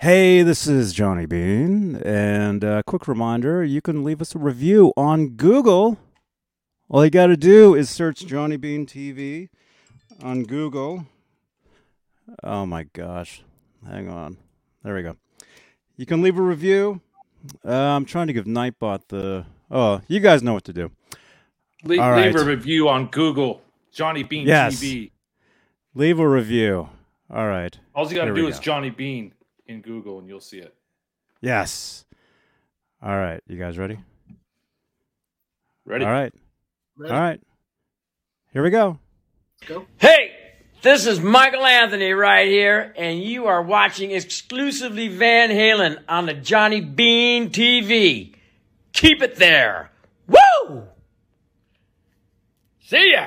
[0.00, 4.94] Hey, this is Johnny Bean, and a quick reminder you can leave us a review
[4.96, 5.98] on Google.
[6.88, 9.50] All you got to do is search Johnny Bean TV
[10.22, 11.04] on Google.
[12.42, 13.42] Oh my gosh.
[13.86, 14.38] Hang on.
[14.82, 15.18] There we go.
[15.98, 17.02] You can leave a review.
[17.62, 19.44] Uh, I'm trying to give Nightbot the.
[19.70, 20.90] Oh, you guys know what to do.
[21.84, 22.34] Leave, leave right.
[22.34, 23.60] a review on Google,
[23.92, 24.76] Johnny Bean Yes.
[24.76, 25.10] TV.
[25.94, 26.88] Leave a review.
[27.30, 27.78] All right.
[27.94, 28.62] All you got to do is go.
[28.62, 29.34] Johnny Bean
[29.70, 30.74] in Google, and you'll see it.
[31.40, 32.04] Yes.
[33.02, 33.40] All right.
[33.46, 33.98] You guys ready?
[35.86, 36.04] Ready?
[36.04, 36.34] All right.
[36.96, 37.14] Ready?
[37.14, 37.40] All right.
[38.52, 38.98] Here we go.
[39.66, 39.86] Go.
[39.98, 40.32] Hey,
[40.82, 46.34] this is Michael Anthony right here, and you are watching exclusively Van Halen on the
[46.34, 48.34] Johnny Bean TV.
[48.92, 49.90] Keep it there.
[50.26, 50.82] Woo!
[52.82, 53.26] See ya!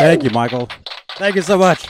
[0.00, 0.66] Thank you, Michael.
[1.18, 1.86] Thank you so much.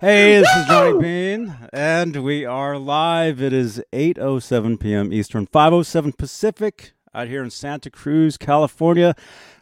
[0.00, 3.42] Hey, this is Johnny Bean, and we are live.
[3.42, 5.12] It is 8.07 p.m.
[5.12, 9.14] Eastern, 5.07 Pacific, out here in Santa Cruz, California,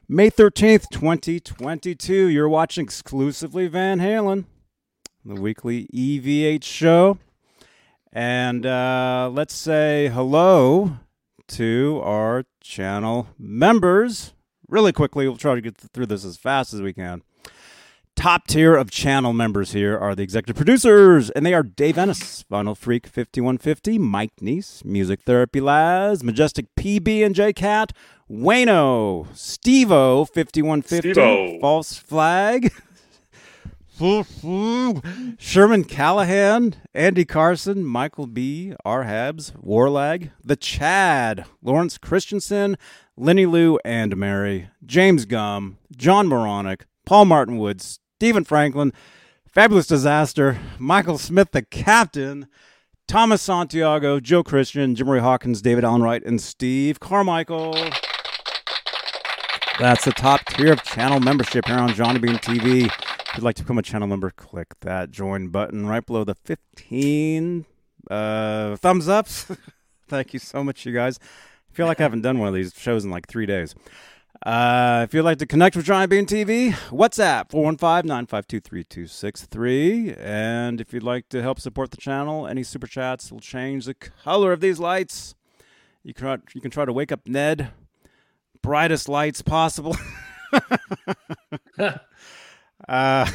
[0.08, 2.28] May 13th, 2022.
[2.28, 4.44] You're watching exclusively Van Halen,
[5.24, 7.18] the weekly EVH show.
[8.12, 10.98] And uh, let's say hello
[11.48, 14.34] to our channel members.
[14.68, 17.22] Really quickly, we'll try to get through this as fast as we can.
[18.16, 22.44] Top tier of channel members here are the executive producers, and they are Dave Ennis,
[22.50, 27.92] Vinyl Freak 5150, Mike Neese, Music Therapy Laz, Majestic PB and J Cat,
[28.28, 31.60] Wayno, Stevo 5150, Steve-O.
[31.60, 32.72] False Flag,
[35.38, 42.76] Sherman Callahan, Andy Carson, Michael B, R Habs, Warlag, The Chad, Lawrence Christensen,
[43.16, 48.94] Lenny Lou and Mary, James Gum, John Moronic, Paul Martin Woods, Stephen Franklin,
[49.46, 52.46] Fabulous Disaster, Michael Smith, the captain,
[53.06, 57.74] Thomas Santiago, Joe Christian, Jim Hawkins, David Allen Wright, and Steve Carmichael.
[59.78, 62.86] That's the top tier of channel membership here on Johnny Bean TV.
[62.86, 66.36] If you'd like to become a channel member, click that join button right below the
[66.36, 67.66] 15
[68.10, 69.46] uh, thumbs ups.
[70.08, 71.18] Thank you so much, you guys.
[71.70, 73.74] I feel like I haven't done one of these shows in like three days.
[74.44, 80.20] Uh, if you'd like to connect with Johnny Bean TV, WhatsApp 415-952-3263.
[80.20, 83.94] And if you'd like to help support the channel, any super chats will change the
[83.94, 85.34] color of these lights.
[86.02, 87.70] You can you can try to wake up Ned.
[88.62, 89.96] Brightest lights possible.
[92.88, 92.88] uh,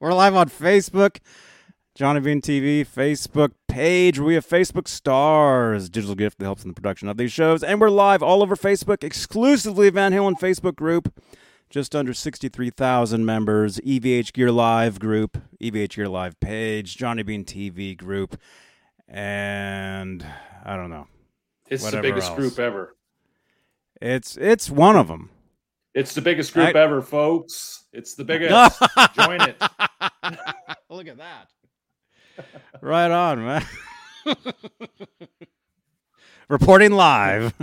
[0.00, 1.18] we're live on Facebook.
[1.94, 4.18] Johnny Bean TV Facebook page.
[4.18, 7.62] Where we have Facebook stars, digital gift that helps in the production of these shows,
[7.62, 11.12] and we're live all over Facebook, exclusively Van Halen Facebook group.
[11.70, 13.78] Just under sixty-three thousand members.
[13.78, 18.36] EVH Gear Live group, EVH Gear Live page, Johnny Bean TV group,
[19.06, 20.26] and
[20.64, 21.06] I don't know.
[21.68, 22.36] It's the biggest else.
[22.36, 22.96] group ever.
[24.02, 25.30] It's it's one of them.
[25.94, 27.84] It's the biggest group I- ever, folks.
[27.92, 28.52] It's the biggest.
[29.14, 29.56] Join it.
[30.90, 31.48] Look at that.
[32.80, 33.64] Right on, man.
[36.48, 37.54] Reporting live.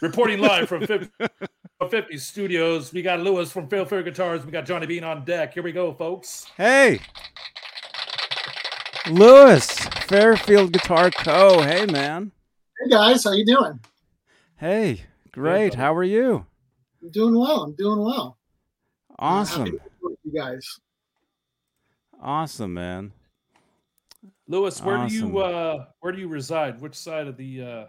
[0.00, 1.08] Reporting live from 50,
[1.90, 2.92] 50 Studios.
[2.92, 4.44] We got Lewis from Fail Fair Guitars.
[4.44, 5.54] We got Johnny Bean on deck.
[5.54, 6.46] Here we go, folks.
[6.56, 7.00] Hey.
[9.08, 11.62] Lewis, Fairfield Guitar Co.
[11.62, 12.32] Hey, man.
[12.82, 13.78] Hey guys, how you doing?
[14.56, 15.74] Hey, great.
[15.74, 16.46] How are you?
[17.02, 17.62] I'm doing well.
[17.62, 18.36] I'm doing well.
[19.10, 19.64] Happy Awesome.
[19.66, 20.80] to be with you guys.
[22.22, 23.12] Awesome, man.
[24.48, 26.80] Lewis, where do you uh where do you reside?
[26.80, 27.84] Which side of the uh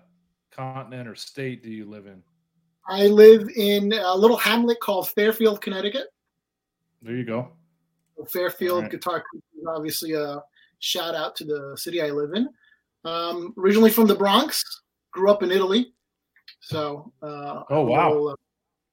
[0.51, 2.21] continent or state do you live in?
[2.87, 6.07] I live in a little hamlet called Fairfield, Connecticut.
[7.01, 7.51] There you go.
[8.29, 8.91] Fairfield Alright.
[8.91, 10.41] Guitar Group is obviously a
[10.79, 12.49] shout out to the city I live in.
[13.03, 14.63] Um, originally from the Bronx,
[15.11, 15.93] grew up in Italy.
[16.59, 18.09] So, uh, Oh, wow.
[18.09, 18.35] little, uh,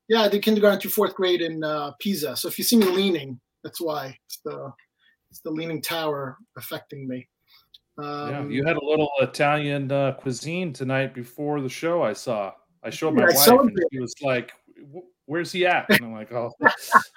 [0.08, 2.36] yeah, I did kindergarten through fourth grade in uh, Pisa.
[2.36, 4.72] So if you see me leaning, that's why it's the
[5.30, 7.28] it's the leaning tower affecting me.
[8.00, 12.02] yeah, Um, you had a little Italian uh, cuisine tonight before the show.
[12.02, 12.52] I saw.
[12.82, 13.84] I showed my Yeah, I wife, and celebrated.
[13.92, 14.52] she was like,
[15.26, 16.52] "Where's he at?" And I'm like, "Oh,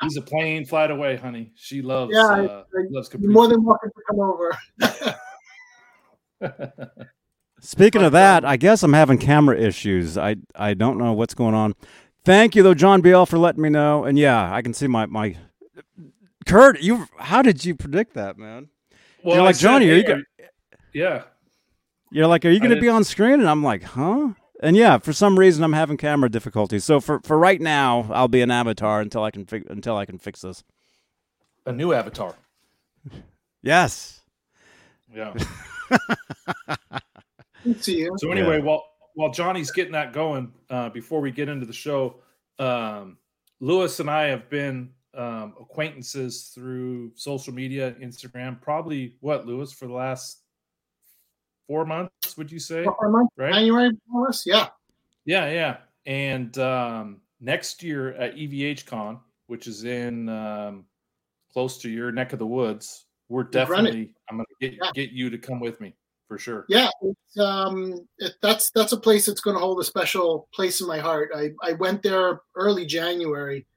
[0.01, 1.51] he's a plane flight away, honey.
[1.55, 2.11] She loves.
[2.13, 4.57] Yeah, uh, I- loves you're more than welcome to come over.
[7.63, 10.17] Speaking of that, um, I guess I'm having camera issues.
[10.17, 11.75] I I don't know what's going on.
[12.25, 14.03] Thank you though, John BL, for letting me know.
[14.03, 15.37] And yeah, I can see my my
[16.45, 16.81] Kurt.
[16.81, 18.69] You how did you predict that, man?
[19.23, 20.21] well, You're like, said, "Johnny, are you "Hey, go-
[20.93, 21.23] yeah,
[22.11, 23.39] You're like, are you going to be on screen?
[23.39, 24.29] And I'm like, huh?
[24.61, 26.83] And yeah, for some reason, I'm having camera difficulties.
[26.83, 30.05] So for for right now, I'll be an avatar until I can fi- until I
[30.05, 30.63] can fix this.
[31.65, 32.35] a new avatar.
[33.63, 34.21] Yes.
[35.13, 35.33] Yeah.
[37.79, 38.15] See you.
[38.17, 42.15] So anyway, while while Johnny's getting that going, uh, before we get into the show,
[42.59, 43.17] um,
[43.59, 48.61] Lewis and I have been um, acquaintances through social media, Instagram.
[48.61, 50.41] Probably what Lewis for the last
[51.67, 52.37] four months?
[52.37, 52.85] Would you say?
[52.85, 53.53] Of months, Right?
[53.53, 54.43] January, less?
[54.45, 54.67] Yeah.
[55.25, 55.77] Yeah, yeah.
[56.05, 60.85] And um, next year at EVH Con, which is in um,
[61.53, 64.13] close to your neck of the woods, we're definitely.
[64.29, 64.91] I'm gonna get Yeah.
[64.93, 65.93] get you to come with me
[66.27, 66.65] for sure.
[66.69, 70.81] Yeah, it's, um, it, that's that's a place that's going to hold a special place
[70.81, 71.29] in my heart.
[71.35, 73.67] I, I went there early January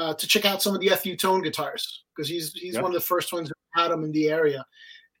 [0.00, 2.82] uh, to check out some of the FU Tone guitars because he's he's Yeah.
[2.82, 4.64] one of the first ones who had them in the area,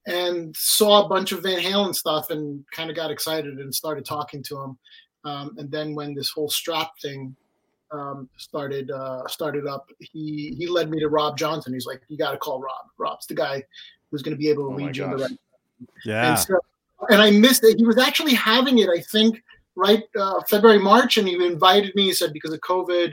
[0.06, 4.04] and saw a bunch of Van Halen stuff and kind of got excited and started
[4.04, 4.78] talking to him.
[5.24, 7.36] Um, and then when this whole strap thing
[7.92, 11.74] um, started uh, started up, he he led me to Rob Johnson.
[11.74, 12.86] He's like, "You got to call Rob.
[12.98, 13.62] Rob's the guy
[14.10, 15.38] who's going to be able to Oh lead you in the right
[16.04, 16.30] Yeah.
[16.30, 16.58] and so,
[17.10, 17.78] and I missed it.
[17.78, 19.42] He was actually having it, I think,
[19.76, 22.04] right uh, February, March, and he invited me.
[22.04, 23.12] He said because of COVID,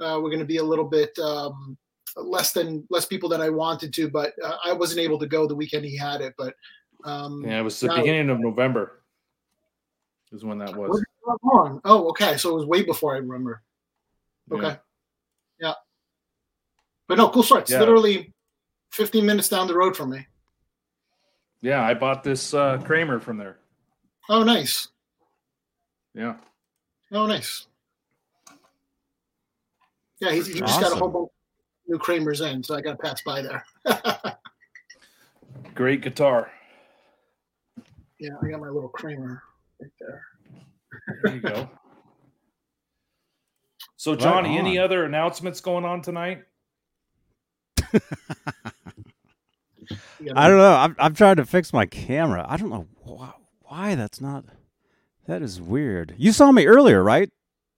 [0.00, 1.76] uh, we're going to be a little bit um,
[2.16, 5.46] less than less people than I wanted to, but uh, I wasn't able to go
[5.46, 6.34] the weekend he had it.
[6.36, 6.54] But
[7.04, 9.02] um, Yeah, it was the beginning of November.
[10.32, 10.90] Is when that was.
[10.90, 11.80] was long?
[11.84, 12.36] Oh, okay.
[12.36, 13.62] So it was way before I remember.
[14.52, 14.68] Okay.
[14.68, 14.76] Yeah.
[15.60, 15.74] Yeah.
[17.08, 17.62] But no, cool story.
[17.62, 17.80] It's Yeah.
[17.80, 18.32] literally
[18.92, 20.26] 15 minutes down the road from me.
[21.62, 23.58] Yeah, I bought this uh, Kramer from there.
[24.28, 24.88] Oh, nice.
[26.14, 26.36] Yeah.
[27.12, 27.66] Oh, nice.
[30.20, 32.92] Yeah, he's, he just got a whole bunch of new Kramers in, so I got
[32.92, 33.64] to pass by there.
[35.74, 36.50] Great guitar.
[38.18, 39.42] yeah, I got my little Kramer
[39.80, 40.22] right there.
[41.22, 41.68] There you go.
[43.96, 46.44] So, Johnny, any other announcements going on tonight?
[47.92, 48.00] I
[50.48, 50.72] don't know.
[50.74, 52.46] I'm I'm trying to fix my camera.
[52.48, 54.46] I don't know why, why that's not.
[55.26, 56.14] That is weird.
[56.16, 57.30] You saw me earlier, right,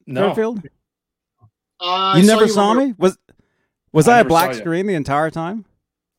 [0.07, 0.27] No.
[0.27, 0.63] Fairfield?
[1.83, 2.95] Uh, You never saw when you me?
[2.99, 3.19] Was
[3.93, 4.59] was I I, a never saw black you.
[4.59, 5.65] screen the entire time?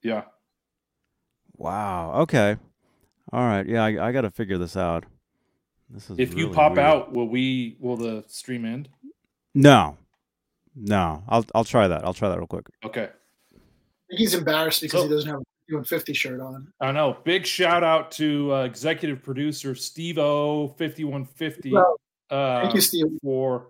[0.02, 0.24] Yeah.
[1.58, 2.14] Wow.
[2.22, 2.58] Okay.
[3.32, 3.66] All right.
[3.66, 5.06] Yeah, I, I got to figure this out.
[5.90, 6.86] This is If you pop weird.
[6.86, 7.78] out, will we?
[7.80, 8.90] Will the stream end?
[9.54, 9.98] No.
[10.76, 11.24] No.
[11.28, 12.04] I'll I'll try that.
[12.04, 12.66] I'll try that real quick.
[12.84, 13.10] Okay.
[13.52, 13.60] were-
[14.10, 16.72] He's embarrassed because So- he doesn't have a 50 shirt on.
[16.82, 17.18] I know.
[17.24, 22.00] Big shout out to uh, executive producer Steve O fifty one fifty Well,
[22.30, 23.06] uh, Thank you, Steve.
[23.24, 23.68] for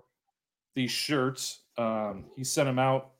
[0.75, 1.59] these shirts.
[1.77, 3.11] Um, he sent him out.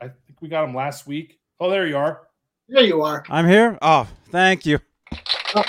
[0.00, 1.38] I think we got him last week.
[1.58, 2.22] Oh, there you are.
[2.68, 3.24] There you are.
[3.28, 3.78] I'm here.
[3.80, 4.78] Oh, thank you.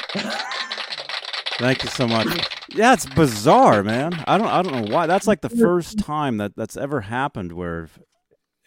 [1.59, 2.27] Thank you so much.
[2.69, 4.23] Yeah, it's bizarre, man.
[4.27, 5.07] I don't I don't know why.
[5.07, 7.89] That's like the first time that that's ever happened where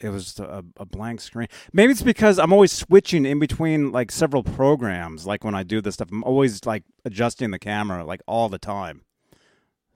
[0.01, 1.47] it was a, a blank screen.
[1.73, 5.25] Maybe it's because I'm always switching in between like several programs.
[5.25, 8.59] Like when I do this stuff, I'm always like adjusting the camera like all the
[8.59, 9.03] time.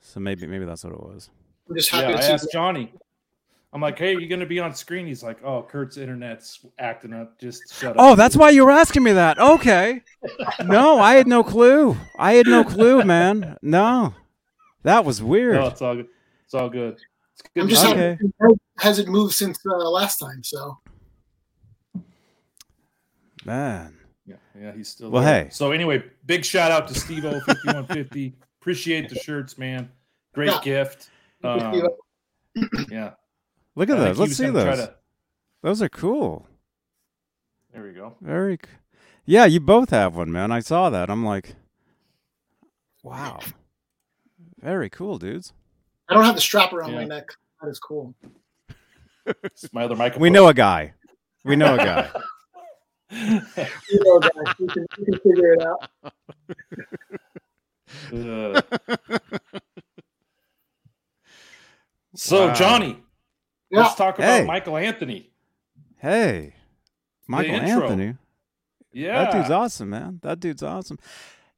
[0.00, 1.30] So maybe maybe that's what it was.
[1.68, 2.92] I'm just Yeah, happy I to see asked Johnny.
[3.74, 5.04] I'm like, hey, you're going to be on screen?
[5.04, 7.40] He's like, oh, Kurt's internet's acting up.
[7.40, 7.96] Just shut up.
[7.98, 9.36] Oh, that's why you were asking me that.
[9.38, 10.00] Okay.
[10.64, 11.96] No, I had no clue.
[12.16, 13.56] I had no clue, man.
[13.62, 14.14] No.
[14.84, 15.56] That was weird.
[15.56, 16.06] No, it's all good.
[16.44, 16.94] It's all good.
[17.32, 17.62] It's good.
[17.64, 18.16] I'm just Okay.
[18.20, 18.58] you.
[18.78, 20.44] hasn't moved since uh, last time.
[20.44, 20.78] So
[23.44, 23.96] Man.
[24.26, 25.44] Yeah, yeah, he's still Well, there.
[25.44, 25.50] hey.
[25.50, 28.34] So anyway, big shout out to Steve 5150.
[28.60, 29.90] Appreciate the shirts, man.
[30.32, 30.60] Great Yeah.
[30.62, 31.10] gift.
[31.42, 32.68] Thank Um, you.
[32.90, 33.10] yeah.
[33.76, 34.18] Look at I those.
[34.18, 34.78] Let's see those.
[34.78, 34.94] to-
[35.62, 36.46] Those are cool.
[37.72, 38.14] there we go.
[38.20, 38.58] Very.
[39.26, 40.52] Yeah, you both have one, man.
[40.52, 41.10] I saw that.
[41.10, 41.54] I'm like,
[43.02, 43.40] wow.
[44.60, 45.52] Very cool, dudes.
[46.08, 47.28] I don't have the strap around my neck.
[47.62, 48.14] That is cool.
[49.26, 50.20] It's my other microphone.
[50.22, 50.92] We know a guy.
[51.44, 52.10] We know a guy.
[53.10, 55.88] You know, guys, we can, we can figure it out.
[58.12, 58.60] Uh.
[62.16, 62.54] so Wow.
[62.54, 63.03] Johnny,
[63.74, 63.80] Yeah.
[63.82, 64.44] let's talk about Hey.
[64.46, 65.30] Michael Anthony.
[65.98, 66.54] Hey,
[67.26, 67.56] Michael.
[67.56, 68.16] Anthony.
[68.92, 70.20] Yeah, That dude's awesome, man.
[70.22, 70.98] That dude's awesome.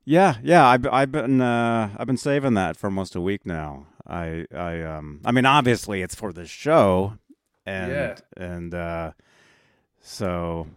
[0.05, 0.67] Yeah, yeah.
[0.67, 3.87] I've I've been uh, I've been saving that for almost a week now.
[4.07, 7.19] I I um I mean obviously it's for the show,
[7.67, 8.15] and Yeah.
[8.37, 9.11] and uh,
[10.01, 10.69] so,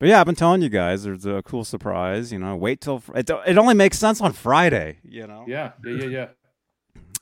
[0.00, 2.32] but yeah, I've been telling you guys there's a cool surprise.
[2.32, 3.30] You know, wait till fr- it.
[3.46, 4.98] It only makes sense on Friday.
[5.04, 5.44] You know.
[5.46, 6.28] Yeah, yeah, yeah,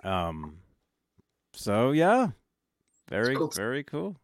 [0.04, 0.28] yeah.
[0.28, 0.56] Um.
[1.52, 2.28] So yeah,
[3.08, 3.48] very cool.
[3.48, 4.16] very cool.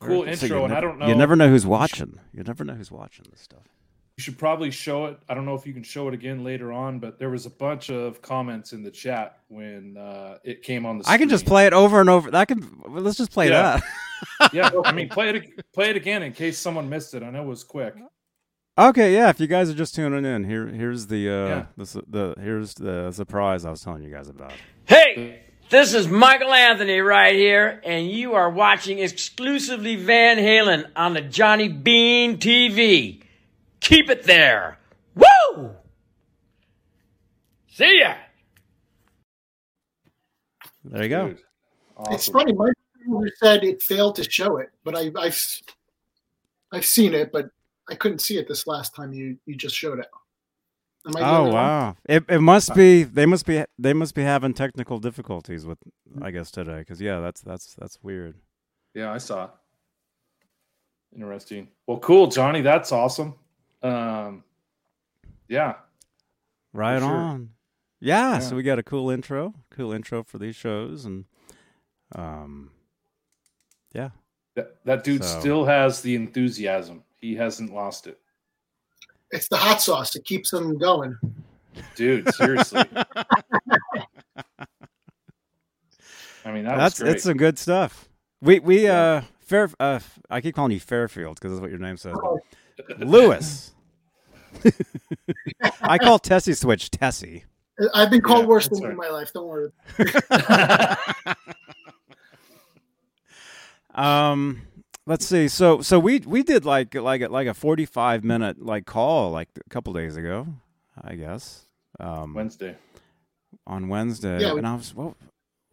[0.00, 2.18] Cool Very- so intro, you and I never- don't know- You never know who's watching.
[2.32, 3.62] You never know who's watching this stuff.
[4.16, 5.18] You should probably show it.
[5.28, 7.50] I don't know if you can show it again later on, but there was a
[7.50, 11.04] bunch of comments in the chat when uh, it came on the.
[11.04, 11.14] Screen.
[11.14, 12.30] I can just play it over and over.
[12.30, 12.80] That can.
[12.86, 13.80] Let's just play Yeah.
[13.80, 13.82] that.
[14.52, 17.22] Yeah, I mean, play it, play it again in case someone missed it.
[17.22, 17.94] I know it was quick.
[18.78, 19.28] Okay, yeah.
[19.28, 21.66] If you guys are just tuning in, here, here's the, uh, Yeah.
[21.76, 24.52] the, the, here's the surprise I was telling you guys about.
[24.86, 25.42] Hey,
[25.74, 31.20] this is Michael Anthony right here, and you are watching exclusively Van Halen on the
[31.20, 33.20] Johnny Bean TV.
[33.80, 34.78] Keep it there.
[35.16, 35.74] Woo!
[37.66, 38.14] See ya.
[40.84, 41.28] There you go.
[41.30, 41.38] Dude,
[42.12, 42.52] It's funny.
[42.52, 45.40] My producer said it failed to show it, but I, I've
[46.70, 47.50] I've seen it, but
[47.88, 50.06] I couldn't see it this last time you you just showed it.
[51.06, 51.52] Am I Oh it wrong?
[51.52, 51.96] wow!
[52.06, 55.78] It it must be they must be they must be having technical difficulties with
[56.22, 58.36] I guess today because yeah that's that's that's weird.
[58.94, 59.50] Yeah, I saw.
[61.14, 61.68] Interesting.
[61.86, 62.60] Well, cool, Johnny.
[62.60, 63.34] That's awesome.
[63.82, 64.42] Um,
[65.48, 65.74] yeah,
[66.72, 67.08] Right sure.
[67.10, 67.50] on.
[68.00, 68.38] Yeah, Yeah.
[68.40, 71.26] So we got a cool intro, cool intro for these shows, and
[72.16, 72.70] um,
[73.92, 74.10] yeah.
[74.56, 77.04] that, that dude So- still has the enthusiasm.
[77.20, 78.18] He hasn't lost it,
[79.34, 80.14] It's the hot sauce.
[80.16, 81.18] It keeps them going.
[81.96, 82.32] dude.
[82.34, 82.84] Seriously.
[86.46, 87.14] I mean, that That's was great.
[87.16, 88.08] it's some good stuff.
[88.40, 89.00] We we Yeah.
[89.00, 89.98] uh Fair uh
[90.30, 92.16] I keep calling you Fairfield because that's what your name says.
[92.22, 92.38] Oh,
[92.98, 93.72] Lewis.
[95.82, 97.44] I call Tessie Switch Tessie.
[97.92, 99.32] I've been called Yeah, worse that's things in my life.
[99.32, 99.70] Don't worry.
[103.94, 104.62] Um,
[105.06, 105.48] let's see.
[105.48, 109.30] So so we we did like like a- like a forty five minute like call
[109.30, 110.46] like a couple days ago,
[111.02, 111.66] I guess.
[112.00, 112.76] Um, Wednesday.
[113.66, 115.14] on Wednesday, Yeah, we- and I was what,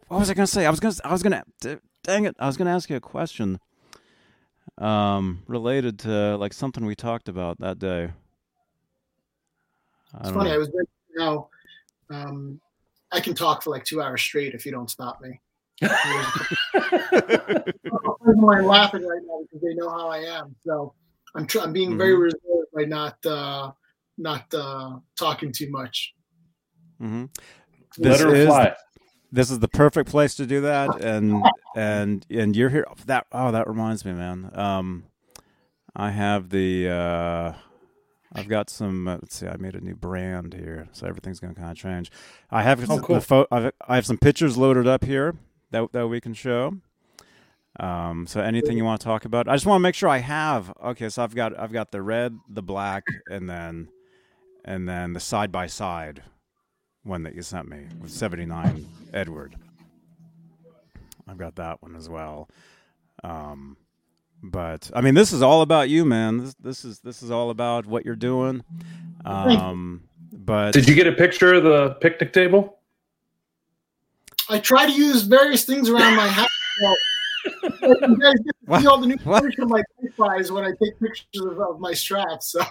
[0.08, 0.66] what was I gonna say?
[0.66, 1.44] I was gonna I was gonna
[2.04, 3.60] dang it, I was gonna ask you a question.
[4.78, 8.12] Um, related to like something we talked about that day.
[10.14, 10.50] I It's funny.
[10.50, 10.56] know.
[10.56, 11.50] I was very, you know,
[12.10, 12.60] um,
[13.12, 15.40] I can talk for like two hours straight if you don't stop me.
[18.36, 20.56] Mine laughing right now because they know how I am.
[20.66, 20.94] So
[21.36, 22.18] I'm tr- I'm being very Mm-hmm.
[22.18, 23.72] reserved by not uh,
[24.18, 26.14] not uh, talking too much.
[27.02, 27.30] Mhm.
[27.98, 28.76] Let This is fly.
[29.32, 33.52] this is the perfect place to do that and and and you're here that oh
[33.52, 35.06] that reminds me man um
[35.96, 37.54] i have the uh
[38.34, 41.56] i've got some uh, let's see i made a new brand here so everything's gonna
[41.56, 42.12] kind of change
[42.52, 43.22] i have Oh, the cool.
[43.22, 45.36] pho- I've, i have some pictures loaded up here
[45.72, 46.76] that that we can show
[47.80, 50.18] um so anything you want to talk about i just want to make sure i
[50.18, 53.88] have okay so i've got i've got the red the black and then
[54.66, 56.22] and then the side by side
[57.04, 59.56] one that you sent me with 79 Edward.
[61.28, 62.50] I've got that one as well.
[63.24, 63.78] Um,
[64.44, 66.38] but I mean, this is all about you, man.
[66.38, 68.64] This, this is this is all about what you're doing.
[69.24, 72.80] Um, but Did you get a picture of the picnic table?
[74.52, 76.50] I try to use various things around my house.
[76.80, 76.96] So,
[77.82, 79.42] you guys get to see all the new What?
[79.42, 79.82] furniture my
[80.18, 82.52] buys when I take pictures of, of my straps.
[82.52, 82.62] So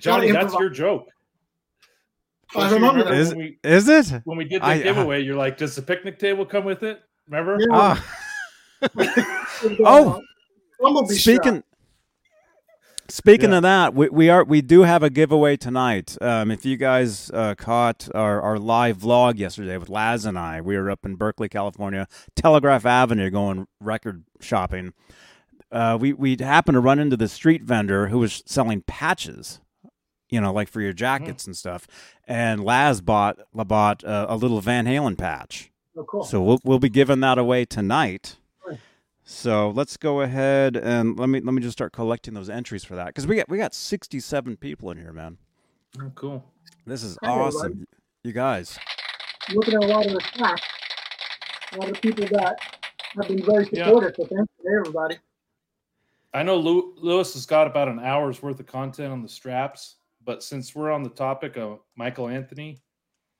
[0.00, 1.08] Johnny, that's your joke.
[2.54, 3.20] I Don't you remember remember that.
[3.20, 4.22] is when we, is it?
[4.24, 6.82] when we did the I- uh, giveaway, you're like, does the picnic table come with
[6.82, 7.00] it?
[7.28, 7.58] Remember?
[7.60, 7.66] Yeah.
[7.72, 8.04] Ah,
[9.80, 10.20] Oh,
[10.80, 11.64] Oh, speaking strap.
[13.08, 13.56] Speaking Yeah.
[13.56, 16.16] of that, we, we are we do have a giveaway tonight.
[16.20, 20.60] Um, if you guys uh, caught our, our live vlog yesterday with Laz and I,
[20.60, 24.92] we were up in Berkeley, California, Telegraph Avenue, going record shopping.
[25.72, 29.60] Uh, we we happened to run into the street vendor who was selling patches,
[30.28, 31.86] you know, like for your jackets and stuff.
[32.26, 35.70] And Laz bought bought uh, a little Van Halen patch.
[35.96, 36.22] Oh, cool.
[36.24, 38.36] So we'll we'll be giving that away tonight.
[39.26, 39.32] Right.
[39.32, 42.94] So let's go ahead and let me let me just start collecting those entries for
[42.96, 45.38] that because we got we got sixty seven people in here, man.
[46.00, 46.44] Oh, cool.
[46.86, 47.56] This is Hi, everybody.
[47.56, 47.86] awesome,
[48.22, 48.78] you guys.
[49.52, 50.60] looking at a lot of the stats,
[51.72, 52.56] a lot of people that
[53.16, 53.86] have been very Yeah.
[53.86, 54.14] supportive.
[54.16, 55.16] So thank you, to everybody.
[56.34, 59.96] I know Lew- Lewis has got about an hour's worth of content on the straps,
[60.22, 62.78] but since we're on the topic of Michael Anthony,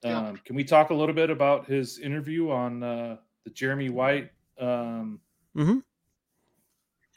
[0.04, 4.30] um, can we talk a little bit about his interview on uh, the Jeremy White
[4.58, 5.20] um,
[5.56, 5.78] Mm-hmm.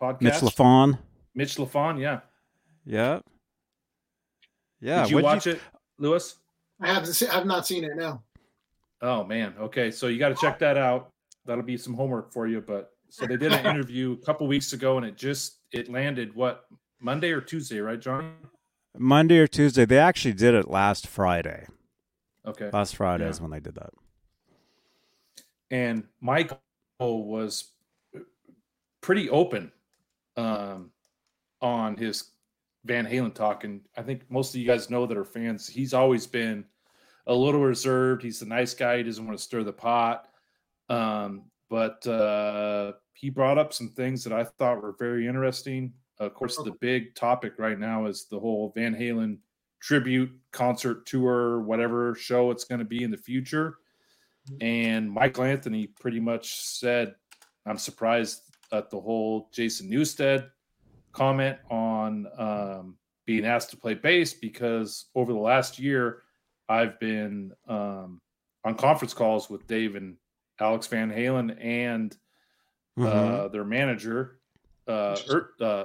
[0.01, 0.21] podcast?
[0.21, 0.97] Mitch Lafon.
[1.35, 2.19] Mitch Lafon, yeah.
[2.85, 3.19] Yeah.
[4.79, 5.01] Yeah.
[5.03, 5.59] Did you what'd watch it?
[5.97, 6.35] Lewis?
[6.81, 8.23] I haven't se- have not seen it now.
[9.01, 9.53] Oh man.
[9.59, 11.11] Okay, so you got to check that out.
[11.45, 12.61] That'll be some homework for you.
[12.61, 16.33] But so they did an interview a couple weeks ago, and it just it landed
[16.35, 16.65] what
[17.01, 18.35] Monday or Tuesday, right, John?
[18.97, 19.85] Monday or Tuesday.
[19.85, 21.67] They actually did it last Friday.
[22.45, 22.69] Okay.
[22.71, 23.29] Last Friday Yeah.
[23.29, 23.91] is when they did that.
[25.71, 26.59] and Michael
[26.99, 27.65] was
[29.01, 29.71] pretty open
[30.37, 30.91] um,
[31.61, 32.31] on his
[32.85, 35.67] Van Halen talk, and I think most of you guys know that are fans.
[35.67, 36.65] He's always been
[37.27, 38.23] a little reserved.
[38.23, 38.97] He's a nice guy.
[38.97, 40.27] He doesn't want to stir the pot,
[40.87, 45.93] um, but uh, he brought up some things that I thought were very interesting.
[46.19, 49.37] Of course, the big topic right now is the whole Van Halen
[49.81, 53.77] tribute concert tour, whatever show it's going to be in the future.
[54.61, 57.15] And Michael Anthony pretty much said,
[57.65, 60.49] I'm surprised at the whole Jason Newsted
[61.11, 66.23] comment on um, being asked to play bass because over the last year,
[66.67, 68.21] I've been um,
[68.63, 70.17] on conference calls with Dave and
[70.59, 72.15] Alex Van Halen and
[72.99, 74.39] uh, their manager,
[74.87, 75.83] uh, er, uh,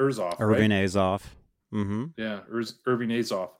[0.00, 0.36] Urzoff.
[0.40, 0.84] Irving right?
[0.84, 1.22] Azoff.
[1.72, 2.04] Mm-hmm.
[2.16, 3.50] Yeah, Urs- Irving Azoff.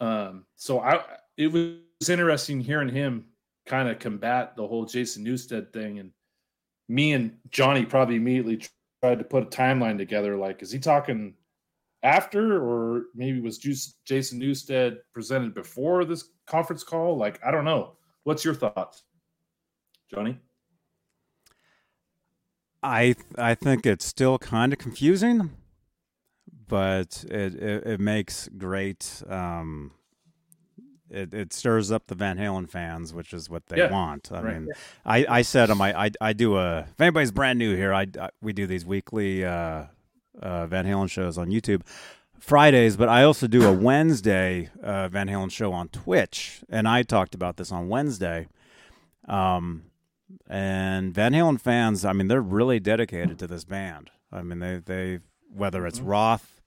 [0.00, 1.00] Um, so I
[1.36, 3.26] it was interesting hearing him
[3.66, 6.10] kind of combat the whole Jason Newsted thing, and
[6.92, 8.62] me and Johnny probably immediately
[9.02, 10.36] tried to put a timeline together.
[10.36, 11.34] Like, is he talking
[12.02, 17.16] after, or maybe was Jason Newsted presented before this conference call?
[17.16, 17.92] Like, I don't know.
[18.24, 19.04] What's your thoughts,
[20.12, 20.38] Johnny?
[22.82, 25.50] I I think it's still kind of confusing,
[26.68, 29.22] but it it, it makes great.
[29.28, 29.92] Um,
[31.12, 34.30] it it stirs up the Van Halen fans, which is what they Yeah, want.
[34.32, 34.54] I right.
[34.60, 34.72] mean,
[35.04, 38.06] I I said on my I I do a if anybody's brand new here, I,
[38.20, 39.84] I we do these weekly uh,
[40.40, 41.82] uh, Van Halen shows on YouTube.
[42.38, 47.04] Fridays, but I also do a Wednesday uh, Van Halen show on Twitch, and I
[47.04, 48.48] talked about this on Wednesday.
[49.28, 49.84] Um,
[50.48, 54.10] and Van Halen fans, I mean, they're really dedicated to this band.
[54.32, 55.20] I mean, they they
[55.54, 56.60] whether it's Roth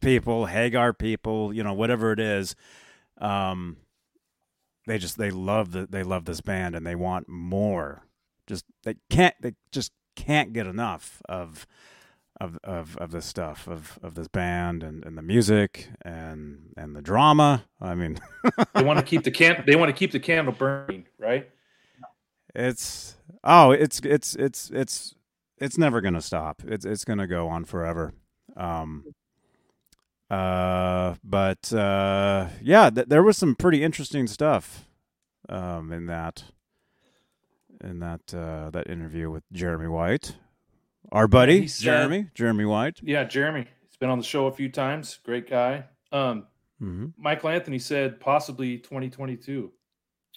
[0.00, 2.54] people, Hagar people, you know, whatever it is,
[3.20, 3.76] um,
[4.86, 8.04] they just they love the they love this band and they want more.
[8.46, 11.66] Just they can't they just can't get enough of
[12.40, 16.94] of of of this stuff of of this band and and the music and and
[16.96, 17.64] the drama.
[17.80, 18.18] I mean,
[18.74, 19.62] They want to keep the can.
[19.66, 21.48] They want to keep the candle burning, right?
[22.54, 25.14] It's oh, it's it's it's it's
[25.58, 26.62] it's never gonna stop.
[26.66, 28.12] It's it's gonna go on forever.
[28.56, 29.04] Um.
[30.30, 34.84] Uh, but uh, yeah, th- there was some pretty interesting stuff,
[35.48, 36.44] um, in that
[37.82, 40.36] in that uh that interview with Jeremy White,
[41.12, 43.00] our buddy he said- Jeremy Jeremy White.
[43.02, 43.66] Yeah, Jeremy.
[43.86, 45.18] He's been on the show a few times.
[45.24, 45.84] Great guy.
[46.12, 46.46] Um,
[46.78, 49.72] hmm Michael Anthony said possibly 2022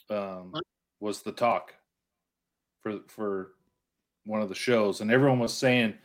[0.10, 0.54] um,
[0.99, 1.73] was the talk
[2.82, 3.51] for for
[4.25, 5.95] one of the shows, and everyone was saying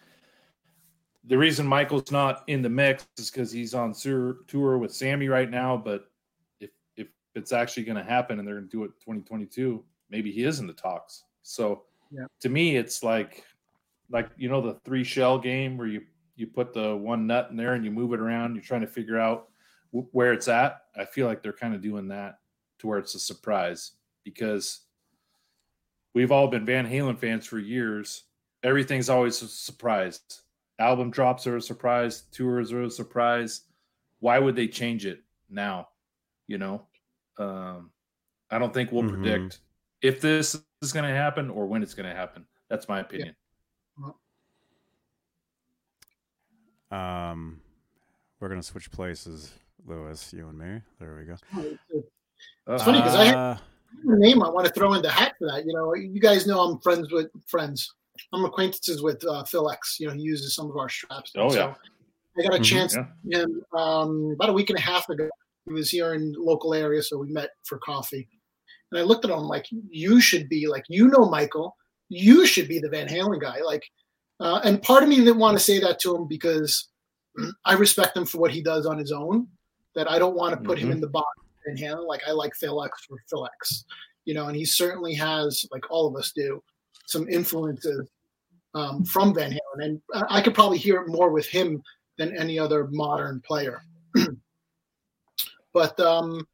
[1.27, 5.29] the reason Michael's not in the mix is because he's on tour, tour with Sammy
[5.29, 5.77] right now.
[5.77, 6.11] But
[6.61, 10.31] if if it's actually going to happen and they're going to do it 2022, maybe
[10.31, 11.25] he is in the talks.
[11.43, 12.27] So Yeah.
[12.41, 13.45] to me, it's like
[14.11, 16.03] like you know the three shell game where you
[16.37, 18.55] you put the one nut in there and you move it around.
[18.55, 19.49] You're trying to figure out
[19.91, 20.83] wh- where it's at.
[20.97, 22.39] I feel like they're kind of doing that
[22.79, 24.83] to where it's a surprise because
[26.15, 28.25] we've all been Van Halen fans for years.
[28.63, 30.21] Everything's always a surprise.
[30.79, 33.63] Album drops are a surprise, tours are a surprise.
[34.21, 35.89] Why would they change it now?
[36.47, 36.87] You know,
[37.39, 37.91] um,
[38.51, 39.09] I don't think we'll Mhm.
[39.15, 39.61] predict
[40.03, 42.47] if this is going to happen or when it's going to happen.
[42.69, 43.35] That's my opinion.
[46.91, 47.61] Um,
[48.39, 49.53] we're gonna switch places,
[49.85, 50.81] Lewis, you and me.
[51.01, 51.35] There we go.
[52.69, 53.59] It's funny because I had- Uh,
[54.09, 55.65] a name I want to throw in the hat for that.
[55.67, 57.93] You know, you guys know I'm friends with friends.
[58.33, 59.99] I'm acquaintances with uh, Phil X.
[60.01, 61.33] You know, he uses some of our straps.
[61.37, 61.75] Oh, yeah.
[62.39, 63.03] I got a Mhm, chance yeah.
[63.03, 65.29] to meet him um, about a week and a half ago.
[65.67, 68.29] He was here in local area, so we met for coffee.
[68.93, 71.77] And I looked at him like, you should be like, you know, Michael,
[72.09, 73.61] you should be the Van Halen guy.
[73.63, 73.83] Like,
[74.39, 76.89] uh, and part of me didn't want to say that to him because
[77.65, 79.49] I respect him for what he does on his own.
[79.95, 80.93] That I don't want to put him Mhm.
[80.93, 81.27] in the box
[81.67, 82.07] Van Halen.
[82.07, 83.85] Like I like Phil X for Phil X,
[84.27, 86.63] you know, and he certainly has, like all of us do,
[87.07, 88.09] some influences
[88.75, 91.83] um, from Van Halen, and I I could probably hear it more with him
[92.19, 93.83] than any other modern player.
[95.73, 96.47] but um,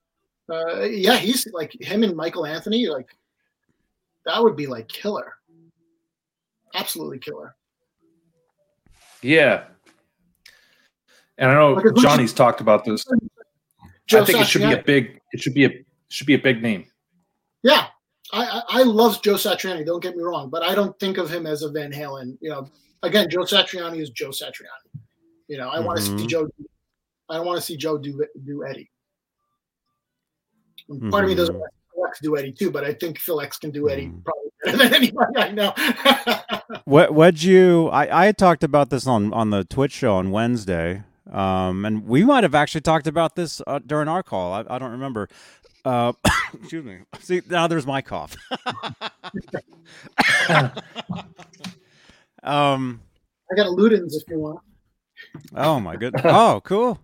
[0.51, 3.09] uh, yeah, he's like him and Michael Anthony, like
[4.25, 5.35] that would be like killer,
[6.75, 7.55] absolutely killer.
[9.23, 9.65] Yeah.
[11.39, 13.05] And I know Like, as much Johnny's talked about this.
[14.07, 15.21] Joe I think it should be a big.
[15.33, 15.71] It should be a
[16.09, 16.85] should be a big name.
[17.63, 17.87] Yeah,
[18.33, 19.85] I, I I love Joe Satriani.
[19.85, 22.39] Don't get me wrong, but I don't think of him as a Van Halen.
[22.41, 22.71] You know,
[23.03, 25.01] again, Joe Satriani is Joe Satriani.
[25.49, 26.27] You know, I want to see.
[26.27, 26.49] Joe.
[27.29, 28.91] I don't want to see Joe do do Eddie.
[30.89, 31.59] And Part of me doesn't Mhm.
[31.61, 34.25] want Phil X do Eddie too, but I think Phil X can do Eddie Mhm.
[34.25, 35.75] probably better than anybody I know.
[36.85, 37.89] What what'd you?
[37.89, 42.07] I I had talked about this on on the Twitch show on Wednesday, um, and
[42.07, 44.53] we might have actually talked about this uh, during our call.
[44.55, 45.29] I, I don't remember.
[45.85, 46.13] Uh,
[46.55, 46.99] excuse me.
[47.21, 48.37] See now, there's my cough.
[52.43, 53.01] um.
[53.51, 54.61] I got a Ludens if you want.
[55.55, 56.23] Oh my goodness.
[56.25, 57.01] Oh, cool.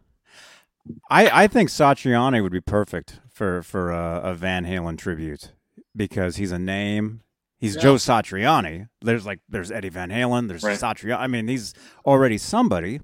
[1.10, 5.52] I I think Satriani would be perfect for for a, a Van Halen tribute
[5.94, 7.20] because he's a name.
[7.58, 7.82] He's Yeah.
[7.82, 8.88] Joe Satriani.
[9.02, 10.48] There's like there's Eddie Van Halen.
[10.48, 10.78] There's Right.
[10.78, 11.18] Satriani.
[11.18, 11.74] I mean, he's
[12.06, 13.00] already somebody,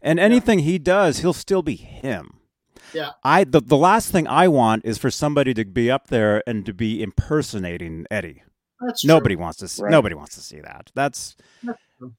[0.00, 2.38] and anything he does, he'll still be him.
[2.94, 3.10] Yeah.
[3.22, 6.64] I the the last thing I want is for somebody to be up there and
[6.66, 8.42] to be impersonating Eddie.
[8.80, 9.08] That's true.
[9.08, 9.90] Nobody wants to see, Right.
[9.90, 10.90] nobody wants to see that.
[10.94, 11.78] That's That's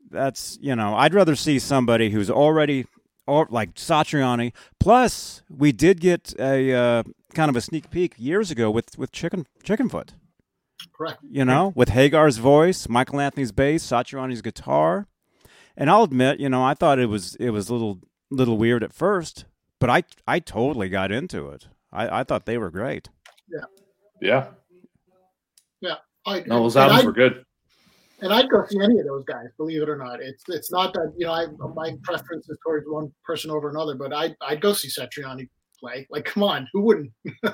[0.09, 2.85] that's you know I'd rather see somebody who's already
[3.27, 4.53] or like Satriani.
[4.79, 9.11] Plus, we did get a uh, kind of a sneak peek years ago with with
[9.11, 10.09] Chicken Chickenfoot.
[10.95, 11.19] Correct.
[11.29, 15.07] You know, with Hagar's voice, Michael Anthony's bass, Satriani's guitar,
[15.75, 17.99] and I'll admit, you know, I thought it was it was a little
[18.31, 19.45] little weird at first,
[19.79, 21.67] but I I totally got into it.
[21.91, 23.09] I, I thought they were great.
[23.49, 23.65] Yeah.
[24.21, 24.47] Yeah.
[25.81, 25.95] Yeah.
[26.25, 27.45] I, No, those and albums I- were good.
[28.21, 30.21] and I'd go see any of those guys, believe it or not.
[30.21, 33.95] It's it's not that you know I my preference is towards one person over another,
[33.95, 36.07] but I would I'd go see Satriani play.
[36.09, 37.11] Like, come on, who wouldn't?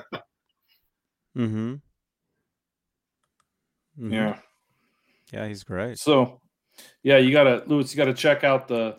[1.36, 1.74] Mm-hmm.
[4.00, 4.12] Mhm.
[4.12, 4.38] Yeah.
[5.32, 5.98] yeah, he's great.
[5.98, 6.40] So,
[7.02, 7.92] yeah, you gotta Lewis.
[7.92, 8.98] You gotta check out the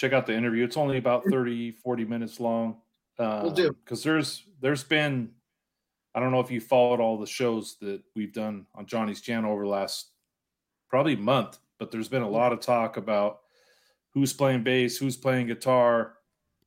[0.00, 0.64] check out the interview.
[0.64, 2.78] It's only about 30, 40 minutes long.
[3.18, 3.76] Uh, Will do.
[3.84, 5.30] because there's there's been
[6.14, 9.52] I don't know if you followed all the shows that we've done on Johnny's channel
[9.52, 10.10] over the last
[10.88, 13.40] probably month, but there's been a lot of talk about
[14.14, 16.14] who's playing bass, who's playing guitar.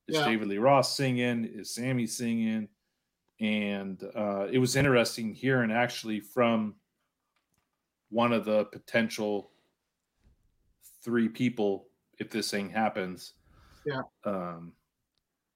[0.08, 0.26] Is Yeah.
[0.26, 1.44] David Lee Roth singing?
[1.44, 2.68] Is Sammy singing?
[3.40, 6.76] And uh, it was interesting hearing actually from
[8.10, 9.50] one of the potential
[11.04, 11.88] three people
[12.24, 13.34] if this thing happens.
[13.86, 14.02] Yeah.
[14.24, 14.74] Um,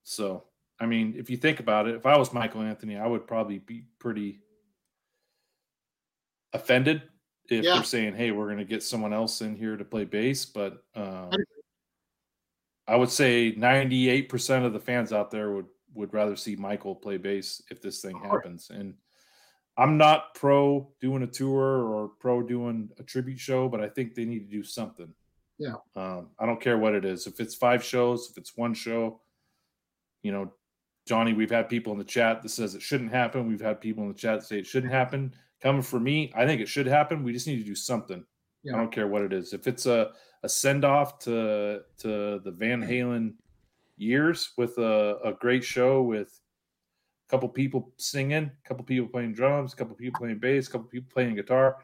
[0.03, 0.43] so,
[0.79, 3.59] I mean, if you think about it, if I was Michael Anthony, I would probably
[3.59, 4.41] be pretty
[6.53, 7.01] offended
[7.49, 7.75] if Yeah.
[7.75, 10.83] they're saying, "Hey, we're going to get someone else in here to play bass." But
[10.95, 11.31] um.
[12.89, 16.95] I would say ninety-eight percent of the fans out there would would rather see Michael
[16.95, 18.69] play bass if this thing happens.
[18.69, 18.93] And
[19.75, 24.15] I'm not pro doing a tour or pro doing a tribute show, but I think
[24.15, 25.13] they need to do something.
[25.57, 25.75] Yeah.
[25.95, 27.27] Um, I don't care what it is.
[27.27, 29.21] If it's five shows, if it's one show,
[30.21, 30.53] you know,
[31.07, 33.47] Johnny, we've had people in the chat that says it shouldn't happen.
[33.47, 35.33] We've had people in the chat say it shouldn't happen.
[35.61, 37.23] Coming for me, I think it should happen.
[37.23, 38.23] We just need to do something.
[38.63, 38.73] Yeah.
[38.75, 39.53] I don't care what it is.
[39.53, 40.11] If it's a,
[40.43, 43.33] a send off to to the Van Halen
[43.97, 46.39] years with a, a great show with
[47.27, 50.71] a couple people singing, a couple people playing drums, a couple people playing bass, a
[50.71, 51.77] couple people playing guitar,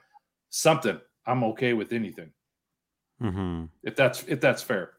[0.50, 1.00] something.
[1.26, 2.32] I'm okay with anything
[3.24, 3.66] Mm-hmm.
[3.84, 4.92] if that's if that's fair.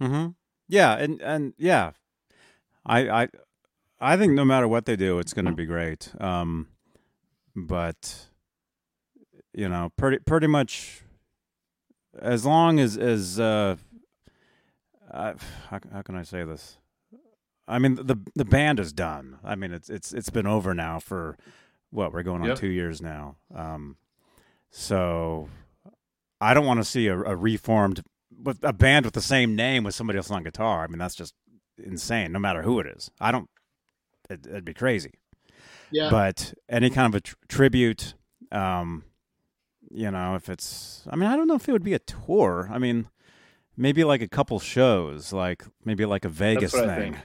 [0.00, 0.30] Mm-hmm.
[0.68, 1.92] Yeah, and and yeah,
[2.86, 3.28] I I
[4.00, 6.10] I think no matter what they do, it's going to be great.
[6.20, 6.68] Um,
[7.54, 8.26] but
[9.52, 11.02] you know, pretty pretty much
[12.18, 13.76] as long as as uh,
[15.12, 15.34] I,
[15.68, 16.78] how, how can I say this?
[17.68, 19.38] I mean, the the band is done.
[19.44, 21.36] I mean, it's it's it's been over now for
[21.90, 22.58] what we're going on Yep.
[22.58, 23.36] two years now.
[23.54, 23.96] Um,
[24.70, 25.48] so
[26.42, 28.02] I don't want to see a, a reformed
[28.42, 30.82] with a band with the same name with somebody else on guitar.
[30.82, 31.34] I mean, that's just
[31.78, 32.32] insane.
[32.32, 33.48] No matter who it is, I don't.
[34.28, 35.12] It, it'd be crazy.
[35.92, 38.14] Yeah, But any kind of a tr- tribute,
[38.50, 39.04] um,
[39.90, 42.70] you know, if it's, I mean, I don't know if it would be a tour.
[42.72, 43.08] I mean,
[43.76, 47.16] maybe like a couple shows, like maybe like a Vegas thing.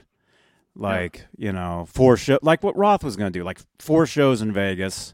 [0.76, 4.40] Like you know, four show, like what Roth was going to do, like four shows
[4.42, 5.12] in Vegas,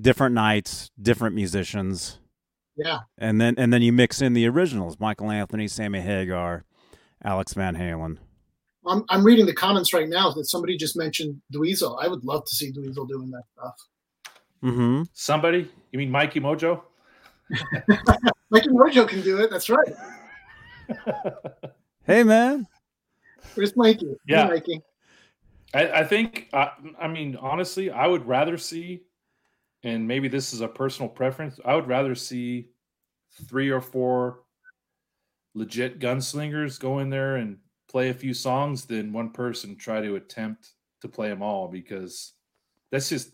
[0.00, 2.18] different nights, different musicians
[2.84, 3.00] yeah.
[3.18, 6.64] and then and then you mix in the originals: Michael Anthony, Sammy Hagar,
[7.22, 8.18] Alex Van Halen.
[8.86, 12.02] I'm I'm reading the comments right now that somebody just mentioned Dweezil.
[12.02, 13.74] I would love to see Dweezil doing that stuff.
[14.62, 15.02] Mm-hmm.
[15.12, 16.82] Somebody, you mean Mikey Mojo?
[18.50, 19.50] Mikey Mojo can do it.
[19.50, 19.94] That's right.
[22.04, 22.66] Hey, man.
[23.54, 24.06] Where's Mikey?
[24.06, 24.46] Hey, Yeah.
[24.46, 24.80] Mikey.
[25.72, 29.02] I, I think, I, I mean, honestly, I would rather see,
[29.82, 32.68] and maybe this is a personal preference, I would rather see
[33.48, 34.40] three or four
[35.54, 40.16] legit gunslingers go in there and play a few songs than one person try to
[40.16, 42.34] attempt to play them all because
[42.92, 43.30] that's just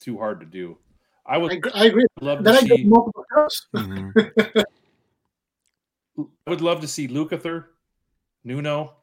[0.00, 0.76] too hard to do.
[1.26, 2.06] I would I, agree- I agree.
[2.20, 2.84] love Then to I see.
[2.84, 3.66] multiple cups.
[3.74, 4.64] Mhm.
[6.18, 7.64] I would love to see Lukather,
[8.44, 8.94] Nuno,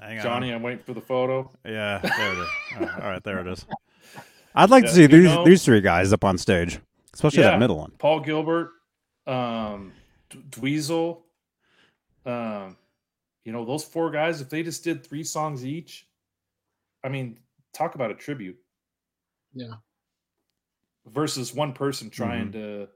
[0.00, 0.24] Hang on.
[0.24, 0.50] Johnny.
[0.50, 1.48] I'm waiting for the photo.
[1.64, 2.48] Yeah, there it is.
[2.80, 3.64] Oh, all right, there it is.
[4.54, 6.78] I'd like to see these know- these three guys up on stage,
[7.14, 7.50] especially Yeah.
[7.52, 7.92] that middle one.
[7.98, 8.72] Paul Gilbert,
[9.26, 9.92] um,
[10.30, 11.22] D- Dweezil.
[12.24, 12.76] Um,
[13.44, 14.40] you know those four guys.
[14.40, 16.06] If they just did three songs each,
[17.02, 17.40] I mean,
[17.72, 18.58] talk about a tribute.
[19.54, 19.74] Yeah.
[21.06, 22.82] Versus one person trying Mm-hmm.
[22.84, 22.88] to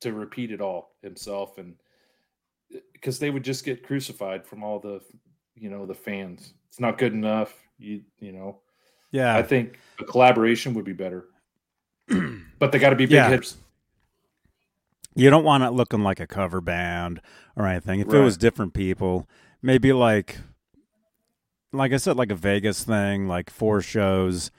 [0.00, 1.76] to repeat it all himself, and
[2.92, 5.00] because they would just get crucified from all the,
[5.54, 6.52] you know, the fans.
[6.68, 7.54] It's not good enough.
[7.78, 8.60] You you know.
[9.14, 11.26] Yeah, I think a collaboration would be better,
[12.58, 13.28] but they got to be big Yeah.
[13.30, 13.56] hits.
[15.14, 17.20] you don't want it looking like a cover band
[17.56, 18.00] or anything.
[18.00, 19.28] If it was different people,
[19.62, 20.38] maybe like,
[21.72, 24.50] like I said, like a Vegas thing, like four shows,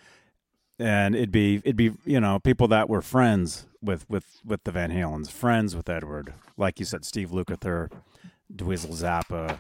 [0.80, 4.72] and it'd be it'd be you know people that were friends with with with the
[4.72, 7.92] Van Halens, friends with Edward, like you said, Steve Lukather,
[8.54, 9.60] Dweezil Zappa,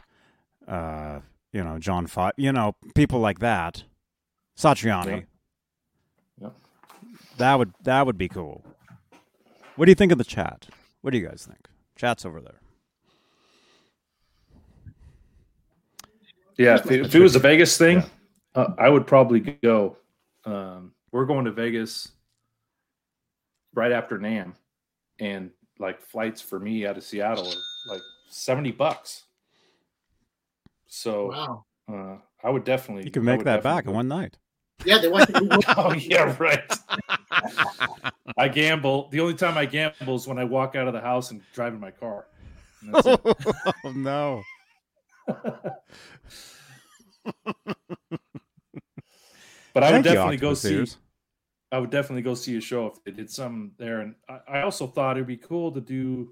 [0.67, 1.19] uh,
[1.51, 3.83] you know John Five, you know people like that,
[4.57, 5.25] Satriani.
[6.41, 6.49] Yeah.
[7.37, 8.63] That would that would be cool.
[9.75, 10.67] What do you think of the chat?
[11.01, 11.67] What do you guys think?
[11.95, 12.59] Chat's over there.
[16.57, 18.01] Yeah, if it, if it was a Vegas thing,
[18.55, 19.97] uh, I would probably go.
[20.45, 22.09] Um, we're going to Vegas
[23.73, 24.55] right after Nam,
[25.19, 29.23] and like flights for me out of Seattle are like seventy bucks.
[30.87, 31.65] So Wow.
[31.91, 33.03] uh, I would definitely.
[33.03, 34.37] You can make that back definitely in one night.
[34.83, 35.59] Yeah, they want to go.
[35.77, 36.71] Oh yeah, right.
[38.37, 39.09] I gamble.
[39.09, 41.73] The only time I gamble is when I walk out of the house and drive
[41.73, 42.25] in my car.
[42.81, 43.21] And that's it.
[43.85, 44.41] oh no.
[49.73, 50.75] But I would Thank definitely go see.
[50.75, 50.97] Ears.
[51.71, 53.99] I would definitely go see a show if they did some there.
[53.99, 56.31] And I, I also thought it'd be cool to do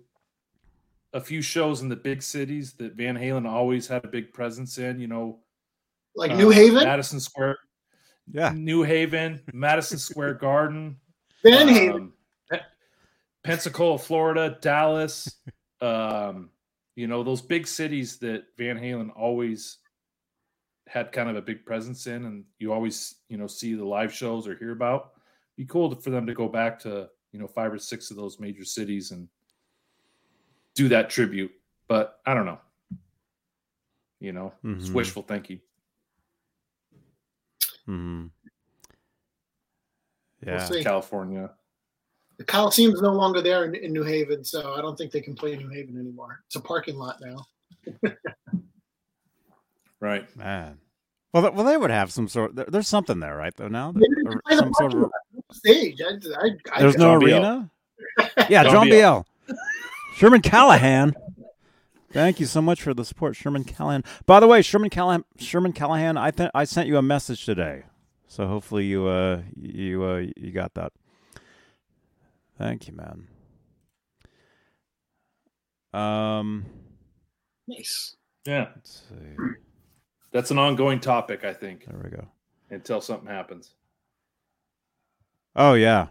[1.12, 4.78] a few shows in the big cities that Van Halen always had a big presence
[4.78, 5.00] in.
[5.00, 5.40] You know,
[6.16, 7.58] like uh, New Haven, Madison Square,
[8.32, 8.52] Yeah.
[8.56, 10.98] New Haven, Madison Square Garden,
[11.44, 11.96] Van Haven.
[12.02, 12.14] um,
[12.50, 12.60] Pe-
[13.44, 15.36] Pensacola, Florida, Dallas.
[15.82, 16.50] um,
[16.96, 19.78] you know, those big cities that Van Halen always
[20.88, 24.14] had kind of a big presence in, and you always, you know, see the live
[24.14, 25.14] shows or hear about.
[25.58, 28.18] Be cool to, for them to go back to, you know, five or six of
[28.18, 29.28] those major cities and
[30.76, 31.52] do that tribute.
[31.88, 32.60] But I don't know.
[34.20, 34.94] You know, it's Mhm.
[34.94, 35.60] wishful thinking.
[37.86, 38.26] Hmm
[40.46, 40.82] We'll Yeah.
[40.84, 41.52] California.
[42.38, 45.36] The Coliseum's no longer there in, in New Haven, so I don't think they can
[45.36, 46.42] play in New Haven anymore.
[46.48, 47.46] It's a parking lot now.
[50.00, 50.36] Right.
[50.36, 50.80] Man.
[51.32, 52.56] Well, well, they would have some sort.
[52.56, 53.56] There, there's something there, right?
[53.56, 55.00] Though now, Maybe they Or can play the some sort of.
[55.00, 55.12] lot,
[55.54, 56.02] stage.
[56.02, 56.10] I,
[56.46, 57.38] I, I, There's no John Biel.
[57.38, 57.72] arena.
[58.50, 59.26] Yeah, John John Biel.
[59.48, 59.56] Biel.
[60.16, 61.16] Sherman Callahan.
[62.14, 64.04] Thank you so much for the support, Sherman Callahan.
[64.28, 67.84] By the way, Sherman Callahan, Sherman Callahan, I th- I sent you a message today,
[68.28, 70.94] so hopefully you uh you uh you got that.
[72.58, 73.28] Thank you, man.
[75.92, 76.66] Um,
[77.68, 78.16] nice.
[78.46, 78.68] Yeah.
[78.76, 79.44] let's see.
[80.32, 82.28] That's an ongoing topic, I think, There we go.
[82.70, 83.74] until something happens.
[85.56, 86.08] Oh yeah,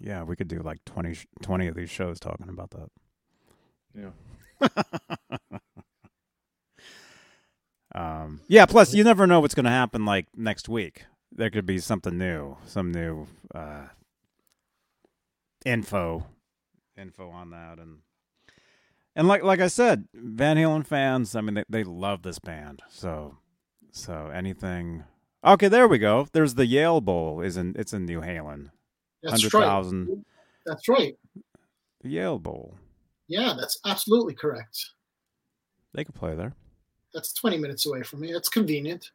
[0.00, 0.22] yeah.
[0.22, 2.88] We could do like 20, 20 of these shows talking about that.
[3.94, 4.10] Yeah.
[7.94, 8.66] Um, yeah.
[8.66, 10.04] Plus, you never know what's going to happen.
[10.04, 13.86] Like next week, there could be something new, some new uh,
[15.64, 16.26] info,
[16.98, 17.98] info on that, and
[19.14, 21.36] and like like I said, Van Halen fans.
[21.36, 22.82] I mean, they they love this band.
[22.88, 23.36] So
[23.92, 25.04] so anything.
[25.44, 26.26] Okay, there we go.
[26.32, 27.40] There's the Yale Bowl.
[27.42, 28.70] Is in it's in New Halen.
[29.22, 29.64] That's Hundred right.
[29.64, 30.24] thousand.
[30.66, 31.16] That's right.
[32.02, 32.74] The Yale Bowl.
[33.28, 34.78] Yeah, that's absolutely correct.
[35.94, 36.52] They could play there.
[37.12, 38.32] That's 20 minutes away from me.
[38.32, 39.10] That's convenient.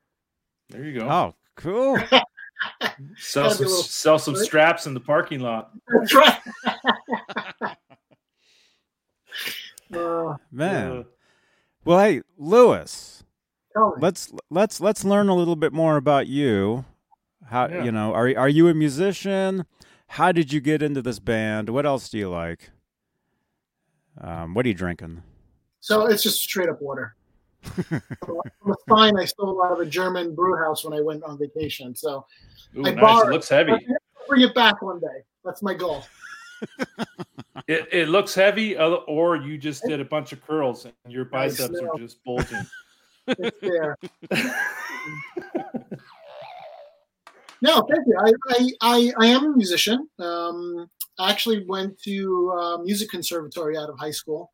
[0.69, 1.09] There you go.
[1.09, 1.97] Oh, cool.
[3.17, 5.71] sell some little- sell some straps in the parking lot.
[5.87, 6.39] That's right.
[9.93, 10.91] uh, Man.
[10.91, 11.03] Uh,
[11.85, 13.23] Well, hey, Lewis,
[13.99, 16.85] let's let's let's learn a little bit more about you.
[17.45, 17.83] How Yeah.
[17.83, 19.65] you know are are you a musician?
[20.13, 21.69] How did you get into this band?
[21.69, 22.69] What else do you like?
[24.21, 25.21] Um, what are you drinking?
[25.79, 27.15] So it's just straight up water.
[27.91, 29.17] I'm fine.
[29.17, 31.95] I stole out of a German brew house when I went on vacation.
[31.95, 32.25] So
[32.77, 33.01] ooh, I nice.
[33.01, 33.71] borrowed- It looks heavy.
[33.71, 35.23] I'll bring it back one day.
[35.45, 36.03] That's my goal.
[37.67, 41.79] it, it looks heavy, or you just did a bunch of curls and your biceps
[41.79, 42.65] are just bulging.
[43.27, 43.97] It's there.
[47.61, 48.15] No, thank you.
[48.17, 50.07] I, I, I, I am a musician.
[50.17, 54.53] Um, I actually went to uh, music conservatory out of high school.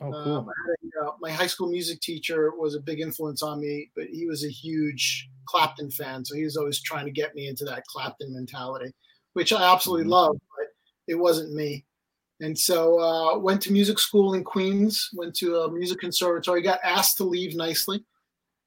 [0.00, 0.52] oh, Um, cool.
[0.66, 4.06] Had a, uh, my high school music teacher was a big influence on me, but
[4.06, 7.64] he was a huge Clapton fan, so he was always trying to get me into
[7.64, 8.92] that Clapton mentality,
[9.32, 10.10] which I absolutely Mhm.
[10.10, 10.68] love, but
[11.08, 11.84] it wasn't me.
[12.40, 16.78] And so uh, went to music school in Queens, went to a music conservatory, got
[16.84, 18.04] asked to leave nicely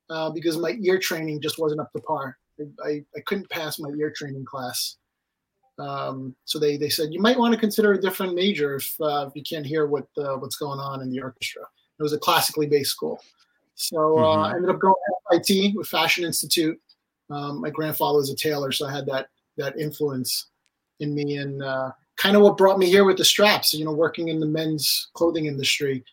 [0.09, 2.37] uh, because my ear training just wasn't up to par.
[2.59, 4.97] I, I, I couldn't pass my ear training class.
[5.81, 9.25] Um, so they, they said, you might want to consider a different major if, uh,
[9.27, 11.63] if you can't hear what uh, what's going on in the orchestra.
[11.99, 13.19] It was a classically based school.
[13.75, 14.45] So uh, Mhm.
[14.45, 16.79] I ended up going to FIT with Fashion Institute.
[17.29, 20.47] Um, my grandfather was a tailor, so I had that that influence
[20.99, 23.73] in me, and uh, kind of what brought me here with the straps.
[23.73, 26.03] You know, working in the men's clothing industry,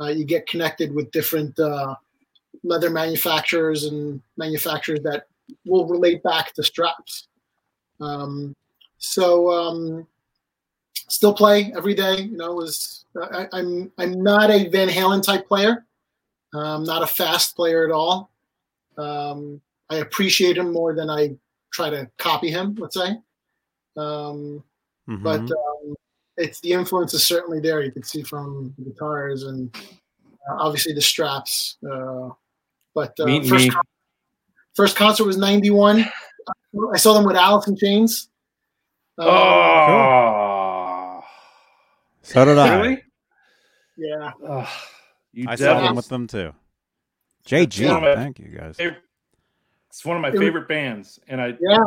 [0.00, 1.94] uh, you get connected with different uh,
[2.62, 5.26] leather manufacturers and manufacturers that
[5.64, 7.28] will relate back to straps.
[8.00, 8.54] Um,
[8.98, 10.06] so um,
[11.08, 12.22] still play every day.
[12.22, 15.84] You know, was I, I'm I'm not a Van Halen type player.
[16.54, 18.30] I'm not a fast player at all.
[18.96, 21.36] Um, I appreciate him more than I
[21.70, 22.74] try to copy him.
[22.78, 23.18] Let's say,
[23.96, 24.62] um,
[25.08, 25.22] Mhm.
[25.22, 25.94] but um,
[26.36, 27.82] it's the influence is certainly there.
[27.82, 31.76] You can see from the guitars and uh, obviously the straps.
[31.88, 32.30] Uh,
[32.94, 33.84] but uh, first con-
[34.74, 36.04] first concert was '91.
[36.92, 38.30] I saw them with Alice in Chains.
[39.18, 41.22] Oh,
[42.22, 42.76] so did I.
[42.76, 43.02] really?
[43.96, 44.68] Yeah, Ugh,
[45.32, 46.52] you I saw them with them too.
[47.46, 48.76] JG, one thank you guys.
[49.88, 51.78] It's one of my It favorite bands, and I yeah.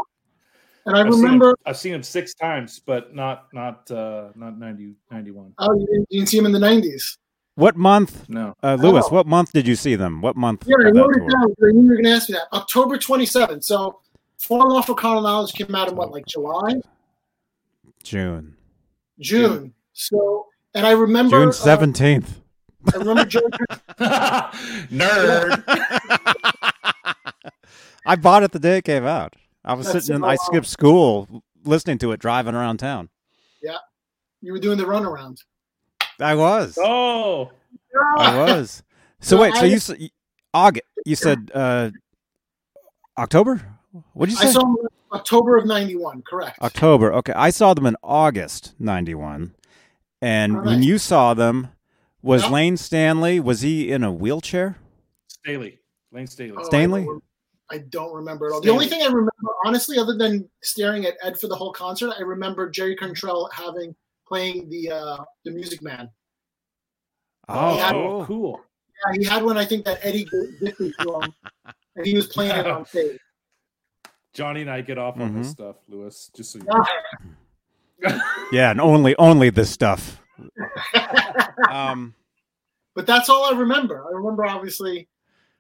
[0.86, 1.56] And I I've seen remember.
[1.66, 5.54] I've seen them six times, but not not uh, not 90, 91.
[5.60, 7.18] Oh, you didn't, you didn't see him in the '90s.
[7.56, 9.06] What month, No, uh, Lewis?
[9.10, 9.16] Oh.
[9.16, 10.22] What month did you see them?
[10.22, 10.64] What month?
[10.66, 11.30] Yeah, I wrote it tour?
[11.30, 11.48] down.
[11.48, 12.48] 'cause I knew you were going to ask me that.
[12.56, 13.66] October 27th.
[13.66, 14.00] So,
[14.40, 16.76] Falling Off for Carnal Knowledge came out in what, like July,
[18.10, 18.56] June.
[19.20, 19.74] June.
[19.94, 22.42] So, and I remember June uh, seventeenth.
[22.92, 23.42] I remember Joe.
[24.90, 25.64] nerd.
[28.06, 29.36] I bought it the day it came out.
[29.64, 30.28] I was That's sitting in.
[30.28, 33.10] I skipped school listening to it driving around town.
[33.62, 33.78] Yeah,
[34.42, 35.38] you were doing the runaround.
[36.20, 36.78] I was.
[36.82, 37.52] oh,
[38.18, 38.82] I was.
[39.22, 39.54] So No, wait.
[39.56, 39.92] So I- you s-
[40.54, 40.86] August?
[41.06, 41.92] You said uh,
[43.20, 43.62] October?
[44.14, 44.44] What did you say?
[44.44, 44.54] I say?
[44.54, 46.22] saw him in October of '91.
[46.24, 46.60] Correct.
[46.62, 47.14] October.
[47.14, 49.56] Okay, I saw them in August '91,
[50.22, 51.70] and All when you saw them,
[52.22, 52.52] was Yep.
[52.52, 53.40] Layne Stanley?
[53.40, 54.78] Was he in a wheelchair?
[55.28, 55.80] Staley,
[56.12, 56.54] Layne Staley.
[56.58, 57.06] Oh, I Stanley?
[57.06, 57.24] don't-
[57.72, 58.62] I don't remember at all.
[58.62, 59.30] The only thing I remember,
[59.64, 63.96] honestly, other than staring at Ed for the whole concert, I remember Jerry Cantrell having
[64.28, 66.10] playing the uh, the Music Man.
[67.48, 67.92] Oh, Yeah.
[67.94, 68.62] oh, cool.
[69.06, 69.56] Yeah, he had one.
[69.58, 70.26] I think that Eddie
[70.60, 71.34] gifted to him,
[71.96, 73.20] and he was playing it on stage.
[74.34, 75.52] Johnny and I get off on this Mhm.
[75.52, 76.32] stuff, Lewis.
[76.36, 76.66] Just so you
[78.02, 78.20] Know.
[78.52, 80.22] yeah, and only only this stuff.
[81.70, 82.16] Um,
[82.96, 84.06] but that's all I remember.
[84.08, 85.08] I remember obviously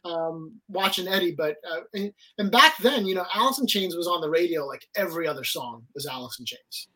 [0.05, 4.07] um, watching Eddie, but uh, and, and back then, you know, Alice in Chains was
[4.07, 6.87] on the radio like every other song was Alice in Chains.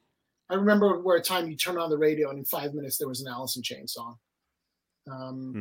[0.49, 3.07] I remember where a time you turn on the radio and in five minutes there
[3.09, 4.17] was an Alice in Chains song.
[5.11, 5.53] Um,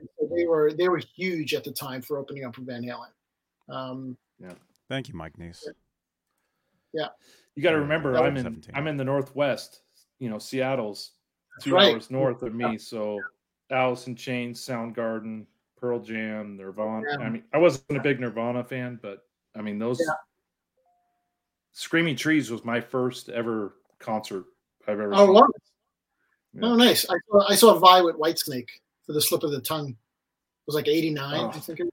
[0.00, 0.08] mhm.
[0.18, 3.12] so they were they were huge at the time for opening up for Van Halen.
[3.72, 4.16] Um,
[4.88, 5.64] Thank you, Mike Neese.
[6.92, 7.08] Yeah.
[7.54, 8.74] You got to uh, remember, I'm in 17.
[8.74, 9.82] I'm in the northwest.
[10.18, 11.12] You know, Seattle's
[11.60, 11.94] two right.
[11.94, 12.78] hours north of me.
[12.78, 13.20] So,
[13.70, 15.44] Alice in Chains, Soundgarden,
[15.76, 17.02] Pearl Jam, Nirvana.
[17.10, 17.24] Yeah.
[17.24, 19.24] I mean, I wasn't a big Nirvana fan, but
[19.54, 20.14] I mean, those Yeah.
[21.72, 24.46] Screaming Trees was my first ever concert
[24.88, 25.34] I've ever oh, seen.
[25.34, 25.48] wow.
[26.54, 26.66] Yeah.
[26.66, 27.06] oh, nice!
[27.08, 28.68] I saw I saw Vai with Whitesnake
[29.06, 29.90] for the slip of the tongue.
[29.90, 29.96] It
[30.66, 31.80] was like '89, Oh, I think.
[31.80, 31.88] It,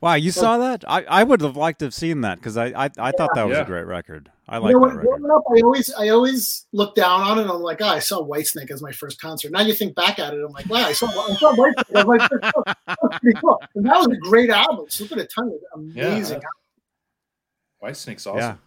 [0.00, 0.84] Wow, you saw that?
[0.86, 3.48] I, I would have liked to have seen that because I, I I thought that
[3.48, 3.62] was Yeah.
[3.62, 4.30] a great record.
[4.48, 5.30] I You like know that record.
[5.30, 7.42] up, I always I always look down on it.
[7.42, 9.50] and I'm like, oh, I saw Whitesnake as my first concert.
[9.50, 12.06] Now you think back at it, I'm like, wow, I saw I saw Whitesnake as
[12.06, 12.76] my first concert.
[12.86, 13.60] That's pretty cool.
[13.74, 14.86] And that was a great album.
[14.88, 16.40] Slip of the Tongue was amazing.
[17.82, 18.58] Whitesnake's awesome.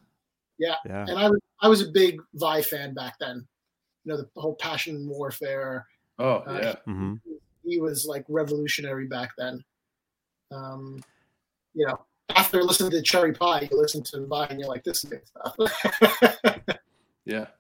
[0.58, 1.06] Yeah, Yeah.
[1.06, 1.06] yeah.
[1.10, 3.48] And I was I was a big Vai fan back then.
[4.04, 5.86] You know, the whole Passion and Warfare.
[6.20, 6.76] Oh Uh, yeah.
[6.86, 7.16] hmm
[7.64, 9.64] He was like revolutionary back then.
[10.52, 11.00] Um,
[11.74, 12.00] you know,
[12.36, 15.22] after listening to Cherry Pie, you listen to Vai and you're like, this is good
[15.28, 15.56] stuff.
[17.26, 17.48] Yeah.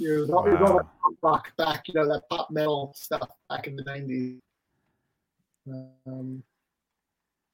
[0.00, 0.86] It was all, it was all Wow.
[1.22, 4.40] rock back, you know, that pop metal stuff back in the '90s.
[6.08, 6.42] Um,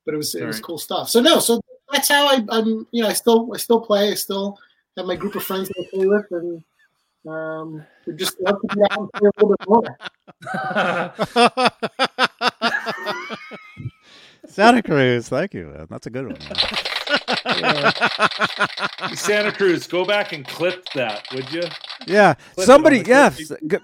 [0.07, 1.11] but it was it was Very- cool stuff.
[1.11, 1.61] So no, so
[1.93, 2.87] that's how I, I'm.
[2.91, 4.13] You know, I still I still play.
[4.13, 4.57] I still
[4.97, 6.65] have my group of friends that I play with, and
[7.31, 9.99] Um, we just love to be out and play a little bit more.
[14.49, 15.67] Santa Cruz, thank you.
[15.67, 15.87] man.
[15.91, 16.41] That's a good one.
[19.17, 21.63] Santa Cruz, go back and clip that, would you?
[22.07, 23.03] Yeah, Clip somebody.
[23.07, 23.83] Yeah, clip.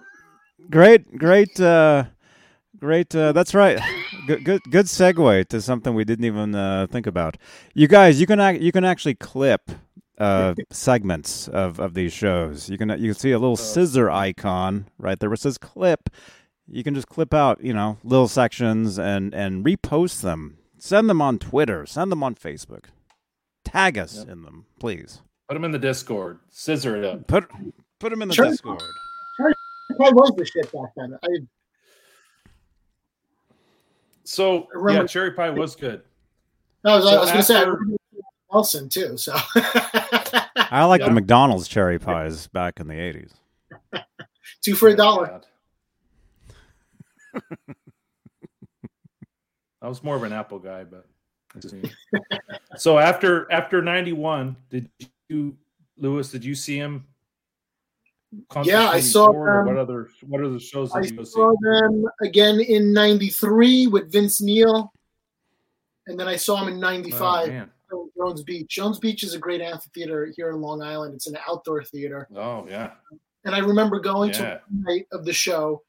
[0.71, 2.05] great, great, uh,
[2.79, 3.15] great.
[3.15, 3.79] Uh, that's right.
[4.27, 7.37] Good, good, good segue to something we didn't even uh, think about.
[7.75, 9.71] You guys, you can you can actually clip
[10.19, 12.69] uh, segments of, of these shows.
[12.69, 16.11] You can you can see a little scissor icon right there where it says clip.
[16.69, 20.59] You can just clip out, you know, little sections and and repost them.
[20.79, 21.87] Send them on Twitter.
[21.87, 22.87] Send them on Facebook.
[23.65, 25.21] Tag us in them, please.
[25.49, 26.39] Put them in the Discord.
[26.51, 27.27] Scissor it up.
[27.27, 27.49] Put
[27.99, 28.47] put them in the Sure.
[28.47, 28.83] Discord.
[29.97, 31.19] What was the shit back then?
[31.23, 31.29] I,
[34.25, 36.03] So Remember- yeah, cherry pie was good.
[36.85, 37.97] I was, I So was going to say I after- remember
[38.53, 39.17] Nelson too.
[39.19, 41.09] So I like Yeah.
[41.09, 43.35] the McDonald's cherry pies back in the eighties.
[44.63, 45.43] two for a dollar.
[49.83, 51.07] I was more of an Apple guy, but
[52.77, 54.89] so after after ninety one, did
[55.29, 55.57] you
[55.99, 56.31] Lewis?
[56.31, 57.07] Did you see him?
[58.65, 59.67] Yeah, I saw them.
[59.67, 61.31] What other what other shows I go see?
[61.31, 64.93] saw them again in '93 with Vince Neil,
[66.09, 67.63] and then I saw him in Oh, '95 man.
[67.93, 68.67] at Jones Beach.
[68.69, 71.15] Jones Beach is a great amphitheater here in Long Island.
[71.15, 72.93] It's an outdoor theater, Oh yeah,
[73.45, 74.37] and I remember going Yeah.
[74.39, 75.85] to one night of the show,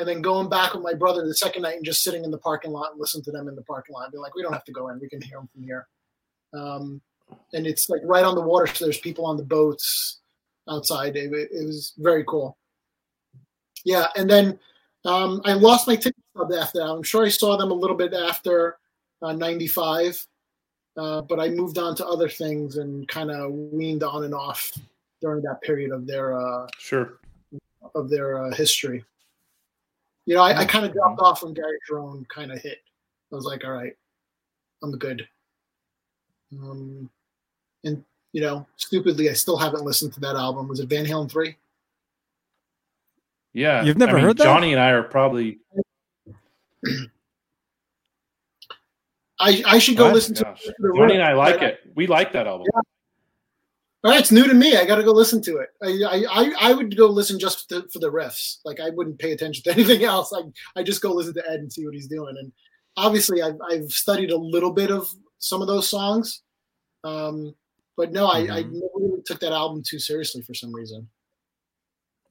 [0.00, 2.38] and then going back with my brother the second night and just sitting in the
[2.38, 4.10] parking lot and listening to them in the parking lot.
[4.10, 5.86] Being like, we don't have to go in; we can hear them from here.
[6.54, 7.00] Um,
[7.52, 10.20] and it's like right on the water, so there's people on the boats
[10.68, 11.16] outside.
[11.16, 12.56] It, it was very cool.
[13.84, 14.58] Yeah, and then
[15.04, 16.86] um, I lost my ticket after that.
[16.86, 18.78] I'm sure I saw them a little bit after
[19.20, 20.26] uh, '95,
[20.96, 24.72] uh, but I moved on to other things and kind of weaned on and off
[25.20, 27.18] during that period of their uh, sure.
[27.94, 29.04] of their uh, history.
[30.30, 32.78] You know, I, I kind of dropped off when Gary Cherone kind of hit.
[33.32, 33.94] I was like, all right,
[34.80, 35.26] I'm good.
[36.52, 37.10] Um,
[37.82, 40.68] and you know, stupidly, I still haven't listened to that album.
[40.68, 41.56] Was it Van Halen three?
[43.54, 44.44] Yeah, You've never I mean, heard that?
[44.44, 45.58] Johnny and I are probably.
[49.40, 50.14] I I should go What?
[50.14, 50.44] listen to.
[50.44, 50.62] Gosh.
[50.62, 51.80] to Johnny and I like it.
[51.96, 52.68] We like that album.
[54.02, 54.76] All right, it's new to me.
[54.76, 55.68] I got to go listen to it.
[55.82, 58.58] I, I I would go listen just to, for the riffs.
[58.64, 60.32] Like I wouldn't pay attention to anything else.
[60.32, 60.40] I
[60.78, 62.34] I just go listen to Ed and see what he's doing.
[62.38, 62.50] And
[62.96, 66.42] obviously, I've I've studied a little bit of some of those songs,
[67.04, 67.54] um,
[67.96, 71.06] but no, I I never really took that album too seriously for some reason.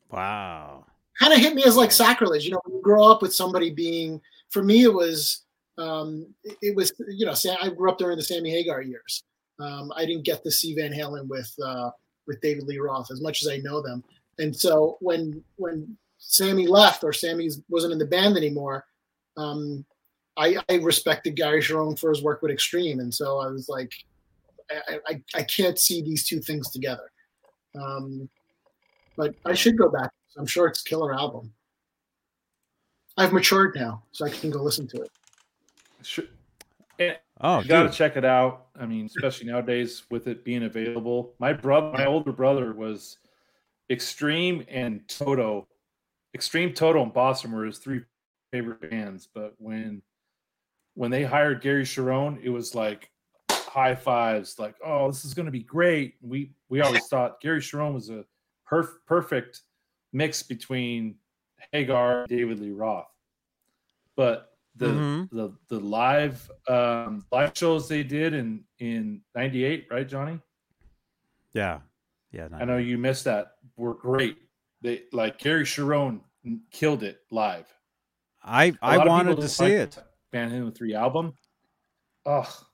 [0.10, 0.86] Wow.
[1.20, 2.46] Kind of hit me as like sacrilege.
[2.46, 4.22] You know, when you grow up with somebody being.
[4.50, 5.44] For me, it was
[5.78, 7.36] um, it, it was you know.
[7.62, 9.24] I grew up during the Sammy Hagar years.
[9.60, 11.92] Um, I didn't get to see Van Halen with uh,
[12.28, 14.04] with David Lee Roth as much as I know them.
[14.38, 18.86] And so when when Sammy left or Sammy wasn't in the band anymore,
[19.38, 19.86] um,
[20.38, 23.92] I, I respected Gary Cherone for his work with Extreme, and so I was like,
[24.72, 27.12] I, I, I can't see these two things together.
[27.80, 28.30] Um,
[29.18, 30.12] but I should go back.
[30.38, 31.52] I'm sure it's a killer album.
[33.18, 35.12] I've matured now, so I can go listen to it.
[36.04, 36.26] Sure.
[37.42, 38.68] Oh, you got to check it out.
[38.78, 41.36] I mean, especially nowadays with it being available.
[41.40, 43.18] My brother, my older brother, was
[43.90, 45.68] Extreme and Toto.
[46.36, 48.02] Extreme, Toto, and Boston were his three
[48.52, 49.28] favorite bands.
[49.34, 50.02] But when
[50.96, 53.10] when they hired Gary Cherone, it was like
[53.50, 57.62] high fives, like, "Oh, this is going to be great." We we always thought Gary
[57.62, 58.26] Cherone was a
[58.70, 59.62] perf- perfect
[60.12, 61.16] mix between
[61.72, 63.08] Hagar and David Lee Roth.
[64.16, 65.30] But the Mhm.
[65.32, 70.40] the the live um live shows they did in in 98 right johnny?
[71.54, 71.80] Yeah.
[72.32, 72.48] Yeah.
[72.54, 73.54] i know you missed that.
[73.76, 74.38] Were great.
[74.82, 76.22] They like Gary Cherone
[76.72, 77.68] killed it live.
[78.44, 79.92] I I wanted to see like it.
[79.92, 81.34] that Van Halen 3 album.
[82.26, 82.66] Oh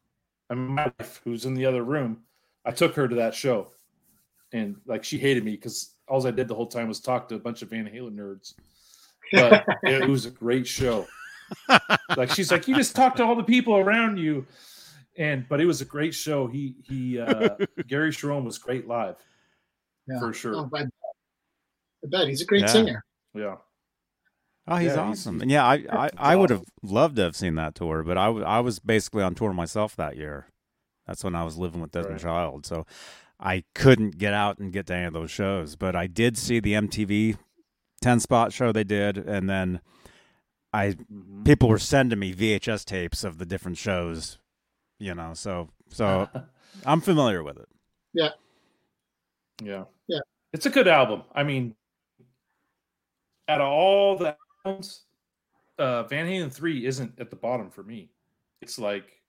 [0.50, 2.22] i mean my wife who's in the other room
[2.66, 3.72] i took her to that show.
[4.52, 7.36] And like she hated me because all i did the whole time was talk to
[7.36, 8.54] a bunch of van halen nerds.
[9.32, 11.08] But it was a great show
[12.18, 14.46] like she's like you just talk to all the people around you
[15.18, 17.50] and but it was a great show he he uh
[17.88, 19.16] Gary Cherone was great live
[20.08, 20.20] Yeah.
[20.20, 20.90] for sure Oh, I, bet.
[22.04, 22.68] I bet he's a great Yeah.
[22.68, 23.06] singer.
[23.34, 23.56] yeah
[24.68, 25.36] Oh, he's Yeah, awesome.
[25.36, 28.02] he's- and yeah, I I, he's I would have loved to have seen that tour,
[28.02, 30.48] but I, I was basically on tour myself that year.
[31.06, 32.32] That's when I was living with Desmond Right.
[32.32, 32.88] Child, so
[33.40, 35.76] I couldn't get out and get to any of those shows.
[35.76, 37.38] But I did see the MTV
[38.02, 39.82] ten spot show they did, and then
[40.76, 41.46] I Mhm.
[41.46, 44.38] people were sending me VHS tapes of the different shows,
[45.00, 45.34] you know.
[45.34, 46.28] So so
[46.86, 47.70] I'm familiar with it.
[48.14, 48.30] yeah
[49.62, 49.86] Yeah.
[50.54, 51.76] it's a good album i mean
[53.48, 55.04] out of all the albums,
[55.78, 58.10] uh, Van Halen three isn't at the bottom for me.
[58.62, 59.22] It's like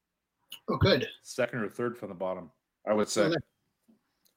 [0.68, 1.06] Oh, good.
[1.22, 2.50] second or third from the bottom.
[2.88, 3.22] I would say.
[3.24, 3.36] Okay.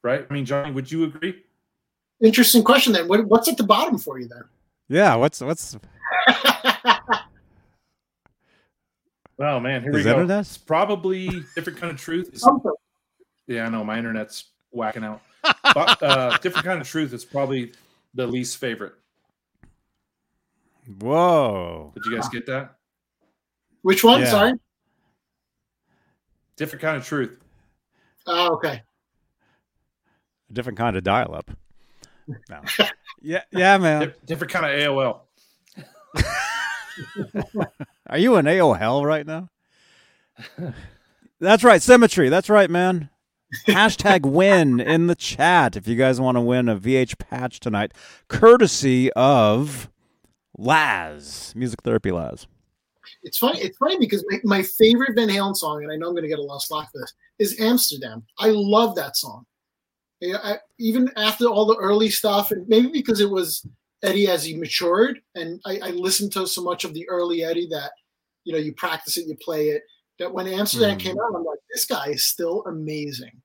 [0.03, 0.27] Right?
[0.29, 1.43] I mean, Johnny, would you agree?
[2.21, 3.07] Interesting question then.
[3.07, 4.43] What, what's at the bottom for you then?
[4.89, 5.77] Yeah, what's what's
[9.41, 10.11] Oh man, here we Is go.
[10.11, 10.41] internet?
[10.41, 12.27] It's probably different kind of truth.
[12.27, 12.73] It's- Something.
[13.47, 15.21] yeah, I know my internet's whacking out.
[15.73, 17.71] but, uh, different kind of truth is probably
[18.13, 18.93] the least favorite.
[20.99, 21.91] whoa?
[21.95, 22.75] Did you guys get that?
[23.81, 24.19] Which one?
[24.21, 24.29] Yeah.
[24.29, 24.53] Sorry.
[26.57, 27.39] Different kind of truth.
[28.27, 28.81] Oh, okay.
[30.49, 31.49] A different kind of dial-up.
[32.27, 32.61] No.
[33.21, 34.01] yeah, yeah, man.
[34.01, 35.21] Di- different kind of AOL.
[38.09, 39.49] Are you in AOL right now?
[41.39, 42.29] That's right, symmetry.
[42.29, 43.09] That's right, man.
[43.67, 47.93] Hashtag win in the chat if you guys want to win a VH patch tonight,
[48.27, 49.89] courtesy of
[50.57, 52.47] Laz, Music Therapy Laz.
[53.23, 53.59] It's funny.
[53.59, 56.29] It's funny because my, my favorite Van Halen song, and I know I'm going to
[56.29, 58.23] get a lot of slack for this, is Amsterdam.
[58.37, 59.45] I love that song.
[60.19, 63.65] Yeah, I, even after all the early stuff, and maybe because it was
[64.03, 67.67] Eddie as he matured, and I, I listened to so much of the early Eddie
[67.71, 67.91] that
[68.45, 69.83] you know you practice it, you play it.
[70.19, 71.01] That when Amsterdam Mhm.
[71.01, 73.41] came out, I'm like, this guy is still amazing.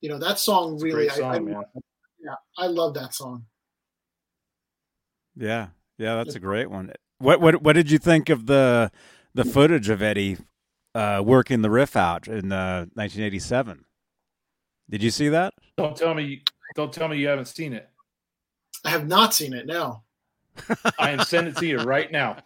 [0.00, 1.08] You know that song It's really.
[1.10, 1.64] song, I, I, man.
[2.24, 3.44] yeah, I love that song.
[5.36, 6.92] Yeah, yeah, that's a great one.
[7.18, 8.90] What what what did you think of the
[9.34, 10.38] the footage of Eddie
[10.94, 13.84] uh, working the riff out in uh, 1987?
[14.90, 15.52] Did you see that?
[15.76, 16.42] Don't tell me.
[16.74, 17.88] Don't tell me you haven't seen it.
[18.84, 19.66] I have not seen it.
[19.66, 20.02] No.
[20.98, 22.36] I am sending it to you right now,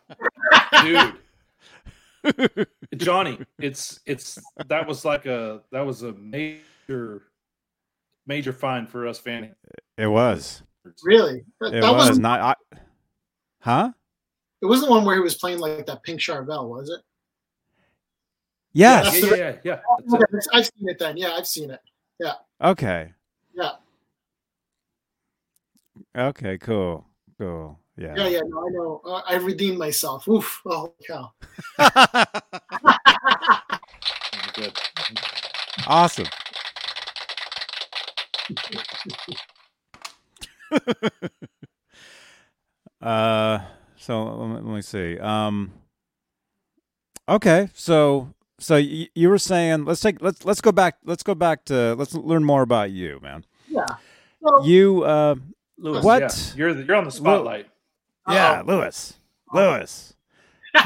[0.82, 1.14] dude.
[2.96, 7.22] Johnny, it's it's that was like a that was a major
[8.26, 9.50] major find for us Fanny.
[9.96, 10.62] It was.
[11.02, 11.44] Really?
[11.60, 12.26] That, It that was wasn't.
[12.26, 12.54] I,
[13.60, 13.92] huh?
[14.60, 17.00] It wasn't the one where he was playing like that Pink Charvel, was it?
[18.72, 19.22] Yes.
[19.22, 20.14] Yeah, yeah, yeah, yeah.
[20.14, 21.16] Okay, I've seen it then.
[21.16, 21.80] Yeah, I've seen it.
[22.18, 22.34] Yeah.
[22.62, 23.12] Okay.
[23.54, 23.72] Yeah.
[26.16, 26.58] Okay.
[26.58, 27.04] Cool.
[27.38, 27.78] Cool.
[27.96, 28.14] Yeah.
[28.16, 28.40] Yeah, yeah.
[28.46, 29.00] No, I know.
[29.04, 30.28] Uh, I redeemed myself.
[30.28, 30.60] Oof.
[30.66, 31.32] Oh cow.
[34.54, 34.72] Good.
[35.86, 36.26] awesome.
[43.02, 43.60] uh,
[43.96, 45.18] so let me, let me see.
[45.18, 45.72] Um,
[47.28, 51.34] okay, so so y- you were saying let's take let's let's go back let's go
[51.34, 53.44] back to let's learn more about you, man.
[53.68, 53.86] Yeah.
[54.64, 55.36] You uh,
[55.82, 56.20] Lewis, What?
[56.22, 57.66] yeah, you're you're on the spotlight.
[58.28, 59.14] yeah, Lewis,
[59.52, 60.14] Lewis.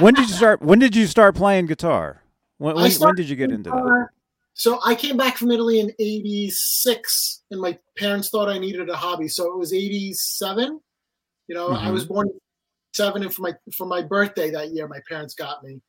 [0.00, 0.62] when did you start?
[0.62, 2.22] When did you start playing guitar?
[2.58, 3.76] When, when, when did you get into that?
[3.76, 4.06] uh,
[4.54, 8.96] so I came back from Italy in '86, and my parents thought I needed a
[8.96, 9.28] hobby.
[9.28, 10.80] So it was '87.
[11.48, 11.92] You know, I Mhm.
[11.92, 12.28] was born
[12.94, 15.82] seven, and for my for my birthday that year, my parents got me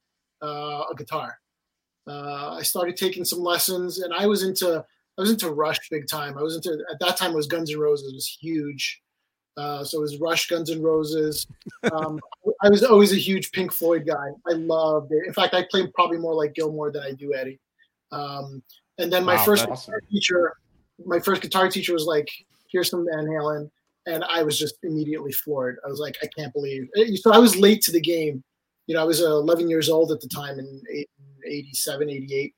[0.43, 1.39] uh, a guitar.
[2.05, 4.85] Uh, I started taking some lessons, and I was into
[5.17, 6.37] I was into Rush big time.
[6.37, 9.01] I was into at that time it was Guns N' Roses was huge.
[9.57, 11.47] Uh, so it was Rush, Guns N' Roses.
[11.91, 12.19] Um,
[12.61, 14.27] I was always a huge Pink Floyd guy.
[14.47, 15.25] I loved it.
[15.25, 17.59] In fact, I played probably more like Gilmour than I do Eddie.
[18.11, 18.61] Um,
[18.99, 20.53] and then my Wow, first guitar teacher,
[21.05, 22.27] my first guitar teacher was like,
[22.71, 23.69] "Here's some Van Halen,"
[24.05, 25.77] and I was just immediately floored.
[25.85, 28.43] I was like, "I can't believe." So I was late to the game.
[28.85, 30.81] You know, I was uh, 11 years old at the time in
[31.45, 32.55] 87, 88.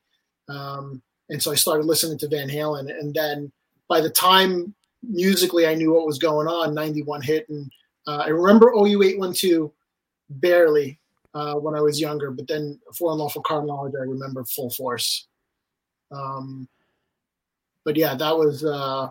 [0.48, 2.90] Um, and so I started listening to Van Halen.
[2.90, 3.52] And then
[3.88, 4.74] by the time
[5.04, 7.48] musically I knew what was going on, 91 hit.
[7.50, 7.72] And
[8.08, 9.72] uh, I remember OU 812
[10.30, 11.00] barely
[11.34, 15.28] uh, when I was younger, but then For Unlawful Carnal Knowledge, I remember full force.
[16.12, 16.68] Um,
[17.86, 18.64] but yeah, that was.
[18.64, 19.10] Uh,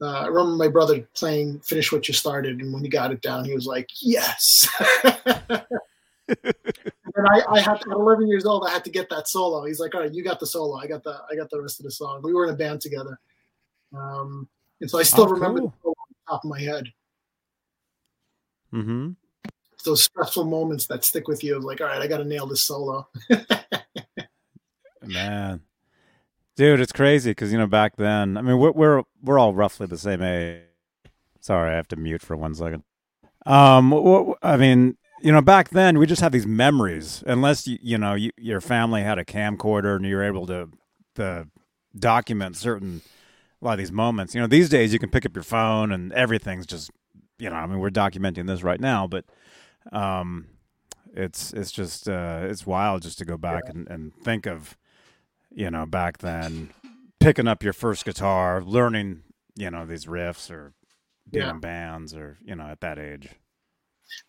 [0.00, 3.22] uh, I remember my brother playing "Finish What You Started," and when he got it
[3.22, 4.68] down, he was like, "Yes."
[7.18, 9.64] and I, I had at 11 years old, I had to get that solo.
[9.64, 10.76] He's like, "All right, you got the solo.
[10.78, 12.80] I got the I got the rest of the song." We were in a band
[12.80, 13.18] together,
[13.94, 14.48] um,
[14.80, 15.68] and so I still Oh, remember cool.
[15.68, 16.84] the solo on the top of my head.
[18.72, 19.10] Mm-hmm.
[19.84, 22.46] Those stressful moments that stick with you, of like, "All right, I got to nail
[22.46, 23.08] this solo."
[25.02, 25.62] Man,
[26.56, 28.36] dude, it's crazy because you know back then.
[28.36, 30.62] I mean, we're we're we're all roughly the same age.
[31.40, 32.82] Sorry, I have to mute for one second.
[33.46, 37.22] Um, I mean, you know, back then we just had these memories.
[37.26, 40.68] Unless you you know you, your family had a camcorder and you were able to
[41.16, 41.48] to
[41.98, 43.00] document certain
[43.60, 44.34] a lot of these moments.
[44.34, 46.90] You know, these days you can pick up your phone and everything's just
[47.38, 47.56] you know.
[47.56, 49.24] I mean, we're documenting this right now, but
[49.92, 50.46] um,
[51.14, 54.76] it's it's just uh, it's wild just to go back and, and think of
[55.50, 56.70] you know back then
[57.20, 59.22] picking up your first guitar learning
[59.56, 60.72] you know these riffs or
[61.28, 61.50] being Yeah.
[61.52, 63.30] in bands or you know at that age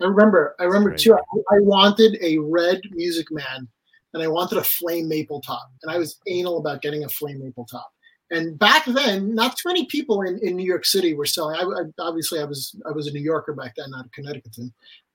[0.02, 0.56] I remember.
[0.60, 1.14] I remember too.
[1.14, 3.68] I, I wanted a red Music Man,
[4.14, 7.40] and I wanted a flame maple top, and I was anal about getting a flame
[7.44, 7.92] maple top.
[8.32, 11.56] And back then, not too many people in, in New York City were selling.
[11.56, 14.72] I, I obviously I was I was a New Yorker back then, not a Connecticutan.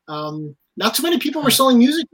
[0.08, 2.06] Um, not too many people were selling music.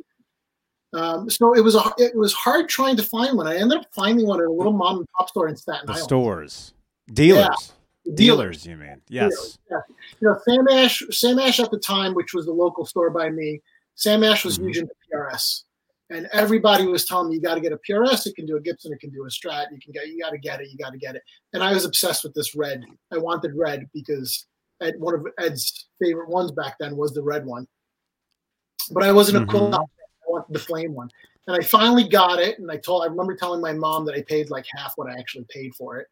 [0.93, 3.47] Um, so it was a, it was hard trying to find one.
[3.47, 5.93] I ended up finding one at a little mom and pop store in Staten The
[5.93, 6.05] Island.
[6.05, 6.75] stores,
[7.13, 7.73] dealers, The
[8.15, 8.67] dealers.
[8.67, 9.01] You mean?
[9.09, 9.59] Yes.
[9.71, 9.79] Yeah.
[10.21, 13.31] You know, Sam Ash, Sam Ash at the time, which was the local store by
[13.31, 13.61] me,
[13.95, 14.65] Sam Ash was Mhm.
[14.65, 15.65] huge into PRS.
[16.11, 18.61] And everybody was telling me you got to get a PRS, it can do a
[18.61, 20.77] Gibson, it can do a Strat, you can get you got to get it, you
[20.77, 21.23] got to get it.
[21.53, 22.83] And I was obsessed with this red.
[23.13, 24.47] I wanted red because
[24.81, 27.69] Ed, one of Ed's favorite ones back then was the red one.
[28.91, 29.75] But I wasn't a cool Mhm.
[29.75, 29.85] I
[30.27, 31.11] wanted the flame one.
[31.47, 32.59] And I finally got it.
[32.59, 35.19] And I told I remember telling my mom that I paid like half what I
[35.19, 36.09] actually paid for it.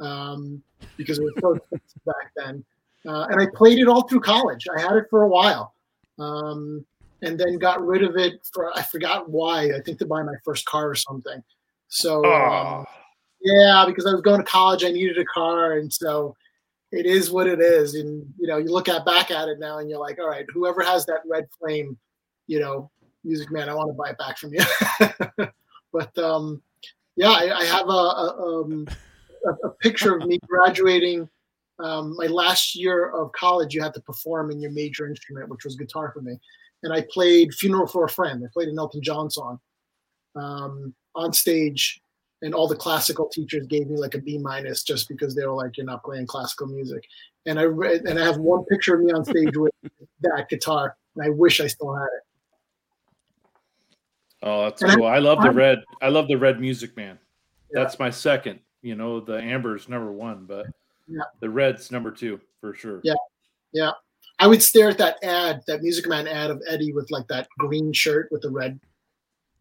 [0.00, 0.62] Um,
[0.96, 2.64] because it was so expensive back then.
[3.06, 4.66] Uh, and I played it all through college.
[4.74, 5.74] I had it for a while,
[6.18, 6.84] um,
[7.22, 9.70] and then got rid of it for I forgot why.
[9.72, 11.42] I think to buy my first car or something.
[11.88, 12.86] So um,
[13.42, 16.36] yeah, because I was going to college, I needed a car, and so
[16.92, 17.94] it is what it is.
[17.94, 20.46] And you know, you look at back at it now, and you're like, all right,
[20.52, 21.98] whoever has that red flame,
[22.46, 22.90] you know,
[23.24, 25.48] Music Man, I want to buy it back from you.
[25.92, 26.62] but um,
[27.16, 28.86] yeah, I, I have a, a, um,
[29.46, 31.28] a, a picture of me graduating
[31.78, 33.74] um, my last year of college.
[33.74, 36.38] You had to perform in your major instrument, which was guitar for me,
[36.82, 39.58] and I played "Funeral for a Friend." I played an Elton John song
[40.36, 42.00] um, on stage
[42.44, 45.52] and all the classical teachers gave me like a B minus just because they were
[45.54, 47.04] like, "You're not playing classical music."
[47.46, 49.72] And I re- and I have one picture of me on stage with
[50.22, 52.22] that guitar, and I wish I still had it.
[54.42, 55.06] oh, that's And cool.
[55.06, 55.78] I love the I'm- red.
[56.00, 57.18] I love the red Music Man.
[57.72, 57.82] Yeah.
[57.82, 58.58] That's my second.
[58.82, 60.66] You know, the amber's number one, but
[61.08, 61.22] Yeah.
[61.40, 63.00] the red's number two for sure.
[63.04, 63.14] Yeah.
[63.72, 63.92] Yeah.
[64.38, 67.48] I would stare at that ad, that Music Man ad of Eddie with like that
[67.58, 68.78] green shirt with the red,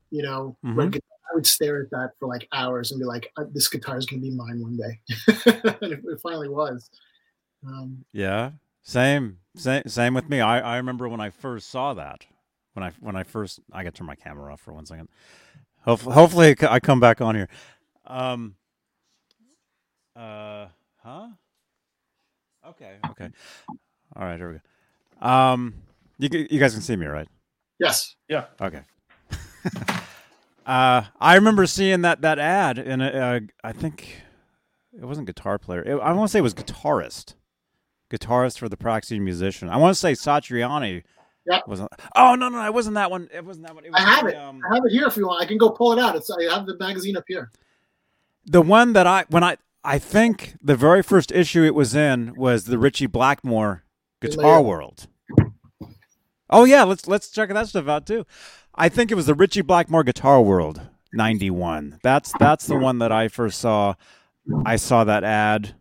[0.09, 0.91] you know, red Mhm.
[0.93, 1.07] guitar.
[1.31, 4.05] I would stare at that for like hours and be like, "Uh, "This guitar is
[4.05, 4.99] gonna be mine one day,"
[5.81, 6.89] and it, it finally was.
[7.65, 8.51] Um, Yeah.
[8.83, 9.37] Same.
[9.55, 9.83] Same.
[9.87, 10.41] Same with me.
[10.41, 12.25] I, I remember when I first saw that.
[12.73, 15.09] When I when I first I got to turn my camera off for one second.
[15.83, 17.49] Hopefully, hopefully I come back on here.
[18.07, 18.55] Um.
[20.15, 20.67] Uh.
[21.03, 21.27] Huh.
[22.67, 22.97] Okay.
[23.09, 23.29] Okay.
[24.15, 24.37] All right.
[24.37, 24.59] Here we
[25.21, 25.27] go.
[25.27, 25.73] Um.
[26.19, 27.27] You you guys can see me, right?
[27.79, 28.45] yes, Yeah.
[28.61, 28.81] Okay.
[30.67, 34.21] uh, I remember seeing that that ad in a, uh, I think
[34.93, 35.81] it wasn't guitar player.
[35.81, 37.33] It, I want to say it was guitarist,
[38.11, 39.67] guitarist for the Proxy musician.
[39.69, 41.01] I want to say Satriani.
[41.47, 41.67] Yep.
[41.67, 41.89] Wasn't?
[42.15, 42.63] Oh no no!
[42.63, 43.27] It wasn't that one.
[43.33, 43.83] It wasn't that one.
[43.83, 44.35] It was I have the, it.
[44.35, 45.41] Um, I have it here if you want.
[45.41, 46.15] I can go pull it out.
[46.15, 47.49] It's I have the magazine up here.
[48.45, 52.35] the one that I when I I think the very first issue it was in
[52.35, 53.83] was the Ritchie Blackmore
[54.21, 54.61] Guitar Layer.
[54.61, 55.07] World.
[56.49, 58.25] Oh yeah, let's let's check that stuff out too.
[58.75, 60.81] I think it was the Ritchie Blackmore Guitar World
[61.13, 61.99] '91.
[62.03, 63.95] That's that's the one that I first saw.
[64.65, 65.75] I saw that ad,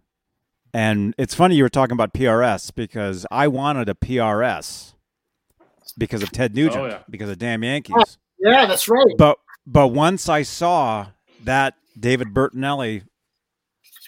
[0.73, 4.95] and it's funny you were talking about PRS because I wanted a PRS
[5.99, 6.99] because of Ted Nugent Oh, yeah.
[7.11, 8.19] because of Damn Yankees.
[8.39, 9.13] Yeah, that's right.
[9.19, 11.09] But but once I saw
[11.45, 13.03] that David Bertinelli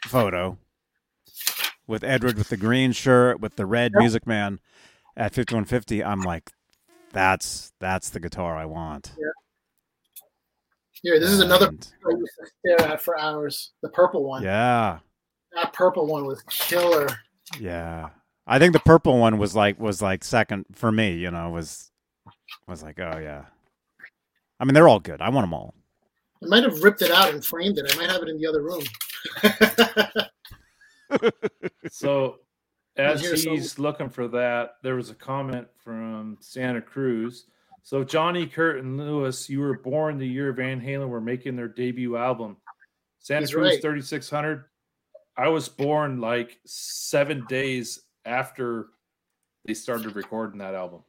[0.06, 0.58] photo
[1.86, 4.60] with Edward with the green shirt with the red Music Man
[5.16, 6.50] at 5150, I'm like,
[7.12, 9.12] that's that's the guitar I want.
[11.02, 12.46] Here, this is another I used to
[12.76, 13.72] stare at for hours.
[13.82, 14.42] The purple one.
[14.44, 15.00] Yeah,
[15.54, 17.08] That purple one was killer.
[17.58, 18.10] yeah.
[18.46, 21.14] I think the purple one was like was like second for me.
[21.14, 21.90] You know, was
[22.66, 23.44] was like, oh yeah.
[24.58, 25.20] I mean, they're all good.
[25.20, 25.74] I want them all.
[26.42, 27.92] I might have ripped it out and framed it.
[27.92, 28.82] I might have it in the other room.
[31.90, 32.38] So
[32.96, 37.46] as Here's some- he's looking for that, there was a comment from Santa Cruz.
[37.82, 41.68] So Johnny, Kurt, and Lewis, you were born the year Van Halen were making their
[41.68, 42.56] debut album.
[43.18, 43.82] Santa He's Cruz right.
[43.82, 44.64] 3600.
[45.36, 48.88] I was born like seven days after
[49.66, 51.02] they started recording that album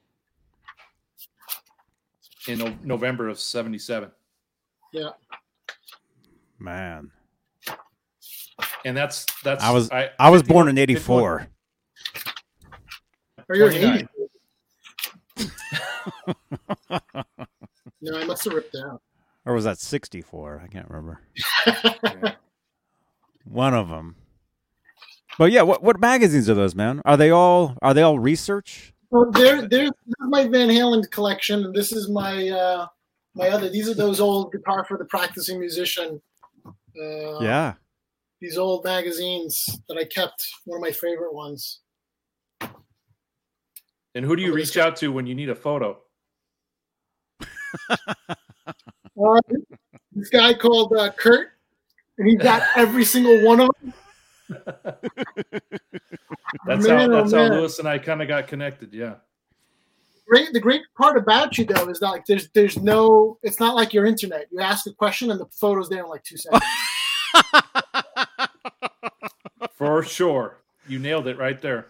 [2.48, 4.12] in November of 77.
[6.60, 7.12] Man,
[8.86, 11.48] And that's that's I was I, I was 51 born in '84.
[13.50, 14.10] Or you're an 29.
[15.38, 15.52] 80.
[18.06, 19.02] No, I must have ripped out.
[19.46, 20.62] Or was that 64?
[20.64, 21.22] I can't remember.
[22.04, 22.36] Yeah.
[23.46, 24.16] One of them.
[25.38, 27.02] But yeah, what what magazines are those, man?
[27.06, 28.94] Are they all are they all research?
[29.10, 32.88] Well, there, there, this is my Van Halen collection, this is my uh,
[33.36, 33.70] my other.
[33.70, 36.22] These are those old guitar for the practicing musician.
[36.66, 37.74] Uh, yeah.
[38.40, 40.46] These old magazines that I kept.
[40.66, 41.80] One of my favorite ones.
[44.16, 46.00] And who do you Oh, reach out to when you need a photo?
[47.90, 47.98] Uh,
[50.12, 51.50] this guy called uh, Kurt,
[52.18, 53.94] and he got every single one of them.
[56.68, 57.48] That's Man, how oh, how.
[57.50, 58.94] Lewis and I kind of got connected.
[58.94, 59.16] Yeah.
[60.28, 60.54] Great.
[60.54, 63.38] The great part about you though is that like there's there's no.
[63.44, 64.48] It's not like your internet.
[64.52, 66.64] You ask a question and the photo's there in like two seconds.
[69.74, 70.58] For sure.
[70.88, 71.88] You nailed it right there.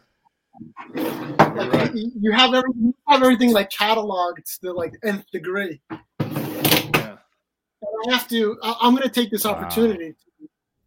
[0.96, 1.92] Like, right.
[1.94, 2.84] you, have everything.
[2.84, 5.82] You have everything like cataloged to the like nth degree.
[5.90, 7.18] Yeah.
[8.08, 8.58] I have to.
[8.64, 9.52] I, I'm going to take this Wow.
[9.52, 10.16] opportunity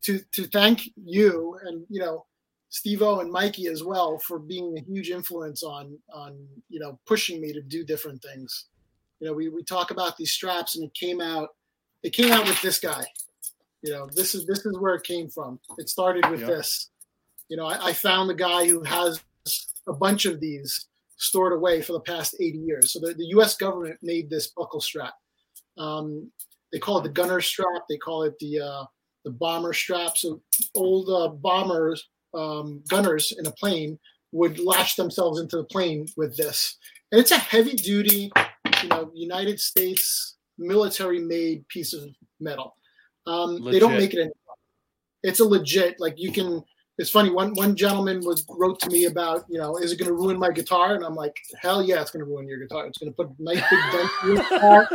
[0.03, 2.27] to, to to thank you and you know
[2.77, 6.37] Steve-O and Mikey as well for being a huge influence on on
[6.69, 8.67] you know pushing me to do different things.
[9.19, 11.49] You know, we we talk about these straps and it came out.
[12.03, 13.05] It came out with this guy.
[13.83, 15.59] You know, this is this is where it came from.
[15.79, 16.51] It started with Yep.
[16.51, 16.91] this.
[17.49, 19.23] You know, I, I found the guy who has
[19.89, 22.93] a bunch of these stored away for the past 80 years.
[22.93, 23.57] So the, the U.S.
[23.57, 25.15] government made this buckle strap.
[25.79, 26.31] Um,
[26.73, 27.85] they call it the gunner strap.
[27.89, 28.85] They call it the uh,
[29.25, 30.19] the bomber strap.
[30.19, 30.43] So
[30.75, 32.07] old uh, bombers,
[32.37, 33.99] um, gunners in a plane
[34.33, 36.77] would latch themselves into the plane with this.
[37.11, 38.31] And it's a heavy duty,
[38.83, 42.05] you know, United States military made piece of
[42.41, 42.75] metal.
[43.27, 44.35] Um, they don't make it anymore.
[45.23, 46.63] It's a legit, like you can.
[46.99, 47.31] It's funny.
[47.31, 50.39] One one gentleman was wrote to me about, you know, is it going to ruin
[50.39, 50.95] my guitar?
[50.95, 52.87] And I'm like, hell yeah, it's going to ruin your guitar.
[52.87, 54.89] It's going to put a nice big dent in your guitar.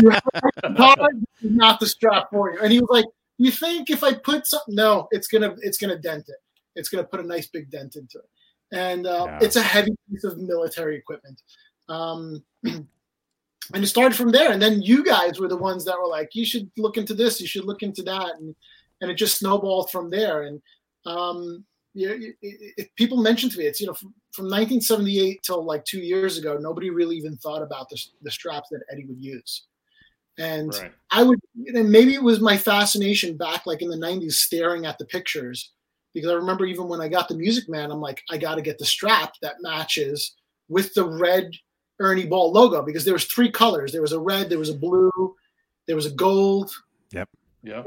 [0.00, 1.08] You have a guitar,
[1.42, 2.60] not the strap for you.
[2.60, 3.06] And he was like,
[3.38, 4.74] you think if I put something?
[4.76, 6.36] No, it's gonna it's gonna dent it.
[6.76, 8.28] It's gonna put a nice big dent into it.
[8.72, 9.38] And uh, Yeah.
[9.42, 11.40] it's a heavy piece of military equipment.
[11.88, 14.52] Um, and it started from there.
[14.52, 17.40] And then you guys were the ones that were like, you should look into this,
[17.40, 18.54] you should look into that, and
[19.00, 20.42] and it just snowballed from there.
[20.42, 20.60] And
[21.06, 21.64] um,
[21.94, 22.36] you know, it,
[22.76, 26.38] it- people mentioned to me, it's you know from, from 1978 till like two years
[26.38, 29.66] ago, nobody really even thought about the, the straps that Eddie would use.
[30.38, 30.92] And Right.
[31.12, 31.38] I would,
[31.74, 35.70] and maybe it was my fascination back like in the 90s staring at the pictures
[36.14, 38.62] because I remember even when I got the Music Man, I'm like, I got to
[38.62, 40.34] get the strap that matches
[40.68, 41.50] with the red
[42.00, 43.92] Ernie Ball logo because there was three colors.
[43.92, 45.10] There was a red, there was a blue,
[45.86, 46.70] there was a gold.
[47.12, 47.28] Yep.
[47.62, 47.82] Yeah.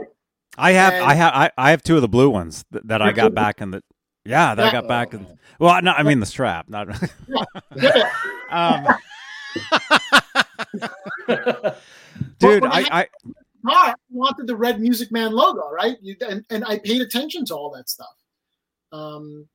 [0.57, 3.01] I have, And- I have, I, I have two of the blue ones that, that
[3.01, 3.83] I got two- back in the.
[4.25, 4.71] Yeah, that I Yeah.
[4.73, 5.25] got back in.
[5.57, 6.89] Well, no, I mean the strap, not.
[7.75, 8.11] Yeah.
[8.51, 8.85] um,
[12.39, 13.07] dude, I I,
[13.69, 15.97] I, I wanted the red Music Man logo, right?
[16.01, 18.15] You, and, and I paid attention to all that stuff.
[18.91, 19.47] Um,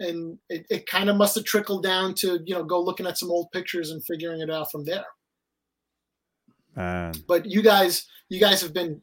[0.00, 3.16] and it, it kind of must have trickled down to, you know, go looking at
[3.18, 5.06] some old pictures and figuring it out from there.
[7.28, 9.00] but you guys you guys have been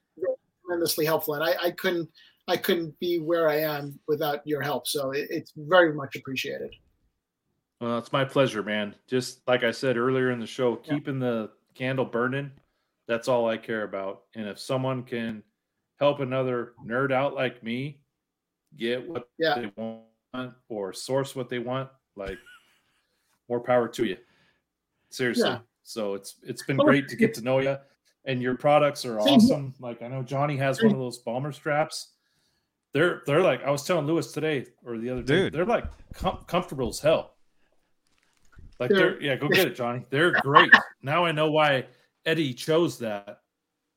[0.65, 2.09] tremendously helpful and i, I couldn't
[2.47, 6.73] i couldn't be where i am without your help so it, it's very much appreciated
[7.79, 8.93] Well, it's my pleasure, man.
[9.07, 12.51] Just like I said earlier in the show, keeping the candle burning,
[13.11, 14.21] that's all I care about.
[14.35, 15.43] And if someone can
[15.99, 17.99] help another nerd out like me
[18.77, 19.55] get what Yeah.
[19.59, 22.37] they want or source what they want, like
[23.49, 24.17] more power to you.
[25.09, 25.49] Seriously.
[25.49, 25.59] Yeah.
[25.83, 27.77] So it's it's been great to get to know you.
[28.23, 29.73] And your products are awesome.
[29.79, 32.13] Like I know Johnny has one of those bomber straps.
[32.93, 35.35] They're they're like I was telling Lewis today or the other day.
[35.43, 35.53] Dude.
[35.53, 37.33] They're like com- comfortable as hell.
[38.79, 40.05] Like They're- they're, yeah, go get it, Johnny.
[40.09, 40.71] They're great.
[41.01, 41.85] now I know why
[42.25, 43.41] Eddie chose that.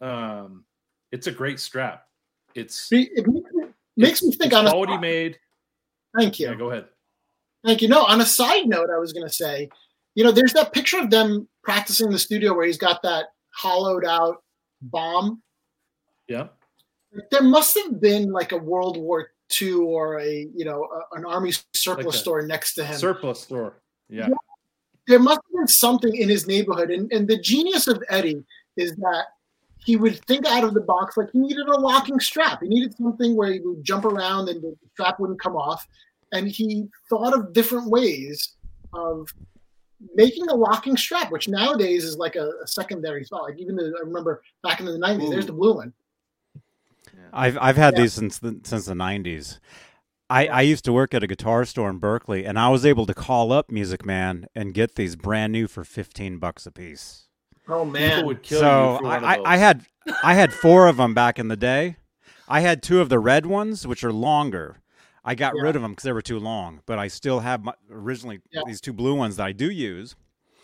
[0.01, 0.65] Um,
[1.13, 2.07] it's a great strap.
[2.55, 3.27] It's it
[3.97, 5.39] makes me, me think on a quality made.
[6.17, 6.87] thank you Yeah, go ahead.
[7.65, 9.69] thank you no on a side note i was going to say
[10.15, 13.27] you know there's that picture of them practicing in the studio where he's got that
[13.55, 14.43] hollowed out
[14.83, 15.43] bomb
[16.29, 16.49] Yeah,
[17.31, 21.25] there must have been like a world war ii or a you know a, an
[21.25, 23.83] army surplus Like store next to him surplus store.
[24.09, 24.29] Yeah,
[25.07, 26.91] there must have been something in his neighborhood.
[26.91, 28.45] And, and the genius of Eddie
[28.77, 29.27] is that
[29.85, 32.63] he would think out of the box like he needed a locking strap.
[32.63, 35.87] He needed something where he would jump around and the strap wouldn't come off.
[36.33, 38.55] And he thought of different ways
[38.95, 39.29] of
[40.15, 43.43] making a locking strap, which nowadays is like a, a secondary thought.
[43.43, 45.93] Like even the, I remember back in the 90s, there's the blue one.
[47.33, 48.03] I've I've had Yeah.
[48.03, 49.61] these since the since the nineties.
[50.31, 53.05] I, I used to work at a guitar store in Berkeley, and I was able
[53.07, 57.29] to call up Music Man and get these brand new for fifteen bucks a piece.
[57.69, 58.27] Oh, man.
[58.27, 59.35] would kill so you for one of I.
[59.37, 59.87] I, I had
[60.23, 61.97] I had four of them back in the day.
[62.49, 64.81] I had two of the red ones, which are longer.
[65.25, 65.63] I got Yeah.
[65.63, 68.63] rid of them because they were too long, but I still have my, originally Yeah.
[68.67, 70.15] these two blue ones that I do use.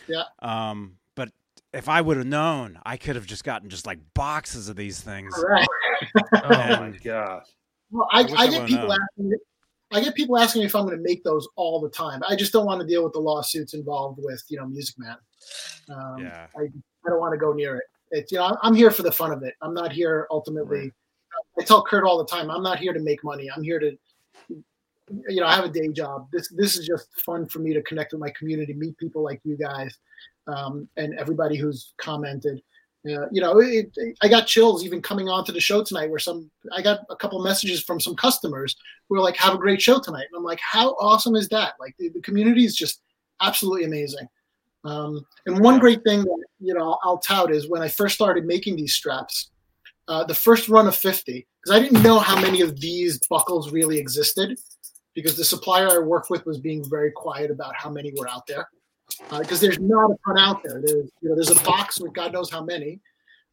[0.07, 0.25] Yeah.
[0.41, 1.31] Um, but
[1.73, 5.01] if I would have known, I could have just gotten just like boxes of these
[5.01, 5.33] things.
[5.37, 5.67] All right.
[6.45, 6.49] oh
[6.81, 7.47] my gosh.
[7.91, 8.99] Well, I, I I, I get would've people known.
[9.11, 9.37] asking me,
[9.93, 12.23] I get people asking me if I'm going to make those all the time.
[12.29, 15.17] I just don't want to deal with the lawsuits involved with you know Music Man.
[15.89, 16.47] Um, Yeah.
[16.57, 17.85] I, I don't want to go near it.
[18.11, 19.55] It's you know I'm here for the fun of it.
[19.63, 20.93] I'm not here ultimately.
[21.59, 23.51] I tell Kurt all the time, I'm not here to make money.
[23.55, 23.97] I'm here to
[25.29, 26.29] you know I have a day job.
[26.33, 29.41] This this is just fun for me to connect with my community, meet people like
[29.45, 29.99] you guys,
[30.47, 32.63] um, and everybody who's commented.
[33.07, 36.11] Uh, you know, it, it- I got chills even coming onto the show tonight.
[36.11, 38.77] Where some, I got a couple messages from some customers
[39.09, 41.75] who were like, "Have a great show tonight," and I'm like, "How awesome is that?"
[41.81, 43.01] Like the, the community is just
[43.41, 44.29] absolutely amazing.
[44.85, 48.45] Um, and one great thing that you know I'll tout is when I first started
[48.45, 49.51] making these straps,
[50.09, 53.73] uh, the first run of 50, because I didn't know how many of these buckles
[53.73, 54.59] really existed,
[55.15, 58.47] because the supplier I worked with was being very quiet about how many were out
[58.47, 58.69] there
[59.39, 60.81] because there's not a ton out there.
[60.85, 63.01] There's you know there's a box with God knows how many,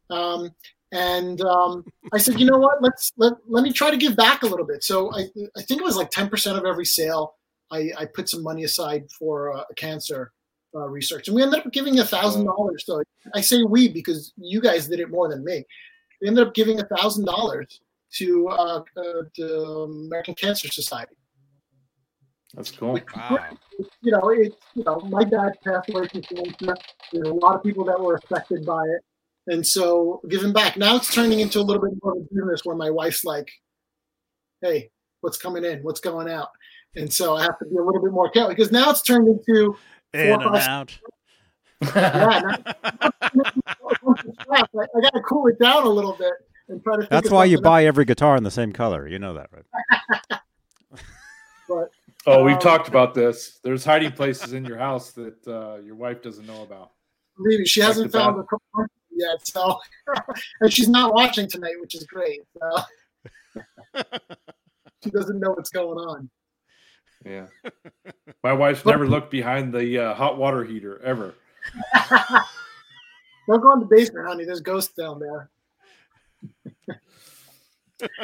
[0.10, 0.52] um,
[0.92, 1.84] and um,
[2.14, 2.82] I said, you know what?
[2.82, 4.84] Let's let let me try to give back a little bit.
[4.84, 5.28] So I
[5.58, 7.36] I think it was like ten percent of every sale.
[7.70, 10.32] I, I put some money aside for uh, cancer
[10.74, 12.86] uh, research, and we ended up giving a thousand dollars.
[12.86, 13.04] So
[13.36, 15.66] I say we because you guys did it more than me.
[16.22, 17.82] We ended up giving a thousand dollars
[18.14, 18.84] to uh, uh,
[19.36, 19.66] the
[20.06, 21.16] American Cancer Society.
[22.58, 23.00] That's cool.
[23.16, 23.40] Wow.
[24.02, 26.76] you know, it's you know, my dad passed away from cancer.
[27.14, 29.02] There's a lot of people that were affected by it,
[29.46, 30.76] and so giving back.
[30.76, 33.48] Now it's turning into a little bit more of a business where my wife's like,
[34.62, 34.90] "Hey,
[35.22, 35.84] what's coming in?
[35.84, 36.50] What's going out?"
[36.96, 39.28] And so I have to be a little bit more careful because now it's turned
[39.28, 39.78] into
[40.16, 41.00] In and out.
[41.96, 42.58] yeah.
[44.50, 46.34] Now, I, I got to cool it down a little bit
[46.70, 47.08] and try to.
[47.08, 49.08] That's why you something buy every guitar in the same color.
[49.08, 50.40] You know that, right?
[51.68, 51.92] But
[52.30, 53.60] Oh, we've Um, talked about this.
[53.64, 56.92] There's hiding places in your house that uh, your wife doesn't know about.
[57.38, 58.46] believe me, she Check hasn't found out.
[58.50, 59.48] the component yet.
[59.48, 59.80] So,
[60.62, 62.42] and she's not watching tonight, which is great.
[62.60, 64.04] So.
[65.04, 66.30] she doesn't know what's going on.
[67.26, 67.48] Yeah.
[68.44, 71.34] My wife's never looked behind the uh, hot water heater ever.
[73.48, 74.44] Don't go in the basement, honey.
[74.46, 75.50] There's ghosts down there.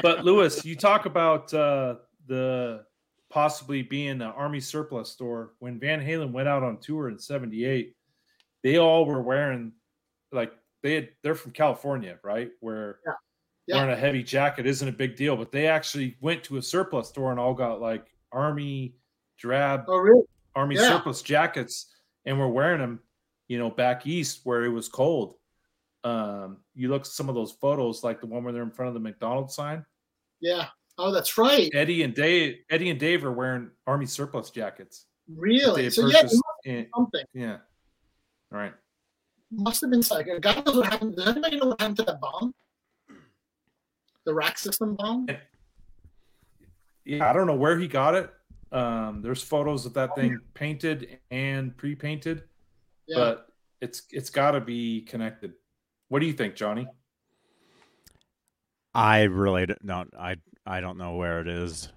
[0.01, 1.95] But Lewis, you talk about uh,
[2.27, 2.85] the
[3.33, 5.53] possibly being an army surplus store.
[5.57, 7.95] When Van Halen went out on tour in '78,
[8.61, 9.71] they all were wearing
[10.31, 10.53] like
[10.83, 12.51] they had, they're from California, right?
[12.59, 13.13] Where Yeah.
[13.65, 13.75] Yeah.
[13.77, 17.09] wearing a heavy jacket isn't a big deal, but they actually went to a surplus
[17.09, 18.95] store and all got like army
[19.37, 20.25] drab Oh, really?
[20.55, 20.89] army Yeah.
[20.89, 21.91] surplus jackets
[22.25, 22.99] and we're wearing them,
[23.47, 25.37] you know, back east where it was cold.
[26.03, 28.89] Um, you look at some of those photos, like the one where they're in front
[28.89, 29.85] of the McDonald's sign.
[30.41, 30.67] Yeah.
[30.97, 31.69] Oh, that's right.
[31.73, 35.05] Eddie and Dave, Eddie and Dave are wearing army surplus jackets.
[35.35, 35.89] Really?
[35.89, 37.25] So yeah, it must in- something.
[37.33, 37.57] yeah.
[38.51, 38.73] All right.
[39.51, 41.15] Must have been like God knows what happened.
[41.15, 42.53] Does anybody know what happened to that bomb?
[44.25, 45.27] The rack system bomb?
[47.05, 48.31] Yeah, I don't know where he got it.
[48.71, 52.43] Um, there's photos of that thing painted and pre-painted,
[53.07, 53.17] Yeah.
[53.17, 53.47] but
[53.81, 55.53] it's it's got to be connected.
[56.07, 56.87] What do you think, Johnny?
[58.95, 59.83] I really don't.
[59.83, 60.35] no, I
[60.65, 61.89] I don't know where it is.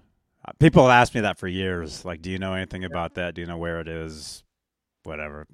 [0.45, 2.03] Uh, People have asked me that for years.
[2.05, 3.35] Like, do you know anything about that?
[3.35, 4.43] Do you know where it is?
[5.03, 5.47] Whatever.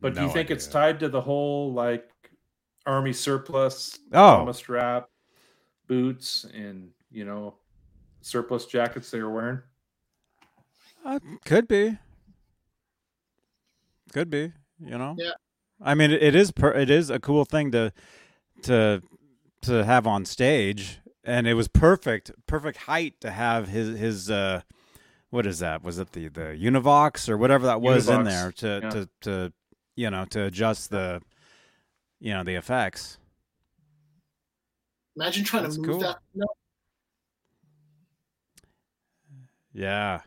[0.00, 2.08] But do you No think it's tied to the whole like
[2.86, 4.38] army surplus, Oh.
[4.38, 5.08] Thomas strap,
[5.86, 7.54] boots, and you know
[8.22, 9.60] surplus jackets they were wearing?
[11.04, 11.98] Uh, could be.
[14.12, 14.52] Could be.
[14.80, 15.14] You know.
[15.18, 15.32] Yeah.
[15.82, 16.50] I mean, it, it is.
[16.50, 17.92] Per, it is a cool thing to
[18.62, 19.02] to
[19.62, 20.98] to have on stage,
[21.30, 22.32] and it was perfect.
[22.46, 24.30] Perfect height to have his his.
[24.30, 24.62] uh
[25.30, 25.82] What is that?
[25.82, 28.90] Was it the the Univox or whatever that was in there to yeah.
[28.90, 29.52] to to
[29.94, 31.22] you know to adjust the
[32.18, 33.18] you know the effects.
[35.16, 36.00] Imagine trying That's to move cool.
[36.00, 36.18] that.
[36.34, 36.46] No,
[39.72, 40.20] Yeah.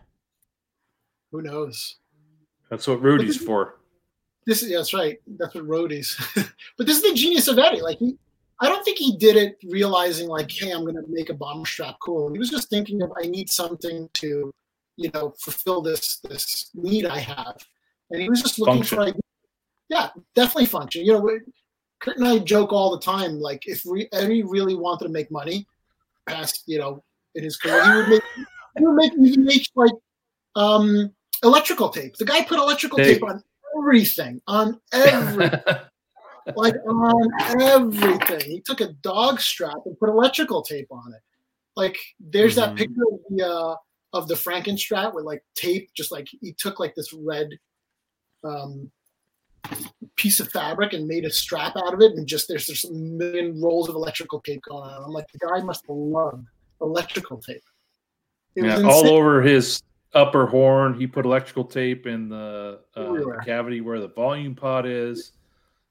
[1.32, 1.98] who knows?
[2.70, 3.80] That's what Rudy's for.
[4.46, 5.20] This is yeah, that's right.
[5.38, 6.16] That's what roadies.
[6.78, 7.82] but this is the genius of Eddie.
[7.82, 8.18] Like he,
[8.62, 11.66] I don't think he did it realizing like, hey, I'm going to make a bomber
[11.66, 12.32] strap cool.
[12.32, 14.52] He was just thinking of I need something to,
[14.98, 17.58] you know, fulfill this this need I have,
[18.12, 18.96] and he was just looking Function.
[18.98, 19.22] for ideas.
[19.90, 21.06] Yeah, definitely function.
[21.06, 21.40] You know, we-
[22.00, 23.40] Kurt and I joke all the time.
[23.40, 25.66] Like if re- Eddie really wanted to make money,
[26.28, 27.04] past you know,
[27.36, 28.24] in his career, he would make
[28.76, 29.94] he would make like
[30.56, 32.16] um electrical tape.
[32.18, 33.20] The guy put electrical Tape.
[33.20, 33.42] tape on
[33.80, 35.50] everything, on every
[36.56, 37.30] like on
[37.62, 38.42] everything.
[38.42, 41.22] He took a dog strap and put electrical tape on it.
[41.76, 42.56] Like there's Mhm.
[42.58, 43.76] that picture of the uh,
[44.14, 47.50] of the Frankenstrat with like tape, just like he took like this red
[48.44, 48.92] um,
[50.16, 52.94] piece of fabric and made a strap out of it, and just there's there's a
[52.94, 55.04] million rolls of electrical tape going on.
[55.04, 56.44] I'm like, the guy must love
[56.82, 57.64] electrical tape.
[58.56, 59.82] It yeah, all over his
[60.14, 60.94] upper horn.
[60.94, 65.32] He put electrical tape in the, uh, the cavity where the volume pot is.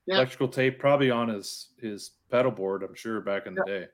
[0.07, 0.17] Yeah.
[0.17, 2.83] Electrical tape probably on his his pedal board.
[2.83, 3.87] I'm sure back in the day.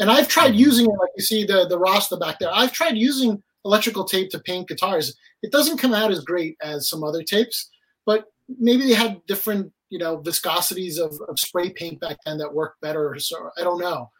[0.00, 2.50] And I've tried using it, like you see the the Rasta back there.
[2.52, 5.16] I've tried using electrical tape to paint guitars.
[5.42, 7.70] It doesn't come out as great as some other tapes,
[8.06, 8.26] but
[8.58, 12.80] maybe they had different, you know, viscosities of, of spray paint back then that worked
[12.80, 13.16] better.
[13.18, 14.10] So I don't know.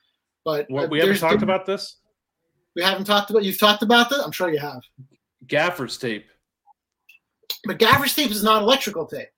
[0.44, 1.96] But What uh, we haven't talked about this
[2.74, 3.44] We haven't talked about.
[3.44, 4.20] You've talked about that.
[4.24, 4.82] I'm sure you have.
[5.46, 6.26] gaffer's tape.
[7.64, 9.28] But gaffer's tape is not electrical tape.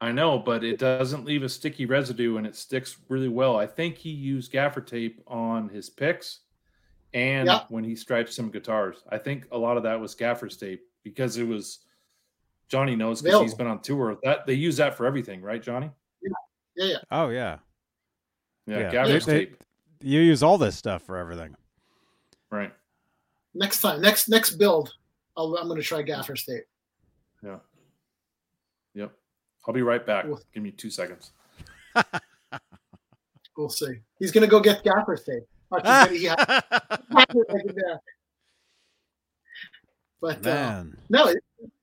[0.00, 3.56] I know, but it doesn't leave a sticky residue and it sticks really well.
[3.58, 6.40] I think he used gaffer tape on his picks
[7.12, 7.64] and Yeah.
[7.68, 9.02] when he striped some guitars.
[9.10, 11.80] I think a lot of that was gaffer's tape because it was
[12.68, 13.58] Johnny knows because he's Available.
[13.58, 14.18] been on tour.
[14.22, 15.90] That they use that for everything, right, Johnny?
[16.22, 16.30] Yeah,
[16.86, 16.96] yeah.
[17.10, 17.58] Oh yeah.
[18.66, 18.90] Yeah, Yeah.
[18.92, 19.64] gaffer's They- they- tape.
[20.02, 21.54] You use all this stuff for everything.
[22.50, 22.72] Right.
[23.52, 24.94] Next time, next next build,
[25.36, 26.64] I'll, I'm going to try gaffer's tape.
[29.66, 29.68] Yeah.
[29.68, 29.68] Yep.
[29.68, 30.24] I'll be right back.
[30.24, 30.40] Cool.
[30.52, 31.32] Give me two seconds.
[33.56, 34.00] We'll see.
[34.18, 35.42] He's going to go get gaffer's tape.
[35.84, 36.30] Actually, he.
[40.20, 41.38] But uh, no, it,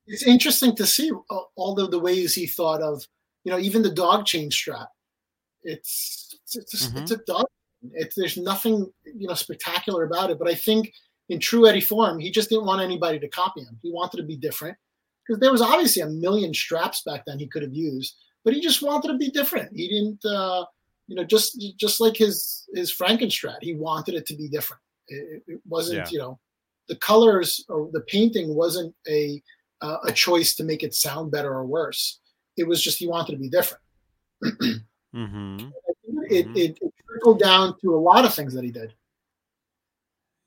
[0.08, 3.04] it's interesting to see all, all of the ways he thought of,
[3.44, 4.90] you know, even the dog chain strap.
[5.64, 7.46] It's it's it's, a, it's a dog.
[7.94, 10.92] It's there's nothing you know spectacular about it, but I think
[11.30, 13.78] in true Eddie form, he just didn't want anybody to copy him.
[13.84, 14.78] He wanted to be different
[15.28, 18.16] because there was obviously a million straps back then he could have used,
[18.46, 19.76] but he just wanted to be different.
[19.76, 20.66] He didn't, uh,
[21.08, 24.82] you know, just just like his his Frankenstrat, he wanted it to be different.
[25.08, 26.10] It, it wasn't, Yeah.
[26.12, 26.40] you know,
[26.88, 29.42] the colors or the painting wasn't a
[29.82, 32.20] uh, a choice to make it sound better or worse.
[32.58, 33.84] It was just he wanted to be different.
[35.16, 35.70] Mm-hmm.
[36.30, 36.58] It, Mhm.
[36.58, 38.94] it, it trickled down to a lot of things that he did.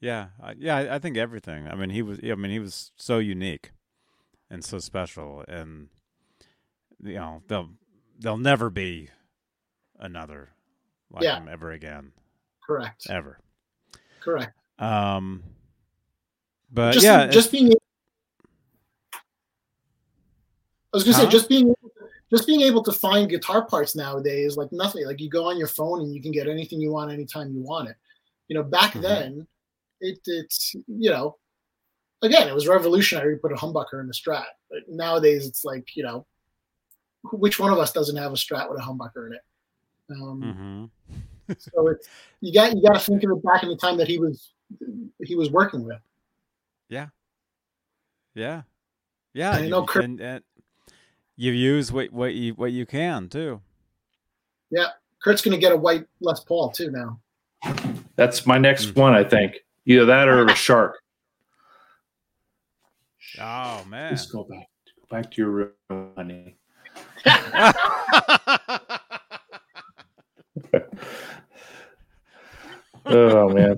[0.01, 0.29] Yeah,
[0.59, 0.77] yeah.
[0.77, 1.67] I- I think everything.
[1.69, 2.19] I mean, he was.
[2.23, 3.73] I mean, he was so unique
[4.51, 5.89] and so special, and
[7.03, 7.71] you know, they'll
[8.19, 9.09] they'll never be
[9.99, 10.51] another
[11.11, 11.39] like Yeah.
[11.39, 12.13] him ever again,
[12.67, 13.07] Correct.
[13.09, 13.39] ever.
[14.21, 14.53] Correct.
[14.79, 15.43] Um,
[16.73, 17.73] but just, yeah, just being.
[20.93, 21.25] I was gonna Huh?
[21.25, 21.75] say just being
[22.31, 25.07] just being able to find guitar parts nowadays like nothing.
[25.07, 27.61] Like you go on your phone and you can get anything you want anytime you
[27.63, 27.97] want it.
[28.49, 29.03] You know, back Mhm.
[29.03, 29.47] then,
[30.01, 31.37] it it's you know,
[32.23, 34.45] again it was revolutionary to put a humbucker in a Strat.
[34.71, 36.27] But nowadays it's like you know,
[37.33, 39.41] which one of us doesn't have a Strat with a humbucker in it?
[40.11, 40.91] Um,
[41.49, 41.53] mm-hmm.
[41.59, 42.09] So it's
[42.41, 44.53] you got you got to think of it back in the time that he was
[45.23, 45.99] he was working with.
[46.89, 47.09] yeah,
[48.35, 48.63] yeah,
[49.35, 49.51] yeah.
[49.53, 50.45] I you- know Kurt- and, and
[51.37, 53.61] you use what what you what you can too.
[54.71, 54.89] Yeah,
[55.25, 57.19] Kurt's going to get a white Les Paul too now.
[58.15, 58.97] That's my next Mm.
[58.97, 59.57] one, I think.
[59.87, 61.01] Either that or a shark.
[63.39, 64.11] Oh man.
[64.11, 64.69] Let's go back.
[65.01, 66.57] Go back to your room, honey.
[73.11, 73.77] Oh man.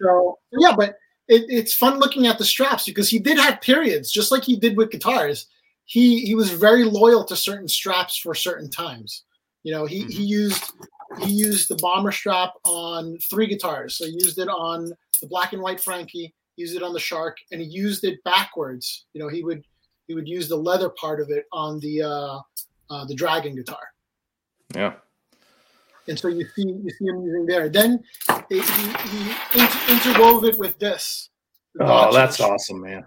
[0.00, 0.90] So yeah, but
[1.26, 4.56] it, it's fun looking at the straps because he did have periods, just like he
[4.56, 5.46] did with guitars.
[5.84, 9.24] He he was very loyal to certain straps for certain times.
[9.64, 10.22] You know, he he mm-hmm.
[10.22, 10.72] used
[11.20, 13.96] he used the bomber strap on three guitars.
[13.96, 17.36] So he used it on the black and white Frankie, used it on the Shark,
[17.52, 19.06] and he used it backwards.
[19.12, 19.62] You know, he would
[20.06, 22.38] he would use the leather part of it on the uh,
[22.90, 23.86] uh, the Dragon guitar.
[24.74, 24.94] Yeah.
[26.08, 27.68] and so you see you see him using there.
[27.68, 28.02] Then
[28.48, 29.20] he, he, he
[29.54, 31.30] inter- interwove it with this.
[31.80, 33.04] Oh, that's awesome, man.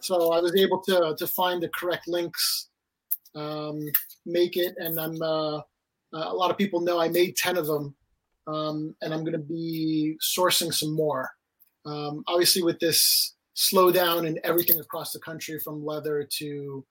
[0.00, 2.68] So I was able to to find the correct links,
[3.34, 3.80] um,
[4.26, 5.62] make it, and I'm uh, uh,
[6.12, 7.94] a lot of people know I made ten of them,
[8.46, 11.30] um, and I'm going to be sourcing some more.
[11.84, 16.84] Um, obviously, with this slowdown and everything across the country, from leather to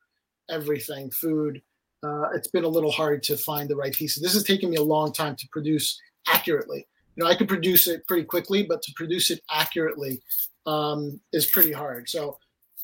[0.50, 1.62] everything, food,
[2.04, 4.22] uh, it's been a little hard to find the right pieces.
[4.22, 6.88] This has taken me a long time to produce accurately.
[7.16, 10.22] You know, I could produce it pretty quickly, but to produce it accurately
[10.66, 12.10] um, is pretty hard.
[12.10, 12.38] So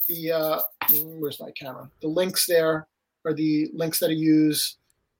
[0.08, 0.60] the uh,
[1.03, 1.89] where's my camera?
[2.01, 2.88] The links there
[3.26, 4.78] are the links that I use.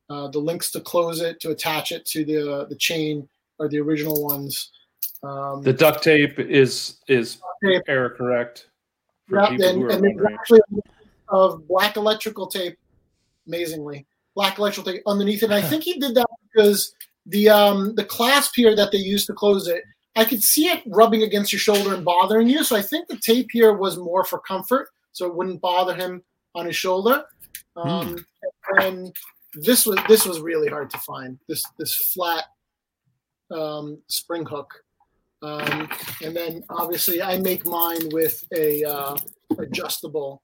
[0.10, 3.28] Uh, the links to close it, to attach it to the the chain
[3.60, 4.72] are the original ones.
[5.24, 7.84] Um, The duct tape is is tape.
[7.88, 8.70] error correct
[9.28, 10.61] for yeah, people and, who are and actually
[11.30, 12.78] of black electrical tape,
[13.47, 14.05] amazingly
[14.36, 15.47] black electrical tape underneath it.
[15.47, 16.93] And I think he did that because
[17.26, 19.84] the um the clasp here that they used to close it,
[20.15, 22.63] I could see it rubbing against your shoulder and bothering you.
[22.63, 26.24] So I think the tape here was more for comfort, so it wouldn't bother him
[26.55, 27.26] on his shoulder.
[27.76, 28.26] Um,
[28.80, 29.15] And
[29.53, 31.39] this was this was really hard to find.
[31.47, 32.45] This this flat
[33.49, 34.70] um, spring hook
[35.42, 35.90] Um,
[36.24, 39.16] and then obviously I make mine with a uh,
[39.60, 40.42] adjustable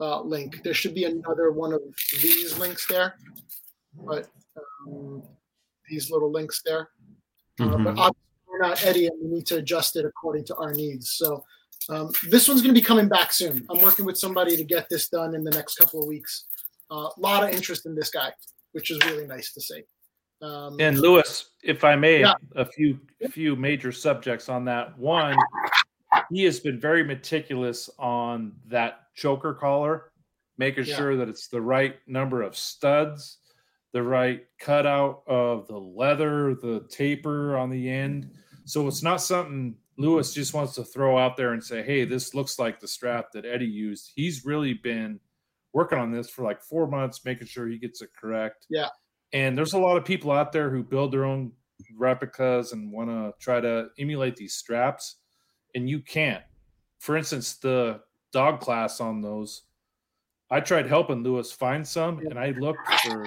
[0.00, 0.62] uh, link.
[0.62, 1.80] There should be another one of
[2.22, 3.14] these links there,
[4.06, 4.28] but
[4.86, 5.22] um,
[5.88, 6.90] these little links there.
[7.60, 7.98] Uh, but Mhm.
[7.98, 8.16] obviously
[8.46, 11.12] we're not Eddie, and we need to adjust it according to our needs.
[11.12, 11.44] So
[11.88, 13.66] um, this one's going to be coming back soon.
[13.70, 16.46] I'm working with somebody to get this done in the next couple of weeks.
[16.90, 18.32] A lot of interest in this guy,
[18.72, 19.82] which is really nice to see.
[20.42, 22.34] Um, And Lewis, if I may, Yeah.
[22.54, 24.96] a few few major subjects on that.
[24.98, 25.36] One,
[26.30, 30.12] he has been very meticulous on that choker collar,
[30.58, 30.96] making Yeah.
[30.96, 33.38] sure that it's the right number of studs,
[33.92, 38.30] the right cutout of the leather, the taper on the end.
[38.64, 42.34] So it's not something Lewis just wants to throw out there and say, "Hey, this
[42.34, 45.18] looks like the strap that Eddie used." He's really been
[45.72, 48.66] working on this for like four months, making sure he gets it correct.
[48.68, 48.90] Yeah.
[49.32, 51.52] And there's a lot of people out there who build their own
[51.96, 55.16] replicas and want to try to emulate these straps,
[55.74, 56.42] and you can't.
[56.98, 58.00] For instance, the
[58.32, 59.62] dog class on those,
[60.50, 63.26] I tried helping Lewis find some, and I looked for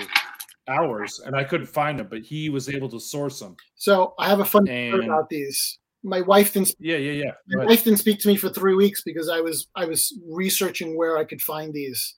[0.70, 3.56] hours and I couldn't find them, but he was able to source them.
[3.76, 5.80] so I have a fun story about these.
[6.04, 7.32] My wife didn't Yeah, yeah, yeah.
[7.50, 10.96] My wife didn't speak to me for three weeks because I was I was researching
[10.96, 12.16] where I could find these.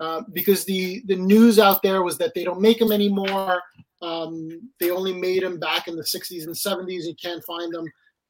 [0.00, 3.60] Uh, because the the news out there was that they don't make them anymore.
[4.00, 7.04] Um, they only made them back in the 60s and 70s.
[7.04, 7.84] You can't find them.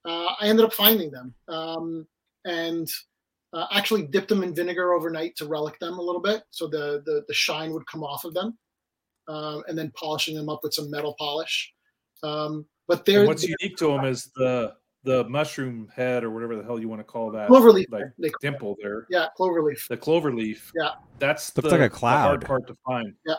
[0.05, 2.07] Uh, I ended up finding them um,
[2.45, 2.91] and
[3.53, 7.03] uh, actually dipped them in vinegar overnight to relic them a little bit, so the
[7.07, 8.59] the, the shine would come off of them,
[9.29, 11.73] um, and then polishing them up with some metal polish.
[12.25, 16.57] Um, but they're and what's unique to them is the the mushroom head or whatever
[16.57, 17.87] the hell you want to call that cloverleaf.
[17.91, 19.07] like they dimple there.
[19.11, 19.89] yeah, cloverleaf.
[19.89, 20.71] The clover leaf.
[20.77, 20.91] Yeah.
[21.19, 23.15] That's Looks the, like a the hard part to find.
[23.27, 23.35] Yeah.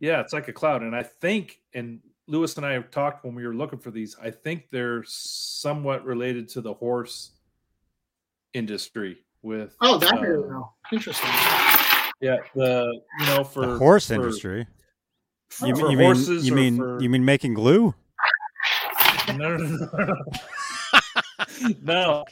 [0.00, 0.82] Yeah, it's like a cloud.
[0.82, 4.16] And I think, and Lewis and I have talked when we were looking for these,
[4.22, 7.32] I think they're somewhat related to the horse
[8.54, 10.64] industry with Oh, that I uh, didn't.
[10.92, 11.30] Interesting.
[12.20, 14.66] Yeah, the you know for the horse for- industry.
[15.50, 17.94] for You, mean- you mean you mean for- you mean making glue?
[19.28, 20.14] no, no, no, no,
[21.60, 21.74] no.
[21.82, 22.24] no.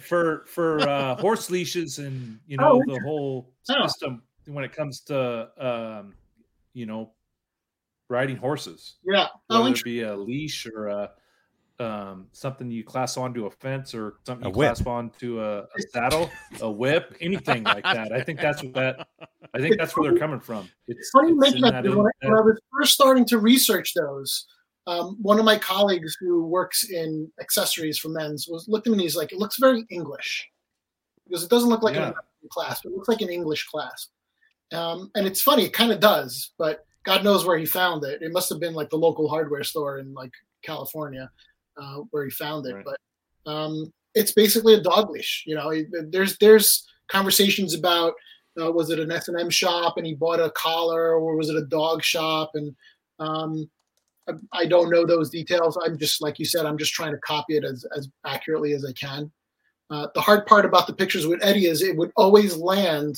[0.00, 3.86] For for uh, horse leashes and you know Oh, the whole Oh.
[3.86, 6.14] system when it comes to um,
[6.72, 7.12] you know
[8.08, 9.28] riding horses, Yeah.
[9.50, 11.10] Oh, whether it be a leash or a
[11.78, 15.66] um, something you class onto a fence or something A you clasp onto a, a
[15.92, 18.12] saddle, a whip, anything like that.
[18.12, 19.06] I think that's what that.
[19.54, 20.68] I think that's where they're coming from.
[20.88, 21.82] It's, Funny you it's mention in that.
[21.82, 24.46] that because When, I, when I was first starting to research those,
[24.86, 28.94] um, one of my colleagues who works in accessories for men's was looked at me
[28.94, 30.48] and he's like, "It looks very English,"
[31.26, 32.08] because it doesn't look like Yeah.
[32.08, 32.86] an American clasp.
[32.86, 34.10] It looks like an English clasp.
[34.72, 38.22] Um, and it's funny, it kind of does, but God knows where he found it.
[38.22, 41.30] It must have been like the local hardware store in like California
[41.80, 42.74] uh, where he found it.
[42.74, 42.84] Right.
[42.84, 45.44] But um, it's basically a dog leash.
[45.46, 45.72] You know,
[46.10, 48.14] there's there's conversations about
[48.60, 51.48] uh, was it an S and M shop and he bought a collar, or was
[51.48, 52.50] it a dog shop?
[52.54, 52.74] And
[53.18, 53.68] um,
[54.52, 55.78] I, don't know those details.
[55.84, 58.84] I'm just like you said, I'm just trying to copy it as as accurately as
[58.84, 59.30] I can.
[59.90, 63.16] Uh, the hard part about the pictures with Eddie is it would always land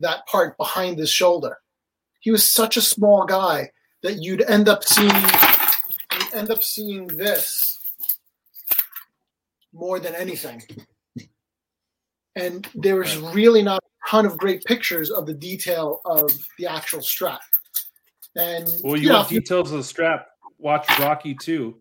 [0.00, 1.58] that part behind his shoulder.
[2.20, 3.70] He was such a small guy
[4.02, 7.78] that you'd end up seeing you'd end up seeing this
[9.72, 10.62] more than anything.
[12.36, 16.66] And there was really not a ton of great pictures of the detail of the
[16.66, 17.40] actual strap.
[18.36, 20.26] And Well, you know, want details of the strap?
[20.58, 21.76] Watch Rocky too.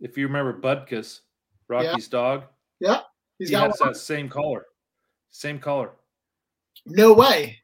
[0.00, 1.20] If you remember Butkus,
[1.68, 2.44] Rocky's dog,
[2.80, 3.00] yeah,
[3.38, 3.90] he's he got has one.
[3.90, 4.66] that same collar,
[5.30, 5.90] same collar.
[6.86, 7.58] no way.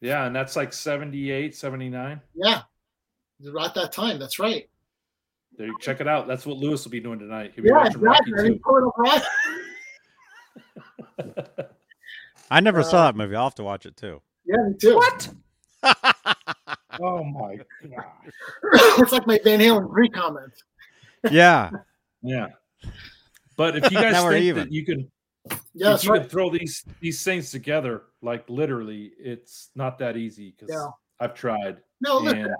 [0.00, 2.20] Yeah, and that's like 78, 79.
[2.34, 2.62] Yeah,
[3.52, 4.18] Right that time.
[4.20, 4.68] That's right.
[5.56, 6.28] There, you check it out.
[6.28, 7.50] That's what Lewis will be doing tonight.
[7.54, 8.32] He'll be Yeah, watching exactly.
[8.32, 9.22] I Rocky didn't pull it up right.
[11.58, 11.64] too.
[12.50, 13.34] I never Uh, saw that movie.
[13.34, 14.22] I'll have to watch it too.
[14.46, 14.94] Yeah, me too.
[14.96, 15.28] what?
[17.00, 18.04] Oh my god.
[18.98, 20.52] it's like my Van Halen three comment.
[21.30, 21.70] yeah.
[22.22, 22.48] Yeah.
[23.56, 24.64] But if you guys Now think even.
[24.64, 25.10] that you can
[25.74, 26.20] Yeah, if you right.
[26.22, 30.90] can throw these these things together, like literally, it's not that easy because Yeah.
[31.20, 31.78] I've tried.
[32.00, 32.54] No, look, and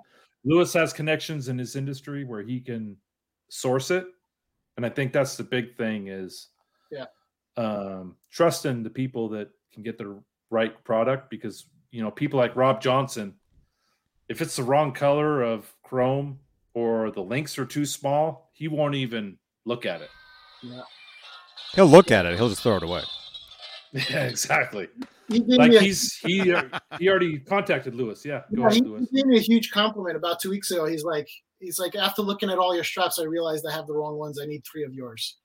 [0.44, 2.96] Lewis has connections in his industry where he can
[3.50, 4.06] source it,
[4.76, 6.48] and I think that's the big thing is,
[6.90, 7.06] Yeah.
[7.56, 10.20] um, trusting the people that can get the
[10.50, 13.34] right product because you know people like Rob Johnson,
[14.28, 16.38] if it's the wrong color of chrome
[16.74, 20.10] or the links are too small, he won't even look at it.
[21.74, 22.36] He'll look at it.
[22.36, 23.02] He'll just throw it away.
[24.10, 24.86] Yeah, exactly.
[25.28, 26.54] he Like a, he's he
[26.98, 28.22] he already contacted Lewis.
[28.22, 29.08] Yeah, go yeah, ahead, he, Lewis.
[29.10, 30.84] he gave me a huge compliment about two weeks ago.
[30.84, 31.26] He's like,
[31.58, 34.38] he's like, after looking at all your straps, I realized I have the wrong ones.
[34.38, 35.38] I need three of yours.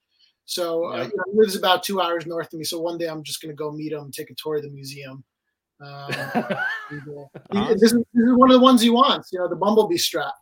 [0.43, 2.65] So uh, you know, he lives about two hours north of me.
[2.65, 4.69] So one day I'm just going to go meet him, take a tour of the
[4.69, 5.23] museum.
[5.83, 6.11] Um,
[6.89, 9.31] and, uh, this, is, this is one of the ones he wants.
[9.31, 10.33] You know, the Bumblebee strap.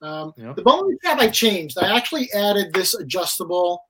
[0.00, 0.56] Um, Yep.
[0.56, 1.78] The Bumblebee strap I changed.
[1.78, 3.82] I actually added this adjustable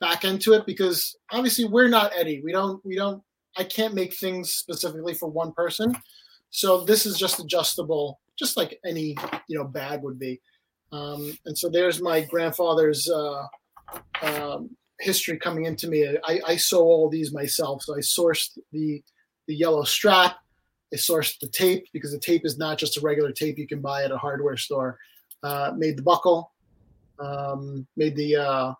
[0.00, 2.42] back into it because obviously we're not Eddie.
[2.44, 2.84] We don't.
[2.84, 3.22] We don't.
[3.56, 5.94] I can't make things specifically for one person.
[6.50, 9.16] So this is just adjustable, just like any
[9.48, 10.40] you know bag would be.
[10.92, 13.46] Um, and so there's my grandfather's uh,
[14.22, 14.70] um,
[15.00, 16.06] history coming into me.
[16.24, 17.82] I, I sew all these myself.
[17.82, 19.02] So I sourced the
[19.46, 20.36] the yellow strap.
[20.92, 23.80] I sourced the tape because the tape is not just a regular tape you can
[23.80, 24.98] buy at a hardware store.
[25.42, 26.52] Uh, made the buckle.
[27.18, 28.74] Um, made the uh,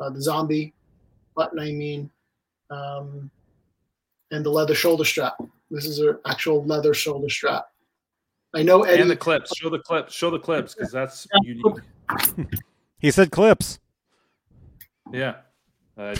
[0.00, 0.72] uh, the zombie
[1.36, 1.58] button.
[1.58, 2.10] I mean,
[2.70, 3.30] um,
[4.30, 5.36] and the leather shoulder strap.
[5.70, 7.66] This is an actual leather shoulder strap.
[8.54, 9.02] I know Eddie.
[9.02, 9.56] and the clips.
[9.56, 10.14] Show the clips.
[10.14, 11.64] Show the clips because that's unique.
[13.00, 13.78] He said clips.
[15.10, 15.36] Yeah.
[15.96, 16.14] Uh,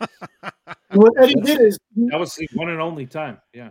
[0.98, 3.38] what Eddie did is he, that was the one and only time.
[3.52, 3.70] Yeah.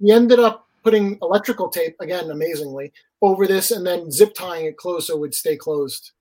[0.00, 2.92] he ended up putting electrical tape again, amazingly,
[3.22, 6.12] over this, and then zip tying it closed so it would stay closed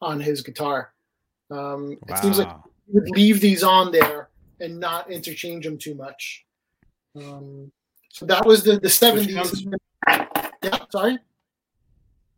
[0.00, 0.92] on his guitar.
[1.50, 4.30] Um, It seems like he would leave these on there
[4.60, 6.44] and not interchange them too much.
[7.16, 7.70] Um,
[8.08, 9.66] so that was the the seventies.
[10.08, 11.18] Yeah, sorry.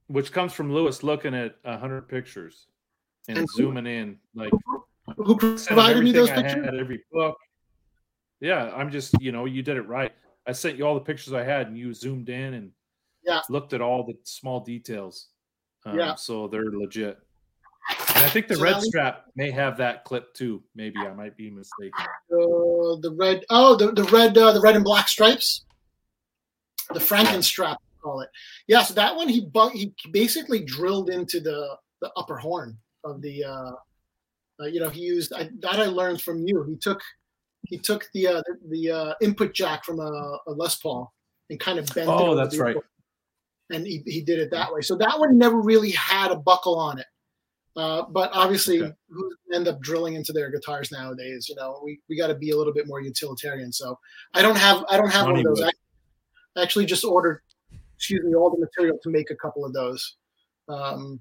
[0.09, 2.67] Which comes from Lewis looking at a hundred pictures
[3.29, 4.53] and, And- zooming in like
[5.17, 5.37] Who
[5.67, 6.65] provided me those I pictures?
[6.65, 7.37] had, every book.
[8.41, 10.13] Yeah, I'm just you know you did it right.
[10.47, 12.73] I sent you all the pictures I had, and you zoomed in and
[13.25, 13.41] Yeah.
[13.49, 15.29] looked at all the small details.
[15.87, 16.15] Um, Yeah.
[16.17, 17.19] so they're legit.
[18.17, 20.63] And I think the So red that- strap may have that clip too.
[20.75, 21.93] Maybe I might be mistaken.
[22.01, 23.45] Uh, the red.
[23.51, 24.37] Oh, the, the red.
[24.37, 25.65] Uh, the red and black stripes.
[26.93, 28.29] The Franken strap, call it.
[28.67, 28.83] Yeah.
[28.83, 33.45] So that one, he bu- he basically drilled into the the upper horn of the.
[33.45, 33.73] Uh,
[34.61, 35.81] uh, you know, he used I, that.
[35.81, 36.65] I learned from you.
[36.65, 37.01] He took
[37.69, 41.13] he took the uh, the, uh, input jack from a, a Les Paul
[41.51, 42.09] and kind of bent.
[42.09, 42.77] it Oh, over that's right.
[42.77, 42.85] input.
[43.71, 44.83] And he, he did it that way.
[44.83, 47.07] So that one never really had a buckle on it.
[47.77, 48.93] Uh, but obviously, Okay.
[49.09, 51.49] who end up drilling into their guitars nowadays?
[51.49, 53.73] You know, we, we got to be a little bit more utilitarian.
[53.73, 53.99] So
[54.35, 55.61] I don't have I don't have one of those.
[55.61, 55.75] I Money
[56.59, 57.41] actually just ordered,
[57.97, 60.17] excuse me, all the material to make a couple of those.
[60.69, 61.21] Um,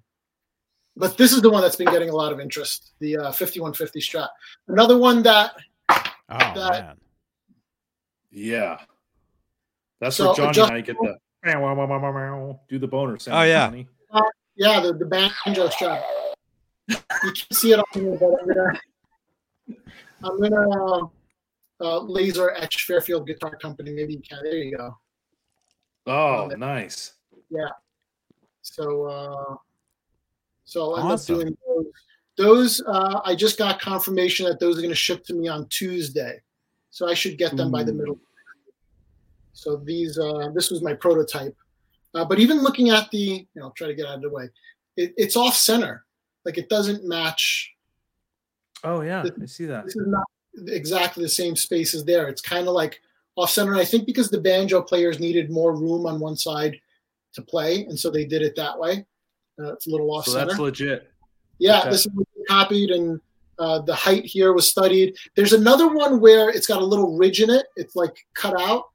[0.95, 2.91] but this is the one that's been getting a lot of interest.
[2.99, 4.28] The uh, 5150 strat
[4.68, 5.53] Another one that
[5.90, 6.56] Oh that-
[6.86, 6.98] man.
[8.32, 8.80] Yeah,
[9.99, 13.38] that's So, where Johnny adjust- and I get the do the boner sound.
[13.38, 13.68] Oh, yeah.
[13.68, 13.88] Johnny.
[14.56, 16.03] Yeah, the, the banjo strap.
[16.88, 18.80] You can see it on here, but I'm gonna
[20.24, 21.06] I'm gonna
[21.82, 23.91] uh, laser etch Fairfield Guitar Company.
[23.94, 24.40] Maybe you can.
[24.44, 24.98] There you go.
[26.07, 27.14] Oh, nice.
[27.49, 27.68] Yeah
[28.64, 29.56] so uh,
[30.65, 31.85] so I'll end up doing those.
[32.35, 35.68] Those uh, I just got confirmation that those are going to ship to me on
[35.69, 36.41] Tuesday,
[36.90, 38.19] so I should get them by the middle.
[39.53, 41.56] So these uh, this was my prototype,
[42.15, 44.49] uh, but even looking at the you know try to get out of the way,
[44.98, 46.06] it, it's off center,
[46.44, 47.73] like it doesn't match
[48.84, 49.85] Oh yeah, I see that.
[49.85, 50.26] this is not
[50.68, 52.27] exactly the same space as there.
[52.27, 53.02] It's kind of like
[53.35, 53.76] off center.
[53.76, 56.77] I think because the banjo players needed more room on one side
[57.34, 59.06] to play, and so they did it that way.
[59.60, 60.48] Uh, it's a little off So center.
[60.48, 61.10] that's legit.
[61.60, 61.90] yeah, okay.
[61.92, 62.12] this is
[62.50, 63.20] copied, and
[63.60, 65.16] uh, the height here was studied.
[65.36, 67.66] There's another one where it's got a little ridge in it.
[67.76, 68.86] It's like cut out.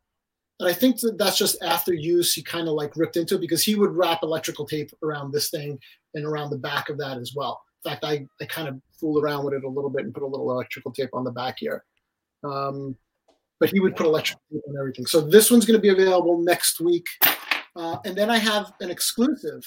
[0.60, 3.40] And I think that that's just after use, he kind of like ripped into it
[3.40, 5.78] because he would wrap electrical tape around this thing
[6.14, 7.60] and around the back of that as well.
[7.84, 10.24] In fact, I, I kind of fooled around with it a little bit and put
[10.24, 11.84] a little electrical tape on the back here.
[12.42, 12.96] Um,
[13.60, 15.06] but he would put electrical tape on everything.
[15.06, 17.06] So this one's going to be available next week.
[17.76, 19.62] Uh, and then I have an exclusive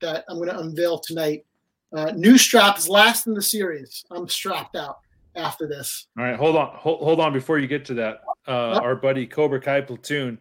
[0.00, 1.44] that I'm going to unveil tonight.
[1.92, 4.04] Uh, new strap is last in the series.
[4.10, 4.98] I'm strapped out
[5.36, 6.06] after this.
[6.18, 8.20] All right, hold on, hold, hold on before you get to that.
[8.46, 8.82] Uh, Yep.
[8.82, 10.38] Our buddy Cobra Kai Platoon,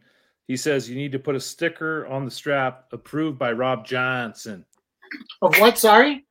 [0.48, 4.66] he says you need to put a sticker on the strap approved by Rob Johnson.
[5.42, 5.78] Of what?
[5.78, 6.26] Sorry?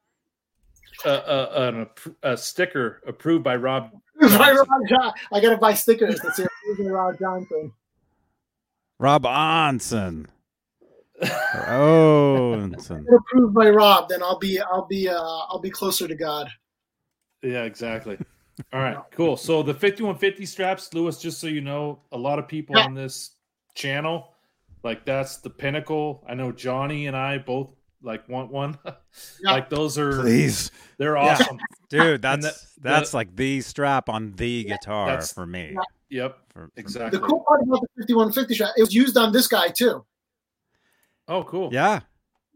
[1.04, 3.90] Uh, uh, an, a sticker approved by Rob.
[4.20, 7.72] By Rob John- I got to buy stickers that say "Approved by Rob Johnson.
[8.98, 10.26] Rob Onson.
[11.22, 13.04] Oh, Onson.
[13.12, 16.48] Approved by Rob, then I'll be I'll be uh, I'll be closer to God.
[17.42, 18.18] Yeah, exactly.
[18.72, 19.36] All right, cool.
[19.36, 22.84] So the 5150 straps, Lewis, just so you know, a lot of people Yeah.
[22.84, 23.30] on this
[23.74, 24.34] channel,
[24.82, 26.24] like that's the pinnacle.
[26.28, 27.68] I know Johnny and I both
[28.02, 28.78] like want one.
[29.42, 29.50] Yeah.
[29.52, 31.32] Like those are Please, they're Yeah.
[31.32, 31.58] awesome.
[31.90, 32.22] dude.
[32.22, 35.76] That's the- that's like the strap on the guitar That's- for me.
[36.10, 37.18] Yep, For- for- exactly.
[37.18, 40.04] The cool part about the 5150 strap, it was used on this guy too.
[41.28, 41.68] Oh, cool.
[41.72, 42.00] Yeah.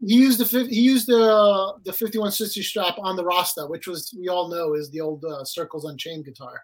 [0.05, 4.27] he used the he used the the 5160 strap on the Rasta, which was we
[4.27, 6.61] all know is the old uh, Circles Unchained guitar.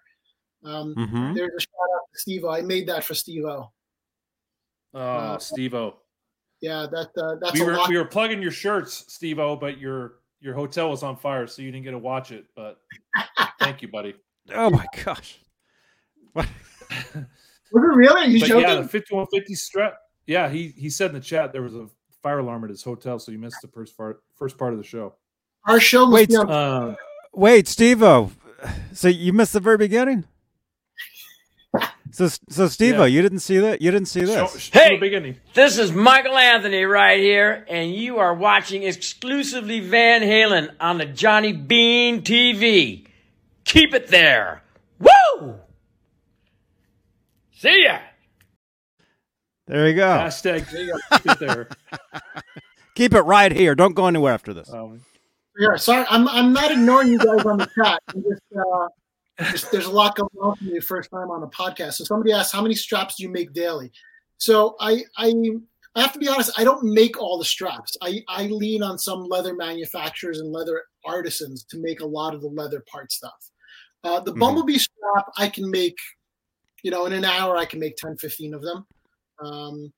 [0.66, 1.36] Um, Mhm.
[1.36, 2.44] There's a shout out to Steve.
[2.46, 3.72] I made that for Steve O.
[4.94, 5.98] Oh, Uh, Steve O.
[6.62, 7.90] Yeah, that uh, that's We a were lot.
[7.90, 11.62] we were plugging your shirts, Steve O, but your your hotel was on fire, so
[11.62, 12.46] you didn't get to watch it.
[12.56, 12.80] But
[13.60, 14.16] thank you, buddy.
[14.54, 15.40] Oh my gosh.
[16.34, 16.48] What?
[17.72, 18.32] Was it really?
[18.32, 18.68] You But joking?
[18.68, 19.98] yeah, the 5150 strap.
[20.26, 21.88] Yeah, he he said in the chat there was a
[22.22, 24.86] fire alarm at his hotel, so you missed the first part first part of the
[24.86, 25.14] show.
[25.66, 26.50] Our show must Wait, be on.
[26.50, 26.96] Uh,
[27.34, 28.32] Wait, Steve-O.
[28.94, 30.26] So you missed the very beginning?
[32.12, 33.06] So, so Steve-O, Yeah.
[33.06, 33.82] you didn't see that?
[33.82, 34.60] You didn't see show, this?
[34.60, 34.96] show Hey!
[34.96, 35.38] the beginning.
[35.54, 41.06] This is Michael Anthony right here, and you are watching exclusively Van Halen on the
[41.06, 43.06] Johnny Bean TV.
[43.64, 44.64] Keep it there.
[45.00, 45.56] Woo!
[47.54, 48.00] See ya.
[49.70, 50.08] There you go.
[50.08, 50.66] Hashtag
[51.24, 51.70] get there.
[52.96, 53.76] Keep it right here.
[53.76, 54.74] Don't go anywhere after this.
[54.74, 55.02] Um,
[55.60, 58.02] Yeah, sorry, I'm I'm not ignoring you guys on the chat.
[58.16, 58.88] Just, uh,
[59.52, 61.94] just there's a lot going on for me the first time on a podcast.
[61.94, 63.92] So somebody asked, how many straps do you make daily?
[64.38, 65.32] So I I
[65.96, 67.96] I have to be honest, I don't make all the straps.
[68.02, 72.42] I I lean on some leather manufacturers and leather artisans to make a lot of
[72.42, 73.52] the leather part stuff.
[74.04, 74.40] Uh, the Mhm.
[74.40, 75.98] Bumblebee strap I can make,
[76.84, 78.88] you know, in an hour I can make 10, 15 of them.
[79.44, 79.92] Um,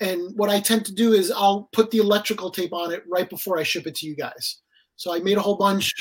[0.00, 3.28] and what I tend to do is I'll put the electrical tape on it right
[3.28, 4.60] before I ship it to you guys.
[4.96, 5.92] So I made a whole bunch.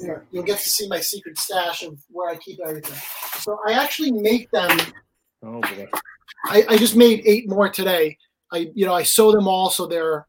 [0.00, 2.98] Here, you'll get to see my secret stash of where I keep everything.
[3.40, 4.78] So I actually make them.
[5.42, 5.88] oh boy.
[6.46, 8.18] I, I just made eight more today.
[8.52, 10.26] I you know I sew them all so they're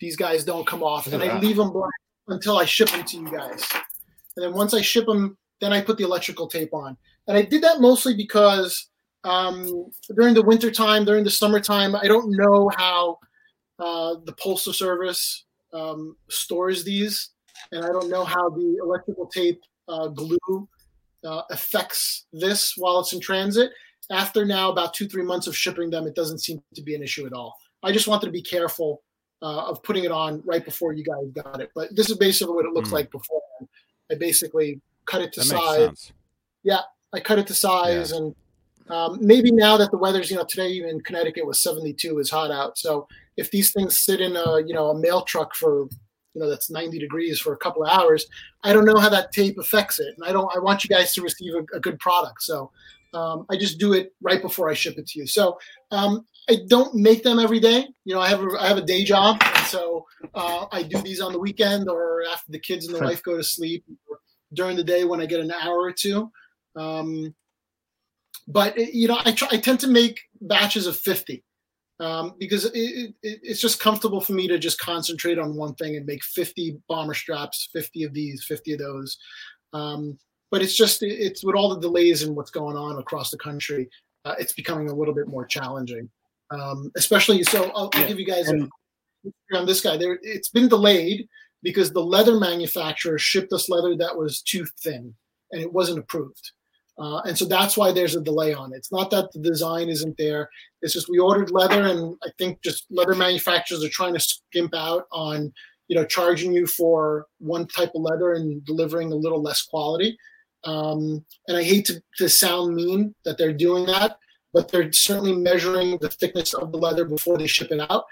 [0.00, 1.92] these guys don't come off, and I leave them blank
[2.28, 3.66] until I ship them to you guys.
[4.36, 6.96] And then once I ship them, then I put the electrical tape on.
[7.26, 8.89] And I did that mostly because
[9.24, 13.18] um, during the winter time, during the summertime, I don't know how
[13.78, 17.30] uh, the postal service um, stores these,
[17.72, 20.68] and I don't know how the electrical tape uh, glue
[21.24, 23.70] uh, affects this while it's in transit.
[24.10, 27.02] After now about two three months of shipping them, it doesn't seem to be an
[27.02, 27.54] issue at all.
[27.82, 29.02] I just wanted to be careful
[29.42, 31.70] uh, of putting it on right before you guys got it.
[31.74, 32.94] But this is basically what it looks Mm.
[32.94, 33.40] like before.
[34.10, 36.12] I basically cut it to That size.
[36.64, 36.80] Yeah,
[37.12, 38.34] I cut it to size, and
[38.92, 42.50] um, maybe now that the weather's, you know, today in Connecticut was 72, is hot
[42.50, 42.78] out.
[42.78, 43.06] So
[43.36, 45.88] if these things sit in a, you know, a mail truck for,
[46.34, 48.26] you know, that's 90 degrees for a couple of hours,
[48.62, 50.50] I don't know how that tape affects it, and I don't.
[50.54, 52.70] I want you guys to receive a, a good product, so
[53.14, 55.26] um, I just do it right before I ship it to you.
[55.26, 55.58] So
[55.90, 57.88] um, I don't make them every day.
[58.04, 61.00] You know, I have a, I have a day job, and so uh, I do
[61.02, 64.18] these on the weekend or after the kids and the wife go to sleep, or
[64.52, 66.30] during the day when I get an hour or two.
[66.76, 67.34] Um,
[68.50, 71.42] but you know, I try, I tend to make batches of 50
[72.00, 75.96] um, because it, it, it's just comfortable for me to just concentrate on one thing
[75.96, 79.18] and make 50 bomber straps, 50 of these, 50 of those.
[79.72, 80.18] Um,
[80.50, 83.88] but it's just it's with all the delays and what's going on across the country,
[84.24, 86.10] uh, it's becoming a little bit more challenging.
[86.50, 88.68] Um, especially so, I'll, I'll give you guys a,
[89.56, 89.96] on this guy.
[89.96, 91.28] There, it's been delayed
[91.62, 95.14] because the leather manufacturer shipped us leather that was too thin
[95.52, 96.50] and it wasn't approved.
[96.98, 98.76] Uh, and so that's why there's a delay on it.
[98.76, 100.50] It's not that the design isn't there.
[100.82, 104.74] It's just we ordered leather, and I think just leather manufacturers are trying to skimp
[104.74, 105.52] out on,
[105.88, 110.16] you know, charging you for one type of leather and delivering a little less quality.
[110.64, 114.18] Um, and I hate to, to sound mean that they're doing that,
[114.52, 118.04] but they're certainly measuring the thickness of the leather before they ship it out.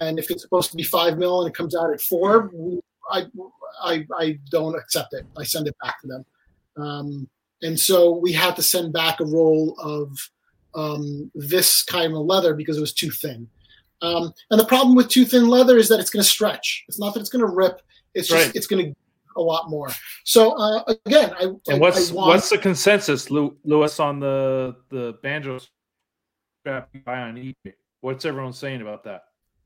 [0.00, 2.52] And if it's supposed to be five mil and it comes out at four,
[3.10, 3.26] I,
[3.82, 5.26] I, I don't accept it.
[5.36, 6.24] I send it back to them.
[6.76, 7.28] Um,
[7.62, 10.16] and so we had to send back a roll of
[10.74, 13.48] um, this kind of leather because it was too thin.
[14.00, 16.84] Um, and the problem with too thin leather is that it's going to stretch.
[16.88, 17.80] It's not that it's going to rip.
[18.14, 18.96] It's just it's going to
[19.36, 19.88] a lot more.
[20.24, 24.20] So uh, again, I I- And what's I want, what's the consensus, Lew- Lewis, on
[24.20, 25.58] the the banjo
[26.60, 27.72] strap you buy on eBay?
[28.00, 29.22] What's everyone saying about that?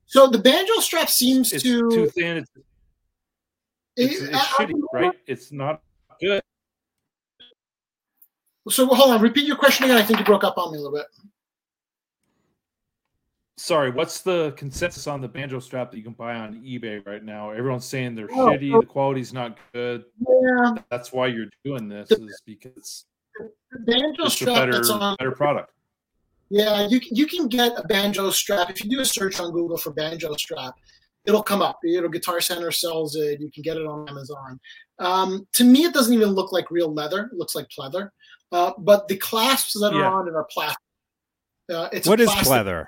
[0.06, 2.36] so the banjo strap seems It's to too thin.
[2.38, 2.50] It's,
[3.96, 5.12] it's, it- it's I- shitty, right?
[5.26, 5.82] It's not
[6.20, 6.42] good.
[8.68, 9.96] So hold on, repeat your question again.
[9.96, 11.06] I think you broke up on me a little bit.
[13.56, 17.22] Sorry, what's the consensus on the banjo strap that you can buy on eBay right
[17.22, 17.50] now?
[17.50, 20.04] Everyone's saying they're Oh, shitty, the quality's not good.
[20.18, 23.04] Yeah, That's why you're doing this, The- is because
[23.38, 25.72] the banjo it's a strap better that's on better product.
[26.50, 29.52] Yeah, you can- you can get a banjo strap if you do a search on
[29.52, 30.74] Google for banjo strap.
[31.24, 31.78] It'll come up.
[31.84, 33.40] Know, Guitar Center sells it.
[33.40, 34.58] You can get it on Amazon.
[34.98, 37.26] Um, to me, it doesn't even look like real leather.
[37.32, 38.10] It looks like pleather.
[38.52, 40.78] Uh, but the clasps that are on it are plastic.
[41.72, 42.48] Uh, it's What is plastic.
[42.52, 42.86] pleather?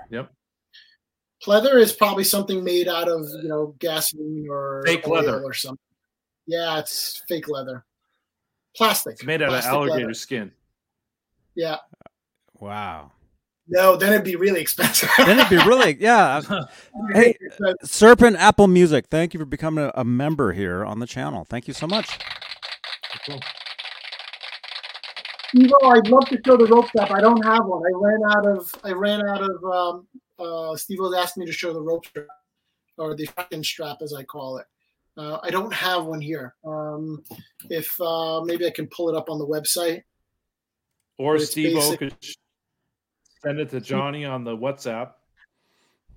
[1.45, 5.43] Pleather is probably something made out of you know gasoline or Fake leather.
[5.43, 5.79] or something.
[6.47, 7.85] Yeah, it's fake leather,
[8.77, 9.15] plastic.
[9.15, 10.15] It's made out of alligator leather.
[10.15, 10.53] skin.
[11.55, 11.77] Yeah,
[12.61, 13.13] Wow.
[13.69, 15.09] no, then it'd be really expensive.
[15.19, 16.43] Then it'd be really yeah.
[17.13, 17.37] Hey,
[17.83, 21.45] Serpent Apple Music, thank you for becoming a, a member here on the channel.
[21.49, 22.19] Thank you so much.
[25.55, 27.11] Evo, I'd love to show the rope strap.
[27.11, 27.83] I don't have one.
[27.87, 28.75] I ran out of.
[28.83, 29.65] I ran out of.
[29.65, 30.07] Um,
[30.39, 32.27] uh, Steve was asked me to show the rope strap,
[32.99, 34.67] or the fucking strap, as I call it.
[35.17, 36.55] Uh, I don't have one here.
[36.67, 37.23] Um,
[37.71, 40.03] if uh, maybe I can pull it up on the website.
[41.19, 42.17] Or Steve O basic- could
[43.45, 45.13] send it to Johnny on the WhatsApp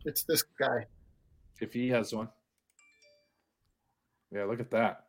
[0.05, 0.85] It's this guy.
[1.61, 2.29] if he has one.
[4.33, 5.05] Yeah, look at that.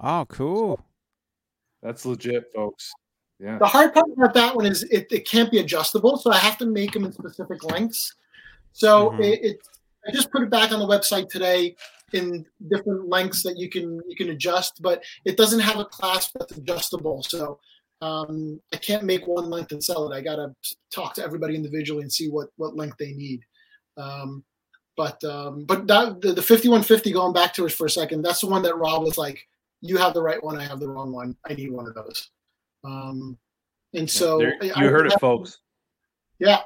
[0.00, 0.80] Oh, cool.
[1.82, 2.92] That's legit, folks.
[3.38, 3.58] Yeah.
[3.58, 6.58] The hard part about that one is it, it can't be adjustable, so I have
[6.58, 8.14] to make them in specific lengths.
[8.72, 9.24] So Mhm.
[9.24, 9.68] it, it,
[10.06, 11.74] I just put it back on the website today
[12.12, 16.36] in different lengths that you can you can adjust, but it doesn't have a clasp
[16.38, 17.22] that's adjustable.
[17.22, 17.58] So
[18.00, 20.16] um, I can't make one length and sell it.
[20.16, 20.54] I gotta
[20.94, 23.40] talk to everybody individually and see what what length they need.
[23.96, 24.44] Um,
[24.96, 28.40] but um, but that, the, the 5150 going back to it for a second, that's
[28.40, 29.46] the one that Rob was like,
[29.82, 30.56] "You have the right one.
[30.58, 31.36] I have the wrong one.
[31.46, 32.30] I need one of those."
[32.84, 33.36] Um,
[33.94, 35.58] and so There- you I heard it, have- folks.
[36.38, 36.62] Yeah.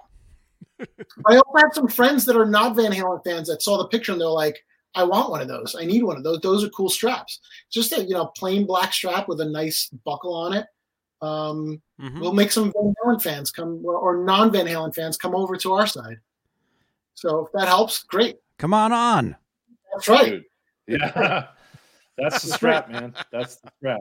[1.26, 4.12] I also have some friends that are not Van Halen fans that saw the picture
[4.12, 4.62] and they're like,
[4.94, 5.74] I want one of those.
[5.78, 6.40] I need one of those.
[6.40, 7.40] Those are cool straps.
[7.70, 10.66] Just a you know plain black strap with a nice buckle on it.
[11.22, 12.20] Um, Mhm.
[12.20, 15.72] We'll make some Van Halen fans come or non Van Halen fans come over to
[15.74, 16.20] our side.
[17.14, 18.36] So if that helps, great.
[18.58, 19.36] Come on on.
[19.92, 20.42] That's right.
[20.86, 21.00] Dude.
[21.00, 21.48] Yeah.
[22.18, 23.14] That's the strap, man.
[23.30, 24.00] That's the strap.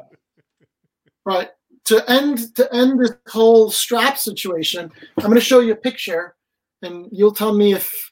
[1.26, 1.50] Right.
[1.86, 6.36] To end to end this whole strap situation, I'm going to show you a picture,
[6.82, 8.12] and you'll tell me if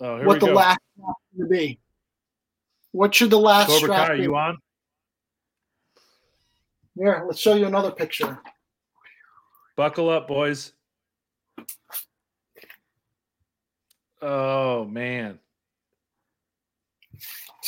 [0.00, 0.52] Oh, here what the go.
[0.52, 1.80] last strap should be.
[2.92, 4.58] What should the last Cobra strap Kai, are you on?
[6.96, 8.38] Here, let's show you another picture.
[9.76, 10.72] Buckle up, boys.
[14.22, 15.38] Oh man.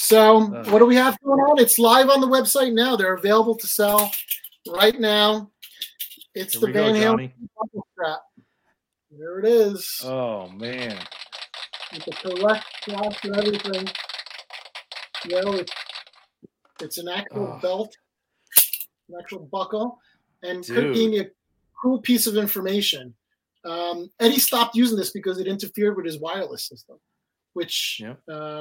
[0.01, 0.65] So, Uh.
[0.70, 1.59] what do we have going on?
[1.59, 2.95] It's live on the website now.
[2.95, 4.12] They're available to sell
[4.69, 5.51] right now.
[6.37, 7.33] It's Here the Van Halen
[7.95, 8.20] strap.
[9.11, 10.01] There it is.
[10.05, 10.97] Oh man.
[11.93, 13.89] with the correct straps and everything.
[15.25, 15.73] You know, it's,
[16.81, 17.59] it's an actual Oh.
[17.61, 17.97] belt,
[19.09, 19.99] an actual buckle,
[20.45, 20.95] and Kurt Dude.
[20.95, 21.31] gave me a
[21.83, 23.15] cool piece of information.
[23.65, 27.01] Um, Eddie stopped using this because it interfered with his wireless system,
[27.59, 28.21] which Yep.
[28.31, 28.61] uh,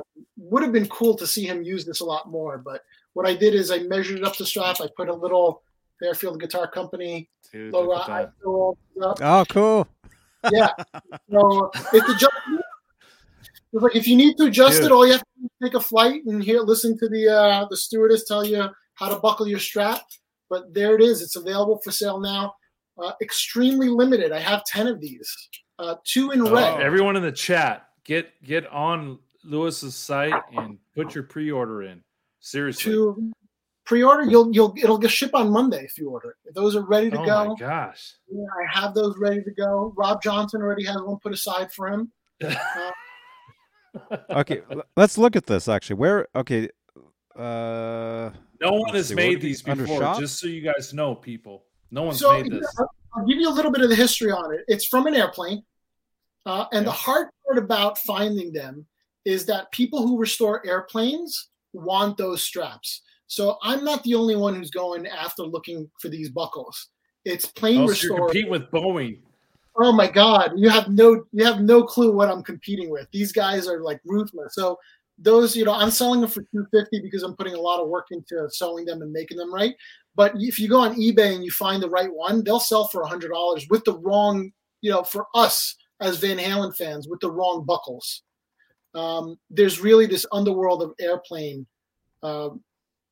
[0.49, 2.57] would have been cool to see him use this a lot more.
[2.57, 2.81] But
[3.13, 4.77] what I did is I measured it up the strap.
[4.81, 5.61] I put a little
[5.99, 7.89] Fairfield Guitar Company Dude, logo.
[7.91, 8.33] look at I that.
[8.41, 9.17] threw it up.
[9.21, 9.87] Oh, cool.
[10.53, 10.69] Yeah.
[11.31, 12.63] So it's adjustable.
[13.73, 14.85] It's like if you need to adjust Dude.
[14.85, 17.27] it, all you have to do is take a flight and hear listen to the
[17.27, 20.01] uh, the stewardess tell you how to buckle your strap.
[20.49, 21.21] But there it is.
[21.21, 22.53] It's available for sale now.
[22.97, 24.31] Uh, extremely limited.
[24.31, 25.27] I have ten of these.
[25.79, 26.81] Uh, two in Oh, red.
[26.81, 32.01] everyone in the chat, get get on Lewis's site and put your pre-order in.
[32.39, 32.91] Seriously.
[32.91, 33.31] Two
[33.85, 34.23] pre-order.
[34.23, 36.55] You'll you'll it'll get ship on Monday if you order it.
[36.55, 37.37] Those are ready to oh go.
[37.37, 38.13] Oh my gosh.
[38.31, 39.93] Yeah, I have those ready to go.
[39.95, 42.11] Rob Johnson already has one put aside for him.
[44.29, 44.61] Okay,
[44.95, 45.95] let's look at this actually.
[45.95, 46.69] Where okay,
[47.35, 48.29] uh
[48.61, 50.19] No one has see, made would be these before, shop?
[50.19, 51.65] just so you guys know, people.
[51.89, 52.75] No one's So made this.
[52.79, 54.65] I'll- I'll give you a little bit of the history on it.
[54.67, 55.63] It's from an airplane,
[56.47, 58.85] uh, and the hard part about finding them
[59.25, 63.01] is that people who restore airplanes want those straps.
[63.27, 66.87] So I'm not the only one who's going after looking for these buckles.
[67.25, 68.49] It's plane Oh, so you're restore.
[68.49, 69.19] with Boeing.
[69.75, 73.07] Oh my God, you have no you have no clue what I'm competing with.
[73.11, 74.55] These guys are like ruthless.
[74.55, 74.79] So
[75.19, 78.07] those, you know, I'm selling them for 250 because I'm putting a lot of work
[78.11, 79.75] into selling them and making them right.
[80.15, 83.05] But if you go on eBay and you find the right one, they'll sell for
[83.05, 87.31] hundred dollars with the wrong, you know, for us as Van Halen fans with the
[87.31, 88.23] wrong buckles.
[88.93, 91.65] Um, there's really this underworld of airplane,
[92.23, 92.49] uh,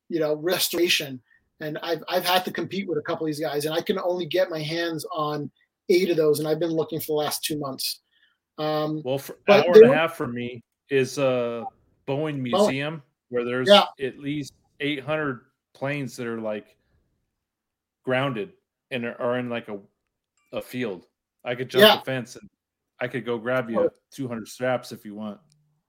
[0.08, 1.20] you know, restoration,
[1.60, 3.98] and I've I've had to compete with a couple of these guys, and I can
[3.98, 5.50] only get my hands on
[5.88, 8.00] eight of those, and I've been looking for the last two months.
[8.58, 11.64] Um, Well, for hour and a were- half for me is a
[12.08, 13.84] Boeing museum where there's Yeah.
[14.00, 16.76] at least 800 planes that are like
[18.04, 18.52] grounded
[18.90, 19.78] and are, are in like a
[20.52, 21.06] a field.
[21.44, 21.96] I could jump Yeah.
[21.96, 22.48] the fence and
[23.00, 25.38] I could go grab you 200 straps if you want.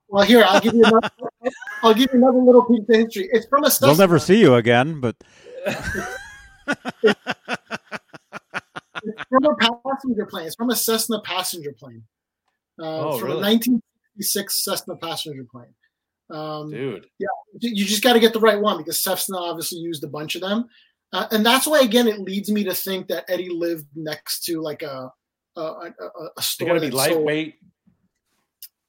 [0.10, 1.10] well, here I'll give you another,
[1.84, 3.30] I'll give you another little piece of history.
[3.32, 5.16] It's from a they'll never see you again, but
[9.04, 9.56] It's from a
[9.86, 10.48] passenger plane.
[10.48, 12.04] It's from a Cessna passenger plane.
[12.82, 13.40] uh, Oh, from really?
[13.40, 15.74] a 1966 Cessna passenger plane.
[16.30, 17.06] Um, Dude.
[17.62, 20.42] you just got to get the right one because Cessna obviously used a bunch of
[20.42, 20.66] them,
[21.14, 24.60] uh, and that's why again it leads me to think that Eddie lived next to
[24.60, 25.10] like a
[25.58, 26.68] a, a, a They store.
[26.70, 27.56] gotta be that sold- lightweight.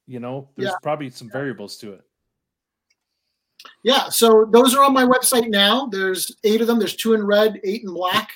[0.07, 0.75] You know, there's Yeah.
[0.81, 2.01] probably some variables to it.
[3.83, 5.85] Yeah, so those are on my website now.
[5.85, 6.79] There's eight of them.
[6.79, 8.29] There's two in red, eight in black.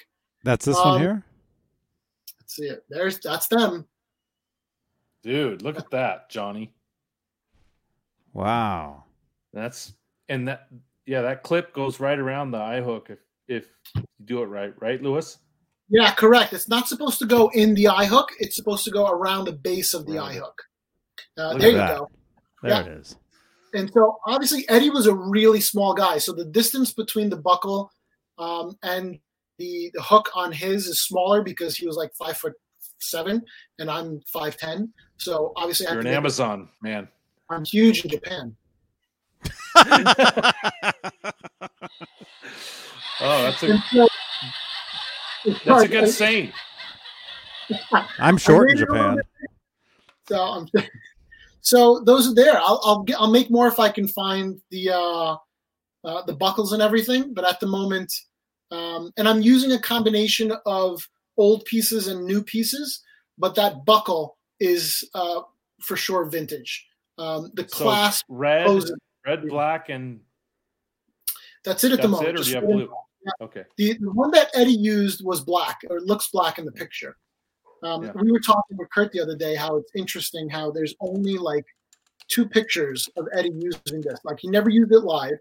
[0.44, 1.24] That's this Um, one here.
[2.40, 2.84] Let's see it.
[2.90, 3.88] There's that's them.
[5.24, 6.74] Dude, look at that, Johnny.
[8.34, 9.06] Wow.
[9.54, 9.94] That's
[10.30, 10.68] and that
[11.06, 14.74] yeah, that clip goes right around the eye hook if if you do it right,
[14.82, 15.40] right, Lewis?
[15.90, 16.54] Yeah, correct.
[16.54, 18.30] It's not supposed to go in the eye hook.
[18.40, 20.32] It's supposed to go around the base of the Right.
[20.32, 20.62] eye hook.
[21.38, 21.98] Uh, there you that.
[21.98, 22.10] go.
[22.64, 22.82] There Yeah.
[22.82, 23.16] it is.
[23.76, 26.18] And so obviously Eddie was a really small guy.
[26.20, 27.92] So the distance between the buckle
[28.38, 29.20] um, and
[29.60, 32.54] the, the hook on his is smaller because he was like five foot
[33.00, 33.42] seven
[33.80, 34.94] and I'm five ten.
[35.18, 37.08] So obviously I You're an make- Amazon man.
[37.50, 38.56] I'm huge in Japan.
[43.20, 44.08] Oh, that's a And so-
[45.66, 46.52] that's a good saying.
[48.20, 49.24] I'm short in made it a little Japan.
[50.30, 50.68] So I'm
[51.62, 52.58] so those are there.
[52.58, 55.36] I'll I'll, get, I'll make more if I can find the uh,
[56.06, 57.34] uh, the buckles and everything.
[57.34, 58.14] But at the moment,
[58.72, 61.06] um, and I'm using a combination of
[61.38, 63.02] old pieces and new pieces.
[63.38, 65.42] But that buckle is uh,
[65.82, 66.86] for sure vintage.
[67.18, 68.96] Um, the So clasp red, poses.
[69.26, 70.22] red, black, and
[71.66, 72.30] That's it at the moment.
[72.30, 72.88] it, or do you have one-
[73.42, 73.64] Okay.
[73.78, 77.16] The, the one that Eddie used was black, or looks black in the picture.
[77.84, 78.12] Um, Yeah.
[78.16, 81.66] We were talking with Kurt the other day how it's interesting how there's only like
[82.28, 84.20] two pictures of Eddie using this.
[84.24, 85.38] Like he never used it live.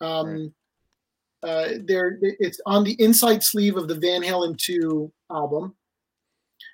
[0.00, 0.54] Um,
[1.42, 5.74] uh, there, it's on the inside sleeve of the Van Halen 2 album.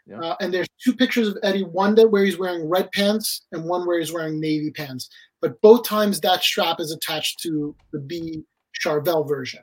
[0.06, 0.20] Yeah.
[0.20, 3.64] Uh, and there's two pictures of Eddie, one that where he's wearing red pants and
[3.64, 5.08] one where he's wearing navy pants.
[5.40, 8.42] But both times that strap is attached to the B
[8.80, 9.62] Charvel version,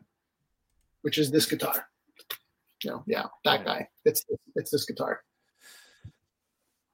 [1.03, 1.87] which is this guitar.
[2.85, 3.65] No, yeah, that Yeah.
[3.65, 3.89] guy.
[4.03, 4.25] It's
[4.55, 5.23] it's this guitar.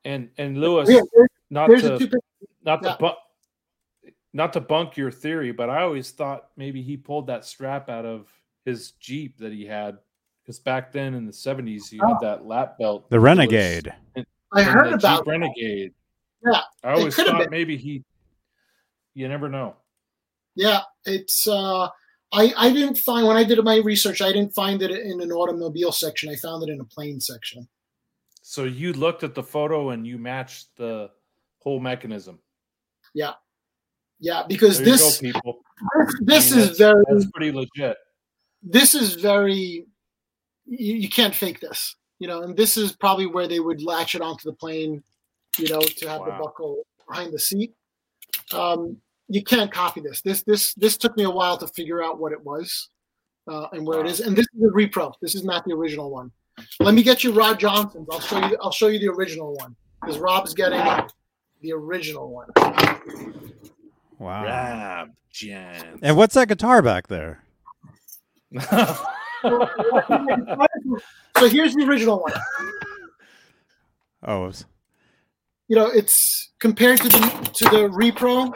[0.06, 2.22] And and Lewis, Yeah, there's, not there's to two pictures.
[2.64, 7.28] not to bu- not to bunk your theory, but I always thought maybe he pulled
[7.28, 8.28] that strap out of
[8.66, 9.98] his Jeep that he had
[10.44, 12.08] because back then in the seventies he Oh.
[12.10, 13.10] had that lap belt.
[13.10, 13.94] The that was Renegade.
[14.52, 15.94] I heard the about Jeep Renegade.
[16.46, 17.50] Yeah, I always thought been.
[17.50, 18.04] maybe he.
[19.16, 19.76] You never know.
[20.56, 21.90] Yeah, it's uh
[22.32, 25.32] I I didn't find when I did my research, I didn't find it in an
[25.32, 26.30] automobile section.
[26.30, 27.68] I found it in a plane section.
[28.42, 31.10] So you looked at the photo and you matched the
[31.60, 32.40] whole mechanism.
[33.14, 33.34] Yeah,
[34.20, 35.60] yeah, because There this go, people.
[36.22, 37.98] this I mean, is very That's pretty legit.
[38.62, 39.86] this is very
[40.66, 44.14] you, you can't fake this you know and this is probably where they would latch
[44.16, 45.02] it onto the plane
[45.58, 47.74] you know to have the buckle behind the seat
[48.54, 48.98] um,
[49.30, 52.32] you can't copy this this this this took me a while to figure out what
[52.32, 52.90] it was
[53.48, 54.06] uh, and where Wow.
[54.06, 56.32] it is and this is the repro this is not the original one
[56.80, 59.76] let me get you Rob Johnson's i'll show you i'll show you the original one
[60.02, 60.82] because rob's getting
[61.62, 62.48] the original one
[64.18, 64.44] Wow.
[64.46, 66.00] Rob Jans.
[66.02, 67.42] And what's that guitar back there?
[68.62, 68.68] so
[71.48, 72.34] here's the original one
[74.22, 74.66] Oh, it's-
[75.70, 77.20] you know, it's compared to the
[77.54, 78.52] to the repro,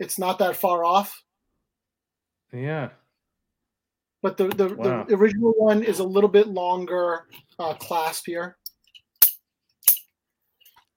[0.00, 1.22] it's not that far off.
[2.52, 2.88] yeah.
[4.22, 5.04] But the the, Wow.
[5.04, 7.26] the original one is a little bit longer
[7.58, 8.58] uh, clasp here.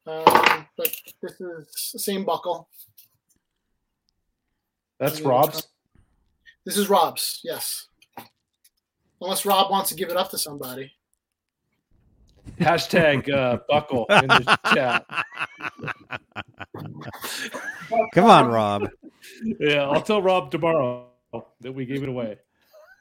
[0.05, 2.67] Um, but this is the same buckle.
[4.99, 5.21] That's.
[5.21, 5.67] Rob's.
[6.65, 7.87] This is Rob's, yes.
[9.21, 10.91] Unless Rob wants to give it up to somebody.
[12.59, 15.05] Hashtag uh, buckle in the chat.
[18.13, 18.89] Come on, Rob.
[19.59, 21.07] Yeah, I'll tell Rob tomorrow
[21.61, 22.37] that we gave it away.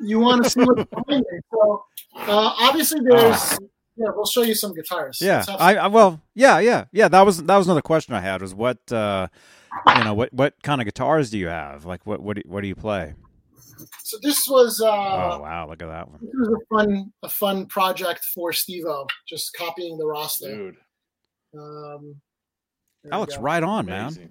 [0.01, 1.45] You want to see what's behind it.
[1.51, 1.85] So
[2.17, 3.59] uh, obviously there's
[3.97, 5.21] yeah, we'll show you some guitars.
[5.21, 7.09] Yeah, I, I well, yeah, yeah, yeah.
[7.09, 8.41] That was that was another question I had.
[8.41, 9.29] Was what uh,
[9.97, 11.85] you know what what kind of guitars do you have?
[11.85, 13.15] Like what what do, what do you play?
[14.05, 16.19] So this was uh, oh wow, look at that one.
[16.23, 20.47] this was a fun a fun project for Stevo, just copying the Rasta.
[20.49, 20.77] Dude,
[21.59, 22.17] Um,
[23.03, 23.43] there That looks go.
[23.43, 24.31] right on, man.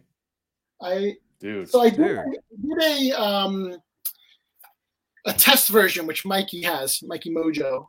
[0.82, 1.70] I Dude.
[1.70, 2.18] so I did, Dude.
[2.20, 2.24] I
[2.62, 3.76] did a um
[5.26, 7.88] a test version which Mikey has, Mikey Mojo.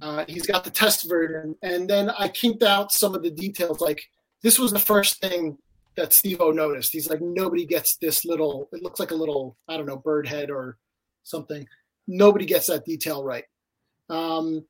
[0.00, 3.80] Uh, he's got the test version, and then I kinked out some of the details.
[3.80, 4.02] Like
[4.42, 5.58] this was the first thing
[5.96, 6.92] that Stevo noticed.
[6.92, 8.68] He's like, nobody gets this little.
[8.72, 10.78] It looks like a little, I don't know, bird head or
[11.24, 11.66] something.
[12.06, 13.44] Nobody gets that detail right.
[14.08, 14.64] Um,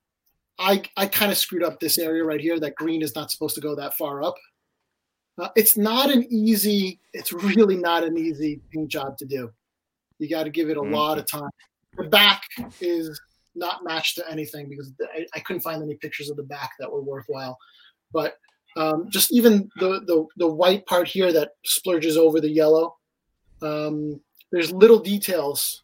[0.58, 2.60] I I kind of screwed up this area right here.
[2.60, 4.34] That green is not supposed to go that far up.
[5.38, 7.00] Uh, it's not an easy.
[7.14, 9.50] It's really not an easy paint job to do.
[10.18, 10.94] You got to give it a Mhm.
[10.94, 11.50] lot of time.
[11.96, 12.42] The back
[12.80, 13.18] is
[13.54, 16.90] not matched to anything because I, I couldn't find any pictures of the back that
[16.90, 17.58] were worthwhile.
[18.12, 18.36] But
[18.76, 22.96] um, just even the, the the white part here that splurges over the yellow.
[23.62, 24.20] Um,
[24.50, 25.82] there's little details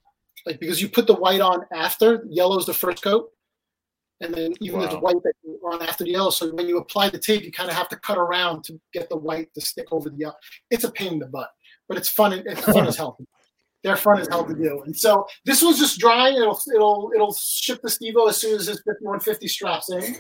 [0.49, 3.31] like because you put the white on after yellow's the first coat,
[4.21, 5.01] and then even Wow.
[5.01, 6.31] white that you on after the yellow.
[6.31, 9.09] So when you apply the tape, you kind of have to cut around to get
[9.11, 10.37] the white to stick over the yellow.
[10.71, 11.51] It's a pain in the butt,
[11.87, 12.33] but it's fun.
[12.33, 13.19] And it's fun as hell.
[13.85, 14.83] They're fun as hell to do.
[14.87, 16.37] And so this was just drying.
[16.37, 20.17] It'll it'll it'll ship to Stevo as soon as his 5150 straps in.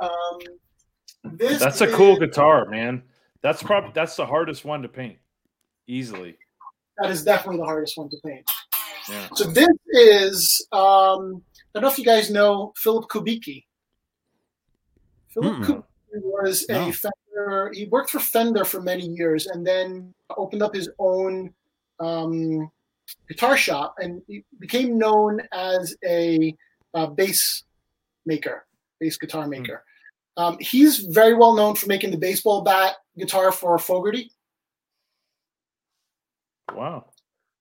[0.00, 0.38] Um,
[1.36, 3.02] this That's a cool guitar, man.
[3.42, 5.18] That's probably that's the hardest one to paint,
[5.86, 6.38] easily.
[6.98, 8.44] That is definitely the hardest one to paint.
[9.08, 9.28] Yeah.
[9.34, 13.64] So this is um, I don't know if you guys know Philip Kubicki.
[15.28, 15.64] Philip Mm-mm.
[15.64, 15.84] Kubicki
[16.22, 17.70] was a Fender.
[17.72, 21.52] He worked for Fender for many years, and then opened up his own
[22.00, 22.70] um,
[23.28, 26.54] guitar shop, and he became known as a
[26.94, 27.64] uh, bass
[28.26, 28.66] maker,
[29.00, 29.84] bass guitar maker.
[30.36, 34.30] Um, he's very well known for making the baseball bat guitar for Fogerty.
[36.72, 37.06] Wow.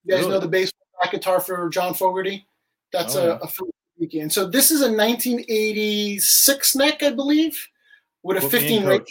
[0.04, 0.34] You guys Really?
[0.34, 2.48] know the baseball back guitar for John Fogerty?
[2.94, 3.40] That's Oh, a, yeah.
[3.44, 4.20] a.
[4.22, 7.68] And so this is a 1986 neck, I believe,
[8.24, 9.10] with a Put me in, 15 rate.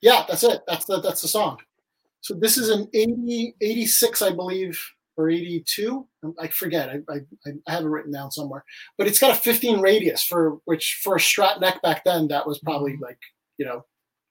[0.00, 0.60] Yeah, that's it.
[0.68, 1.58] That's the that's the song.
[2.22, 4.80] So this is an 80, 86, I believe,
[5.16, 6.06] or 82.
[6.38, 6.90] I forget.
[6.90, 8.64] I, I, I have it written down somewhere.
[8.98, 12.46] But it's got a 15 radius for which for a Strat neck back then that
[12.46, 13.02] was probably Mm-hmm.
[13.04, 13.18] like
[13.58, 13.84] you know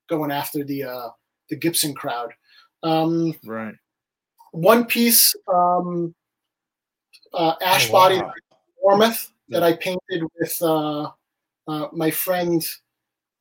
[0.10, 1.10] going after the uh,
[1.50, 2.32] the Gibson crowd.
[2.84, 3.76] Um, Right.
[4.52, 6.14] One piece um,
[7.34, 8.34] uh, ash Oh, body wow.
[8.84, 11.10] Warmoth that I painted with uh,
[11.68, 12.66] uh, my friend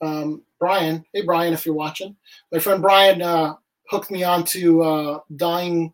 [0.00, 1.04] um, Brian.
[1.12, 2.16] Hey Brian, if you're watching,
[2.52, 3.54] my friend Brian uh,
[3.88, 5.92] hooked me onto uh, dyeing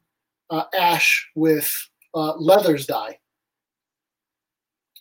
[0.50, 1.70] uh, ash with
[2.14, 3.18] uh, leathers dye.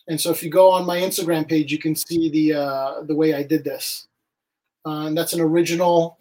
[0.06, 3.14] And so, if you go on my Instagram page, you can see the uh, the
[3.14, 4.06] way I did this.
[4.86, 6.18] Uh, and that's an original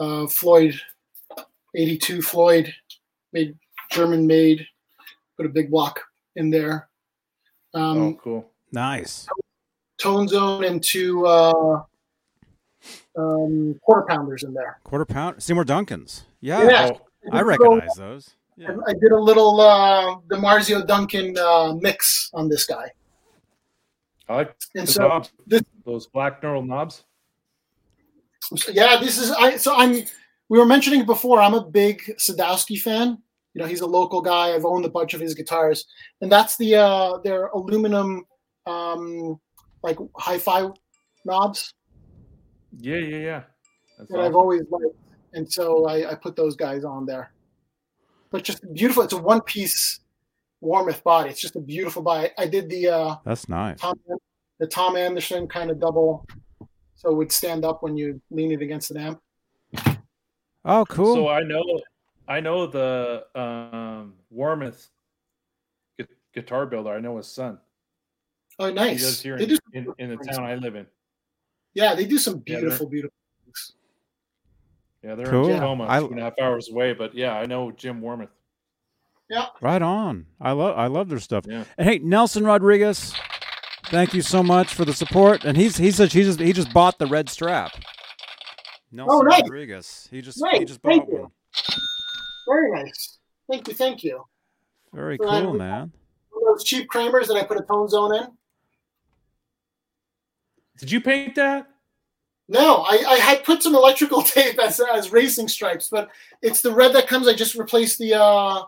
[0.00, 0.74] uh, Floyd
[1.76, 2.74] 82 Floyd
[3.34, 3.54] made
[3.90, 4.66] German made.
[5.36, 6.00] Put a big block
[6.36, 6.88] in there.
[7.74, 8.50] Um, oh, cool.
[8.72, 9.26] Nice.
[10.00, 11.82] Tone zone and two uh,
[13.16, 14.78] um, quarter pounders in there.
[14.84, 15.42] Quarter pound.
[15.42, 16.24] Seymour Duncan's.
[16.40, 16.62] Yeah.
[16.64, 16.90] Yeah.
[16.94, 17.00] Oh,
[17.32, 18.30] I recognize those.
[18.56, 18.76] Yeah.
[18.86, 22.90] I did a little uh, DiMarzio Duncan uh, mix on this guy.
[24.28, 25.32] I like And the so, knobs.
[25.46, 27.04] this- Those black knurled knobs.
[28.56, 29.56] so, yeah, this is I.
[29.56, 30.04] So I'm.
[30.48, 31.40] We were mentioning before.
[31.40, 33.18] I'm a big Sadowsky fan.
[33.54, 34.52] You know, he's a local guy.
[34.52, 35.86] I've owned a bunch of his guitars,
[36.20, 38.24] and that's the uh, their aluminum,
[38.66, 39.40] um,
[39.82, 40.68] like hi-fi
[41.24, 41.72] knobs
[42.78, 43.42] Yeah, yeah, yeah.
[43.98, 44.96] That's that I've always liked,
[45.34, 47.32] and so I, I put those guys on there.
[48.30, 49.04] But just beautiful.
[49.04, 50.00] It's a one-piece
[50.60, 51.30] Warmoth body.
[51.30, 52.30] It's just a beautiful body.
[52.36, 53.78] I did the uh, That's nice.
[53.78, 53.94] Tom,
[54.58, 56.26] the Tom Anderson kind of double,
[56.96, 59.20] so it would stand up when you lean it against an amp.
[60.64, 61.14] Oh, cool.
[61.14, 61.62] So I know,
[62.26, 64.88] I know the um, Warmoth
[65.98, 66.90] gu- guitar builder.
[66.94, 67.58] I know his son.
[68.58, 68.74] Oh, nice!
[68.86, 69.02] He nice.
[69.04, 69.48] lives here They in,
[69.84, 70.86] do, in, in the town I live in.
[71.74, 73.14] yeah, they do some Yeah, beautiful, beautiful.
[73.44, 73.72] things.
[75.02, 75.48] Yeah, they're Cool.
[75.48, 76.92] in Tacoma, I- two and a half hours away.
[76.94, 78.28] But yeah, I know Jim Warmoth.
[79.28, 79.46] Yeah.
[79.60, 80.26] Right on.
[80.40, 81.44] I love I love their stuff.
[81.48, 81.64] Yeah.
[81.78, 83.12] And hey, Nelson Rodriguez,
[83.86, 85.44] thank you so much for the support.
[85.44, 87.72] And he's he said he just he just bought the red strap.
[88.92, 89.40] Nelson Oh, nice.
[89.42, 90.06] Rodriguez.
[90.10, 90.68] He just he Nice.
[90.68, 91.22] just Thank bought you.
[91.22, 91.30] one.
[92.48, 93.18] Very nice.
[93.50, 94.24] Thank you, thank you.
[94.92, 95.42] Very Right.
[95.42, 95.92] cool, man.
[96.46, 98.26] Those cheap Kramers that I put a tone zone in.
[100.78, 101.66] Did you paint that?
[102.48, 106.10] No, I, I had put some electrical tape as, as racing stripes, but
[106.42, 107.26] it's the red that comes.
[107.28, 108.62] I just replaced the uh,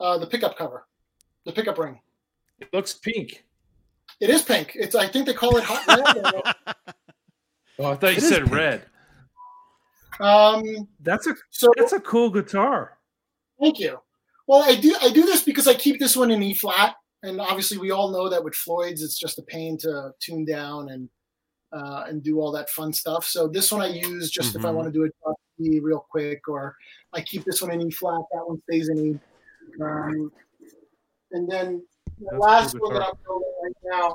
[0.00, 0.86] uh, the pickup cover,
[1.46, 2.00] the pickup ring.
[2.60, 3.44] It looks pink.
[4.20, 4.72] It is pink.
[4.74, 6.76] It's I think they call it hot red.
[7.78, 8.84] Oh, I thought you It is said red.
[10.20, 12.98] um, That's a so that's a cool guitar.
[13.62, 13.98] Thank you.
[14.48, 17.40] Well, I do I do this because I keep this one in E flat, and
[17.40, 21.08] obviously we all know that with Floyd's, it's just a pain to tune down and
[21.72, 23.24] uh, and do all that fun stuff.
[23.24, 24.74] So this one I use just if I Mhm.
[24.74, 25.32] want to do a
[25.62, 26.76] E real quick, or
[27.12, 28.20] I keep this one in E flat.
[28.32, 29.18] That one stays in E.
[29.80, 30.32] Um,
[31.30, 31.86] and then
[32.18, 33.02] the That's last one that.
[33.04, 34.14] I'm building right now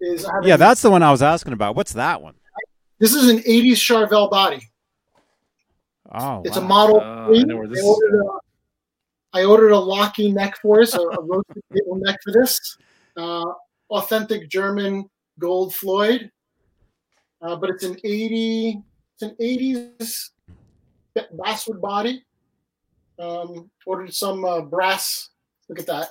[0.00, 1.76] is I have a- Yeah, that's the one I was asking about.
[1.76, 2.34] What's that one?
[2.98, 4.62] this is an '80s Charvel body.
[6.12, 6.96] Oh, It's a model.
[7.00, 8.38] Uh, I know where this is ordered, a,
[9.32, 12.76] I ordered a Locky neck for us, a, a roasted maple neck for this.
[13.16, 13.52] Uh,
[13.90, 15.08] authentic German
[15.38, 16.30] gold Floyd,
[17.42, 18.82] uh, but it's an eighty.
[19.14, 20.30] It's an eighties
[21.32, 22.24] basswood body.
[23.18, 25.28] Um, ordered some uh, brass.
[25.68, 26.08] Look at that.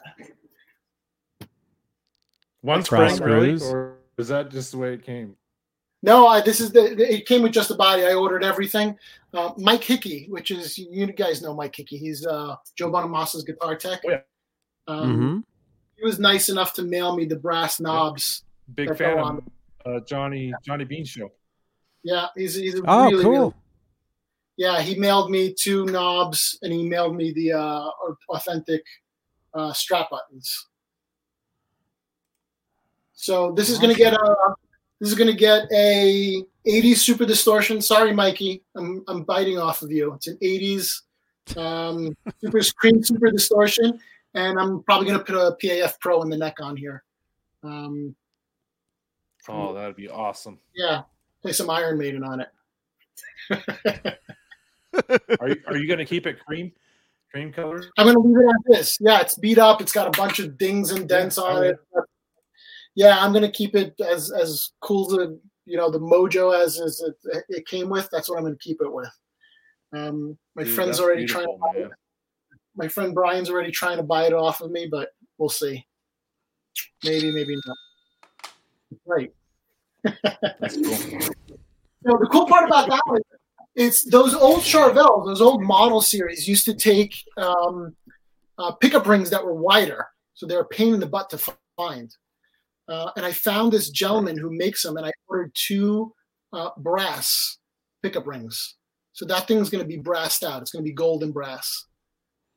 [2.61, 5.35] One Brass spring, really, or is that just the way it came?
[6.01, 8.05] No, I, this is the, the- It came with just the body.
[8.05, 8.97] I ordered everything.
[9.33, 11.97] Uh, Mike Hickey, which is you guys know Mike Hickey.
[11.97, 14.01] He's uh, Joe Bonamassa's guitar tech.
[14.05, 14.21] Oh, yeah.
[14.87, 15.39] Um, hmm
[15.97, 18.43] He was nice enough to mail me the brass knobs.
[18.75, 19.43] Big fan of
[19.85, 21.31] uh, Johnny Johnny Bean show.
[22.03, 23.31] Yeah, he's, he's a Oh, really, cool.
[23.31, 23.53] really
[24.57, 24.81] yeah.
[24.81, 27.89] He mailed me two knobs and he mailed me the uh,
[28.29, 28.83] authentic
[29.53, 30.67] uh, strap buttons.
[33.13, 34.35] So this is going to get a
[34.99, 37.81] this is going to get a 80s super distortion.
[37.81, 40.13] Sorry, Mikey, I'm I'm biting off of you.
[40.13, 41.01] It's an 80s
[41.57, 43.99] um, super screen super distortion,
[44.33, 47.03] and I'm probably going to put a PAF Pro in the neck on here.
[47.63, 48.15] Um,
[49.47, 50.59] Oh, that'd be awesome.
[50.75, 51.01] yeah,
[51.41, 52.49] play some Iron Maiden on it.
[55.39, 56.71] Are you are you gonna keep it cream,
[57.31, 57.83] cream color?
[57.97, 58.97] I'm gonna leave it at this.
[58.99, 59.81] Yeah, it's beat up.
[59.81, 61.79] It's got a bunch of dings and dents Yeah, on it.
[62.99, 67.01] Yeah, I'm gonna keep it as as cool the you know the mojo as as
[67.01, 68.09] it, it came with.
[68.11, 69.09] That's what I'm gonna keep it with.
[69.93, 71.45] Um, my Dude, friend's already trying.
[71.45, 71.91] To buy it.
[72.75, 75.87] My friend Brian's already trying to buy it off of me, but we'll see.
[77.05, 77.77] Maybe, maybe not.
[79.05, 79.33] Right.
[80.03, 81.19] That's cool.
[82.01, 83.21] The cool part about that was
[83.75, 87.95] it's those old Charvels, those old model series used to take um,
[88.57, 92.13] uh, pickup rings that were wider, so they're a pain in the butt to find.
[92.89, 96.13] Uh, and I found this gentleman who makes them, and I ordered two
[96.51, 97.57] uh, brass
[98.01, 98.75] pickup rings.
[99.13, 100.61] So that thing's going to be brassed out.
[100.61, 101.85] It's going to be gold and brass.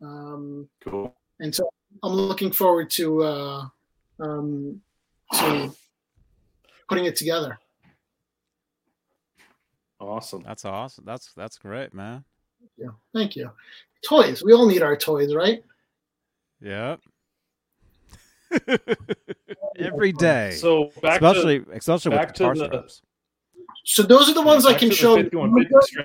[0.00, 1.14] Um, Cool.
[1.40, 1.68] and so
[2.02, 3.64] I'm looking forward to uh,
[4.20, 4.80] um,
[5.34, 5.74] to
[6.88, 7.58] putting it together.
[10.00, 10.42] Awesome.
[10.42, 11.04] That's awesome.
[11.04, 12.24] That's that's great, man.
[12.76, 13.50] Yeah, thank you.
[14.08, 14.42] Toys.
[14.44, 15.62] We all need our toys, right?
[16.60, 17.00] Yep.
[19.78, 23.02] Every day, So back especially to especially back with to guitar the- straps.
[23.84, 25.16] So those are the ones I can show.
[25.16, 26.02] 5150.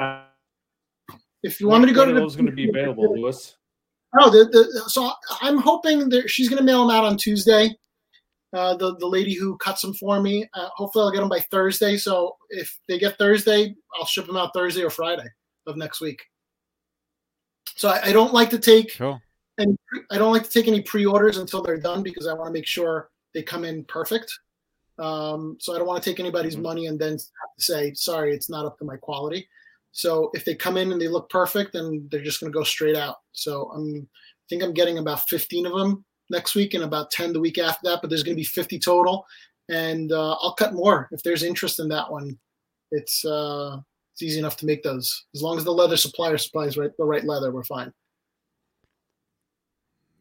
[1.43, 3.55] If you want me to go to the those going to be available, Lewis?
[4.19, 5.11] Oh, the, the, so
[5.41, 7.69] I'm hoping that she's going to mail them out on Tuesday.
[8.53, 10.47] Uh, the the lady who cuts them for me.
[10.53, 11.97] Uh, hopefully, I'll get them by Thursday.
[11.97, 15.27] So if they get Thursday, I'll ship them out Thursday or Friday
[15.67, 16.23] of next week.
[17.75, 19.21] So I, I don't like to take Cool.
[19.59, 19.75] Any.
[20.11, 22.67] I don't like to take any pre-orders until they're done because I want to make
[22.67, 24.31] sure they come in perfect.
[24.99, 26.61] Um, so I don't want to take anybody's Mhm.
[26.63, 27.17] money and then
[27.59, 29.47] say sorry, it's not up to my quality.
[29.91, 32.63] So if they come in and they look perfect, then they're just going to go
[32.63, 33.17] straight out.
[33.31, 37.33] So I'm, I think I'm getting about 15 of them next week and about 10
[37.33, 38.01] the week after that.
[38.01, 39.25] But there's going to be 50 total,
[39.69, 42.37] and uh, I'll cut more if there's interest in that one.
[42.91, 43.79] It's uh,
[44.13, 47.03] it's easy enough to make those as long as the leather supplier supplies right the
[47.05, 47.51] right leather.
[47.51, 47.93] We're fine.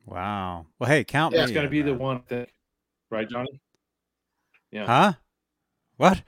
[0.07, 0.67] Wow.
[0.79, 1.45] Well, hey, count Yeah, me.
[1.45, 2.47] It's going to in, be the one thing,
[3.11, 3.61] right, Johnny?
[4.71, 5.13] Yeah, Huh?
[5.97, 6.23] What?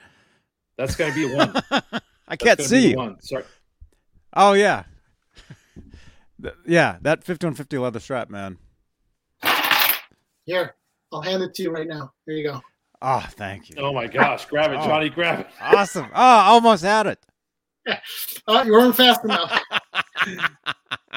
[0.76, 1.50] that's going to be one.
[1.70, 2.96] I That's can't see you.
[2.96, 3.20] One.
[3.22, 3.44] Sorry.
[4.34, 4.84] Oh yeah.
[6.66, 8.58] Yeah, that 5150 leather strap, man.
[10.44, 10.76] Here,
[11.12, 12.12] I'll hand it to you right now.
[12.26, 12.60] Here you go.
[13.02, 13.76] Oh, thank you.
[13.78, 14.46] Oh my gosh!
[14.46, 14.86] Grab it, Oh.
[14.86, 15.08] Johnny!
[15.10, 15.46] Grab it.
[15.60, 16.06] Awesome.
[16.06, 17.18] Oh, I almost had it.
[17.86, 18.00] Yeah.
[18.46, 19.62] Uh, oh, you weren't fast enough.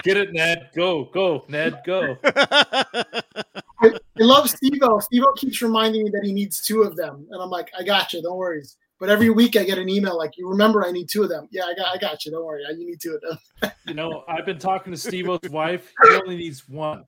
[0.04, 0.70] Get it, Ned.
[0.76, 1.82] Go, go, Ned.
[1.86, 2.18] Go.
[2.24, 3.90] I,
[4.20, 5.00] I love Steve-O.
[5.00, 7.28] Steve-O keeps reminding me that he needs two of them.
[7.30, 8.22] And I'm like, I got you.
[8.22, 8.64] Don't worry.
[9.00, 11.48] But every week I get an email like, you remember I need two of them.
[11.52, 12.32] Yeah, I got, I got you.
[12.32, 12.64] Don't worry.
[12.70, 13.38] You need two of them.
[13.88, 15.92] You know, I've been talking to Steve-O's wife.
[16.08, 17.04] He only needs one.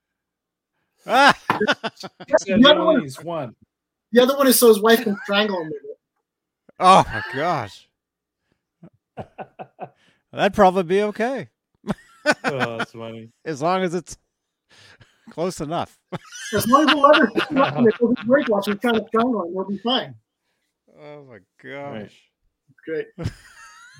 [1.05, 1.37] Ah.
[2.27, 3.55] He said he only needs one.
[4.11, 5.97] The other one is so his wife can strangle him with it.
[6.79, 7.87] oh my gosh.
[10.33, 11.49] That'd probably be okay
[12.25, 13.29] Oh, that's funny.
[13.45, 14.17] as long as it's
[15.29, 15.97] close enough.
[16.53, 17.31] As long as the leather
[17.89, 20.13] it doesn't break while she's trying to strangle him, we'll be fine.
[21.01, 22.11] Oh my gosh.
[22.85, 23.07] Right.
[23.17, 23.31] Great.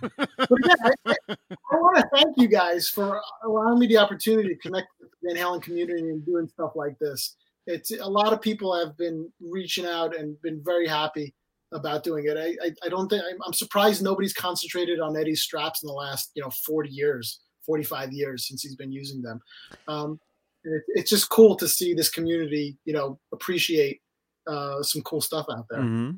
[0.08, 1.36] but again, I, I,
[1.72, 5.34] I want to thank you guys for allowing me the opportunity to connect with the
[5.34, 7.36] Van Halen community and doing stuff like this.
[7.66, 11.34] It's a lot of people have been reaching out and been very happy
[11.72, 12.38] about doing it.
[12.38, 15.94] I, I, I don't think I'm, I'm surprised nobody's concentrated on Eddie's straps in the
[15.94, 19.42] last you know 40 years, 45 years since he's been using them.
[19.88, 20.20] Um,
[20.64, 24.02] it, it's just cool to see this community, you know, appreciate
[24.48, 25.80] uh, some cool stuff out there.
[25.80, 26.12] Mm-hmm.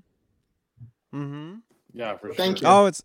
[1.18, 1.56] Mm-hmm.
[1.94, 2.68] Yeah, for Thank sure.
[2.68, 2.74] you.
[2.74, 3.02] Oh, it's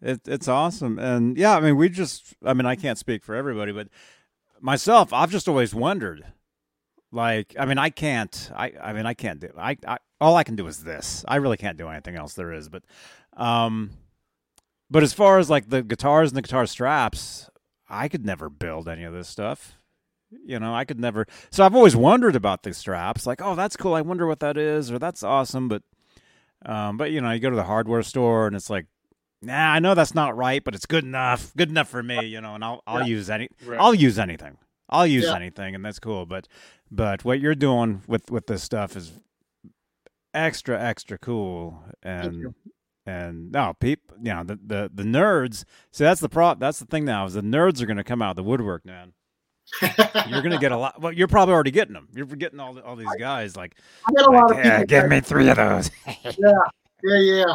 [0.00, 3.36] it, it's awesome, and yeah, I mean, we just, I mean, I can't speak for
[3.36, 3.88] everybody, but
[4.60, 6.24] myself, I've just always wondered,
[7.12, 10.42] like, I mean, I can't, I, I mean, I can't do, I, I, all I
[10.42, 11.24] can do is this.
[11.28, 12.82] I really can't do anything else there is, but,
[13.36, 13.90] um,
[14.92, 17.48] But as far as like the guitars and the guitar straps,
[17.88, 19.78] I could never build any of this stuff.
[20.44, 21.24] You know, I could never.
[21.50, 23.26] So I've always wondered about the straps.
[23.26, 23.94] Like, oh, that's cool.
[23.94, 25.68] I wonder what that is, or that's awesome.
[25.68, 25.82] But,
[26.66, 28.86] um, but you know, you go to the hardware store and it's like,
[29.40, 31.54] nah, I know that's not right, but it's good enough.
[31.56, 32.26] Good enough for me.
[32.26, 33.06] You know, and I'll I'll Yeah.
[33.06, 33.48] use any.
[33.64, 33.80] Right.
[33.80, 34.58] I'll use anything.
[34.90, 35.36] I'll use Yeah.
[35.36, 36.26] anything, and that's cool.
[36.26, 36.48] But,
[36.90, 39.12] but what you're doing with with this stuff is
[40.34, 42.54] extra extra cool and you.
[43.06, 46.86] And no peep you know the, the the nerds see that's the pro that's the
[46.86, 49.12] thing now is the nerds are going to come out of the woodwork man
[49.80, 52.78] you're going to get a lot well you're probably already getting them you're getting all,
[52.80, 53.76] all these guys like,
[54.06, 56.52] I get a lot of like, yeah people give me three of those yeah,
[57.02, 57.54] yeah, yeah.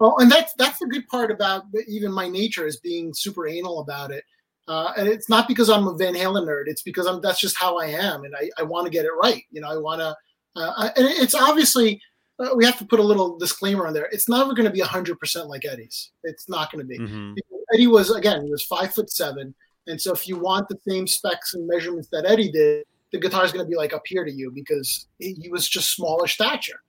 [0.00, 3.80] Well, and that's that's the good part about even my nature is being super anal
[3.80, 4.24] about it.
[4.66, 6.64] Uh, and it's not because I'm a Van Halen nerd.
[6.66, 9.12] It's because I'm that's just how I am, and I, I want to get it
[9.22, 9.42] right.
[9.50, 10.16] You know, I want to.
[10.56, 12.00] Uh, and it's obviously
[12.38, 14.08] uh, we have to put a little disclaimer on there.
[14.12, 16.10] It's never going to be hundred percent like Eddie's.
[16.24, 16.98] It's not going to be.
[16.98, 17.36] Mhm.
[17.72, 19.54] Eddie was again he was five foot seven,
[19.86, 23.44] and so if you want the same specs and measurements that Eddie did, the guitar
[23.44, 26.26] is going to be like up here to you because he he was just smaller
[26.26, 26.80] stature.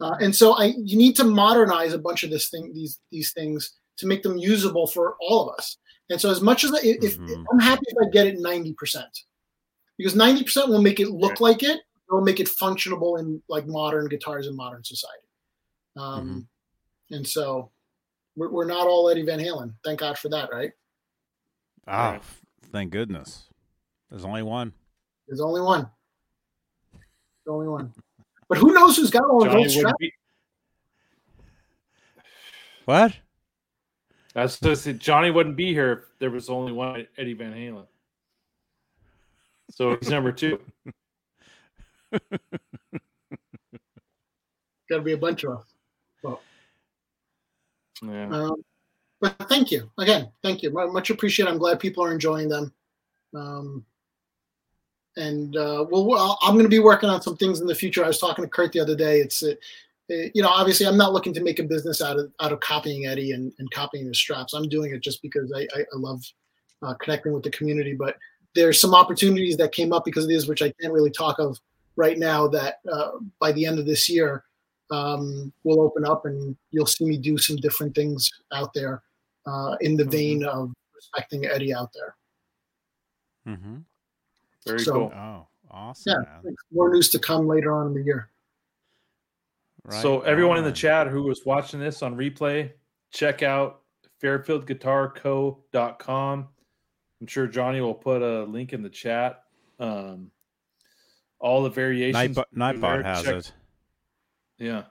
[0.00, 3.32] Uh, and so I you need to modernize a bunch of this thing these these
[3.32, 5.78] things to make them usable for all of us.
[6.10, 7.44] And so as much as I, if, Mhm.
[7.50, 9.24] I'm happy if I get it ninety percent,
[9.96, 11.80] because ninety percent will make it look like it.
[12.08, 15.26] It will make it functionable in like modern guitars in modern society.
[15.96, 16.46] Um,
[17.10, 17.70] And so
[18.36, 19.74] we're, we're not all Eddie Van Halen.
[19.84, 20.72] Thank God for that, right?
[21.88, 22.22] oh Right.
[22.72, 23.44] thank goodness
[24.10, 24.72] there's only one
[25.28, 25.88] There's only one.
[26.92, 27.92] There's only one.
[28.48, 29.96] But who knows who's got all the Johnny gold straps?
[30.00, 30.12] be,
[32.84, 33.16] what
[34.34, 34.98] that's just it.
[34.98, 37.86] Johnny wouldn't be here if there was only one Eddie Van Halen.
[39.70, 40.60] So he's number two.
[42.12, 42.22] Got
[44.96, 45.64] to be a bunch of us.
[48.02, 48.28] Yeah.
[48.28, 48.64] Um,
[49.20, 50.30] but thank you again.
[50.42, 50.70] Thank you.
[50.70, 51.50] Much appreciated.
[51.50, 52.72] I'm glad people are enjoying them.
[53.34, 53.84] Um,
[55.16, 58.04] and uh, well, well, I'm going to be working on some things in the future.
[58.04, 59.20] I was talking to Kurt the other day.
[59.20, 59.54] It's, uh,
[60.10, 62.60] uh, you know, obviously I'm not looking to make a business out of out of
[62.60, 64.52] copying Eddie and, and copying his straps.
[64.52, 66.22] I'm doing it just because I, I, I love
[66.82, 67.94] uh, connecting with the community.
[67.94, 68.16] But
[68.54, 71.58] there's some opportunities that came up because of this, which I can't really talk of
[71.96, 72.46] right now.
[72.48, 74.44] That uh, by the end of this year,
[74.90, 79.02] um, will open up and you'll see me do some different things out there
[79.46, 82.16] uh, in the vein of respecting Eddie out there.
[83.48, 83.78] mm-hmm.
[84.66, 85.12] Very So- cool.
[85.14, 86.56] oh awesome Yeah, man.
[86.72, 88.30] more news to come later on in the year.
[89.84, 92.72] Right so everyone in the chat who was watching this on replay,
[93.12, 93.82] check out
[94.22, 96.48] fairfieldguitarco.com.
[97.20, 99.42] I'm sure Johnny will put a link in the chat.
[99.78, 100.30] Um,
[101.40, 102.36] all the variations.
[102.36, 102.74] Nightbot, are there.
[102.74, 103.52] Nightbot has Check- it
[104.58, 104.82] Yeah.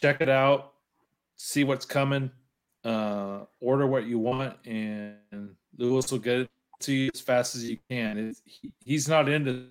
[0.00, 0.74] Check it out.
[1.36, 2.30] See what's coming.
[2.84, 6.50] Uh, order what you want, and Lewis will get it
[6.80, 8.18] to you as fast as you can.
[8.18, 9.68] It's, he, he's not into,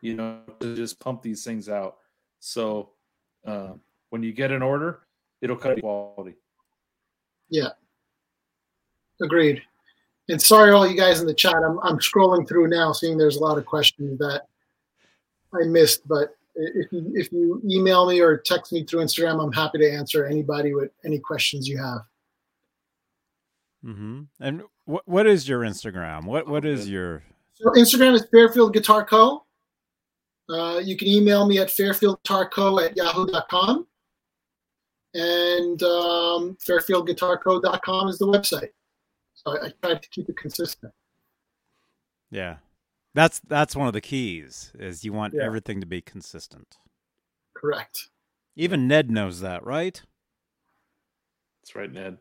[0.00, 1.98] you know, to just pump these things out.
[2.40, 2.92] So
[3.46, 3.72] uh,
[4.08, 5.00] when you get an order,
[5.42, 6.36] it'll cut quality.
[7.50, 7.68] Yeah.
[9.20, 9.62] Agreed.
[10.28, 11.54] And sorry, all you guys in the chat.
[11.54, 14.42] I'm, I'm scrolling through now, seeing there's a lot of questions that
[15.54, 16.06] I missed.
[16.06, 19.90] But if you, if you email me or text me through Instagram, I'm happy to
[19.90, 22.00] answer anybody with any questions you have.
[23.84, 24.22] mm-hmm.
[24.40, 27.22] and what what is your instagram what what is your
[27.54, 29.44] So Instagram is Fairfield Guitar Co.
[30.48, 33.86] Uh, you can email me at fairfieldguitarco at yahoo.com.
[35.14, 38.70] And um, fairfieldguitarco.com is the website.
[39.48, 40.92] So I, I try to keep it consistent.
[42.30, 42.56] Yeah.
[43.14, 45.44] That's that's one of the keys is you want Yeah.
[45.44, 46.76] everything to be consistent.
[47.54, 48.08] Correct.
[48.56, 50.00] Even Ned knows that, right?
[51.62, 52.18] That's right, Ned.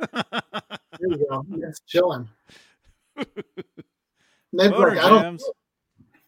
[1.00, 1.44] There you go.
[1.48, 2.28] That's chilling.
[3.16, 5.42] Ned's Motor like, I don't.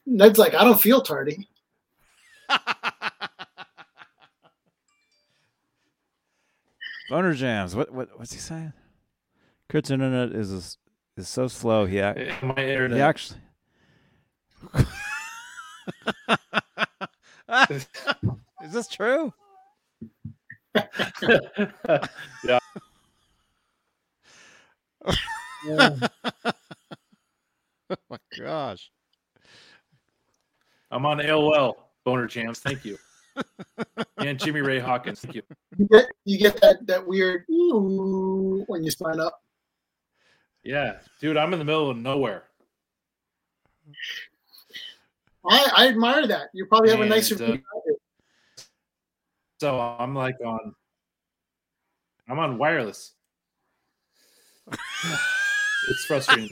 [0.05, 1.48] Ned's like, I don't feel tardy.
[7.09, 7.76] Boner jams.
[7.76, 8.72] What what what's he saying?
[9.68, 10.78] Kurt's internet is is,
[11.16, 11.86] is so slow.
[11.86, 12.97] He ac- eh, My internet.
[12.97, 13.40] he actually
[18.64, 19.32] Is this true?
[22.44, 22.59] yeah.
[25.66, 25.97] Yeah.
[27.88, 28.90] Oh my gosh.
[30.90, 31.74] I'm on AOL.
[32.05, 32.59] Boner Jams.
[32.59, 32.98] Thank you.
[34.18, 35.20] and Jimmy Ray Hawkins.
[35.20, 35.43] Thank you.
[35.78, 39.40] you get you get that that weird ooh when you sign up.
[40.66, 42.43] Yeah, dude, I'm in the middle of nowhere.
[45.48, 46.48] I, I admire that.
[46.52, 47.62] You probably have a nicer And, uh, view.
[49.60, 50.74] So I'm like on
[52.28, 53.12] I'm on wireless.
[55.88, 56.51] it's frustrating.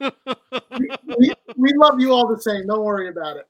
[0.00, 2.66] we, we love you all the same.
[2.66, 3.46] Don't worry about it.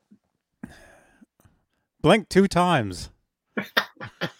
[2.02, 3.08] Blink two times.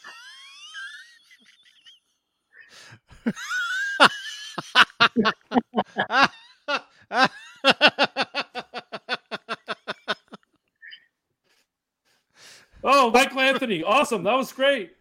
[12.85, 14.23] Oh, Michael Anthony, awesome!
[14.25, 14.93] That was great.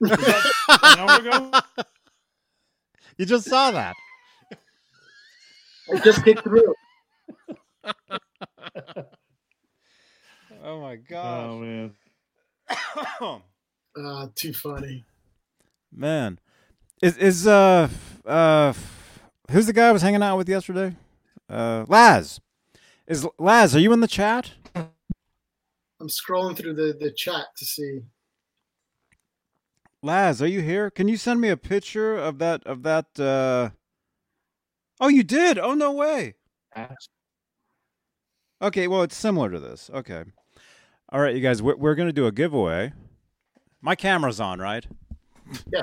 [0.00, 0.52] Was that
[0.82, 1.52] an hour ago?
[3.18, 3.96] You just saw that.
[5.92, 6.74] I just hit through.
[10.64, 11.60] Oh my Oh god.
[11.60, 11.94] man,
[13.96, 15.04] Uh, too funny.
[15.92, 16.38] Man.
[17.02, 17.88] Is is uh
[18.26, 18.74] uh
[19.50, 20.96] who's the guy I was hanging out with yesterday?
[21.50, 22.40] Uh Laz.
[23.06, 24.52] Is Laz, are you in the chat?
[26.00, 28.00] I'm scrolling through the, the chat to see.
[30.02, 30.90] Laz, are you here?
[30.90, 33.70] Can you send me a picture of that of that uh
[35.00, 35.58] Oh, you did.
[35.58, 36.34] Oh no way.
[38.62, 39.90] Okay, well, it's similar to this.
[39.92, 40.24] Okay.
[41.10, 42.92] All right, you guys, we're, we're going to do a giveaway.
[43.80, 44.86] My camera's on, right?
[45.72, 45.82] Yeah.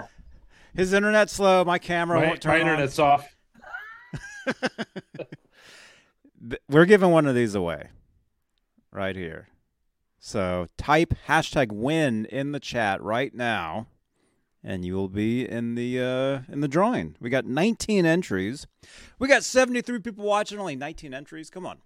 [0.76, 1.64] His internet's slow.
[1.66, 2.68] My camera my, won't turn my on.
[2.68, 3.36] internet's off.
[6.70, 7.90] We're giving one of these away
[8.92, 9.50] right here.
[10.20, 13.88] So type hashtag win in the chat right now,
[14.64, 17.16] and you will be in the uh, in the drawing.
[17.20, 18.68] We got 19 entries.
[19.18, 20.60] We got 73 people watching.
[20.60, 21.50] Only 19 entries.
[21.50, 21.80] Come on.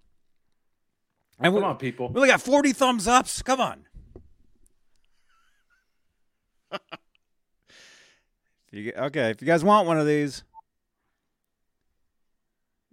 [1.38, 2.08] And we, Come on, people.
[2.08, 3.42] we only got 40 thumbs ups.
[3.42, 3.86] Come on.
[8.74, 10.42] You, okay, if you guys want one of these,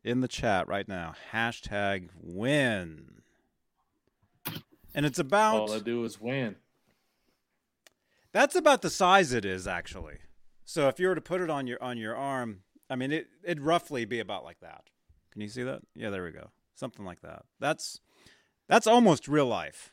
[0.03, 3.21] in the chat right now, hashtag win.
[4.93, 6.55] And it's about All I do is win.
[8.31, 10.17] that's about the size it is actually.
[10.65, 13.27] So if you were to put it on your on your arm, I mean it
[13.43, 14.83] it'd roughly be about like that.
[15.31, 15.81] Can you see that?
[15.95, 16.49] Yeah, there we go.
[16.75, 17.43] Something like that.
[17.59, 18.01] That's
[18.67, 19.90] that's almost real life.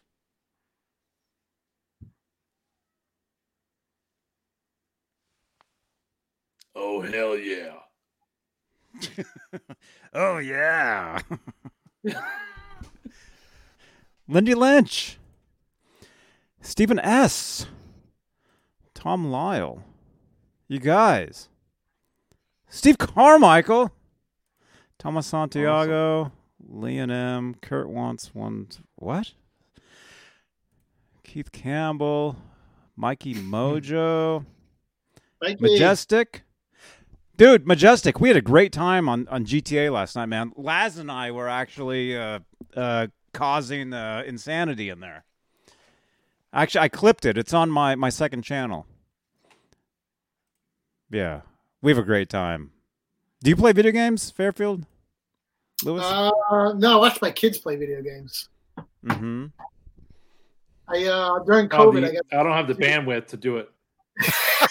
[6.80, 7.74] Oh hell yeah!
[10.14, 11.20] Oh yeah.
[14.28, 15.18] Lindy Lynch.
[16.62, 17.66] Stephen S.
[18.94, 19.84] Tom Lyle.
[20.66, 21.48] You guys.
[22.68, 23.92] Steve Carmichael.
[24.98, 26.32] Thomas Santiago.
[26.66, 27.54] Leon M.
[27.60, 28.68] Kurt wants one.
[28.96, 29.32] What?
[31.22, 32.36] Keith Campbell.
[32.96, 34.44] Mikey Mojo.
[35.40, 36.42] Thank Majestic.
[37.38, 40.52] Dude, Majestic, we had a great time on, on GTA last night, man.
[40.56, 42.40] Laz and I were actually uh,
[42.76, 45.24] uh, causing uh, insanity in there.
[46.52, 47.38] Actually, I clipped it.
[47.38, 48.86] It's on my, my second channel.
[51.10, 51.42] Yeah,
[51.80, 52.72] we have a great time.
[53.40, 54.84] Do you play video games, Fairfield?
[55.84, 56.04] Lewis?
[56.04, 56.32] Uh,
[56.76, 58.48] no, I watch my kids play video games.
[59.06, 59.46] mm-hmm.
[60.88, 63.58] I uh during Oh, COVID, the- I got I don't have the bandwidth to do
[63.58, 63.70] it.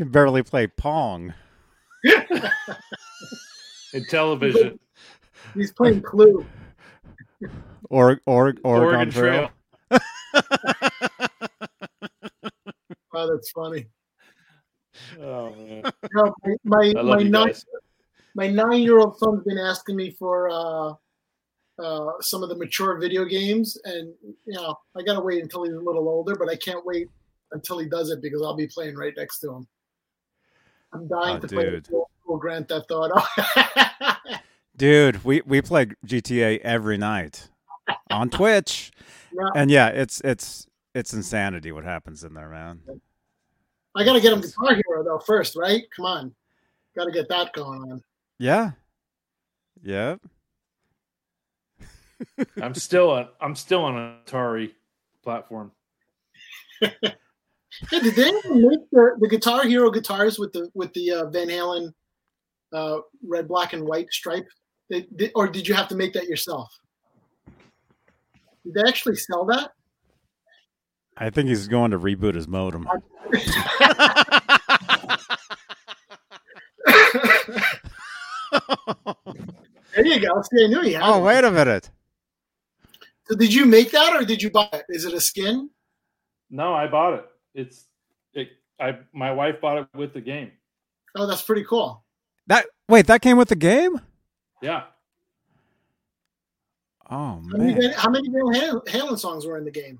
[0.00, 1.34] can barely play Pong.
[3.92, 4.80] In television,
[5.52, 6.46] he's playing Clue.
[7.90, 9.50] Or, or, Oregon, Oregon Trail.
[9.90, 10.00] Trail.
[13.12, 13.86] Oh, that's funny.
[15.20, 15.82] Oh man,
[16.14, 16.32] No,
[16.64, 17.66] my my, my nine guys.
[18.36, 20.94] my nine year old son's been asking me for uh
[21.82, 25.74] uh some of the mature video games, and you know I gotta wait until he's
[25.74, 27.08] a little older, but I can't wait
[27.50, 29.66] until he does it because I'll be playing right next to him.
[30.92, 31.84] I'm dying Oh, to play dude.
[31.86, 33.20] the old school Grand Theft Auto.
[34.76, 37.48] Dude, we we play GTA every night
[38.10, 38.90] on Twitch,
[39.32, 39.48] Yeah.
[39.54, 42.80] and yeah, it's it's it's insanity what happens in there, man.
[43.94, 45.82] I gotta get him Guitar Hero though first, right?
[45.94, 46.34] Come on,
[46.96, 48.02] gotta get that going on.
[48.38, 48.70] Yeah,
[49.82, 50.16] yeah.
[52.62, 53.28] I'm still on.
[53.40, 54.72] I'm still on an Atari
[55.22, 55.72] platform.
[57.90, 61.48] Hey, did they make the, the Guitar Hero guitars with the with the uh, Van
[61.48, 61.92] Halen
[62.72, 64.46] uh, red, black, and white stripe?
[64.88, 66.68] They, did, or did you have to make that yourself?
[68.64, 69.72] Did they actually sell that?
[71.16, 72.88] I think he's going to reboot his modem.
[79.94, 80.42] There you go.
[80.42, 81.02] See, I knew he had.
[81.02, 81.22] oh, it.
[81.22, 81.90] wait a minute.
[83.24, 84.84] So did you make that, or did you buy it?
[84.88, 85.70] Is it a skin?
[86.50, 87.24] No, I bought it.
[87.60, 87.84] It's
[88.34, 88.48] it.
[88.80, 90.52] I my wife bought it with the game.
[91.16, 92.02] Oh, that's pretty cool.
[92.46, 94.00] That wait, that came with the game.
[94.62, 94.84] Yeah,
[97.10, 99.98] Oh How many, man, Van- how many Van Halen, Halen songs were in the game?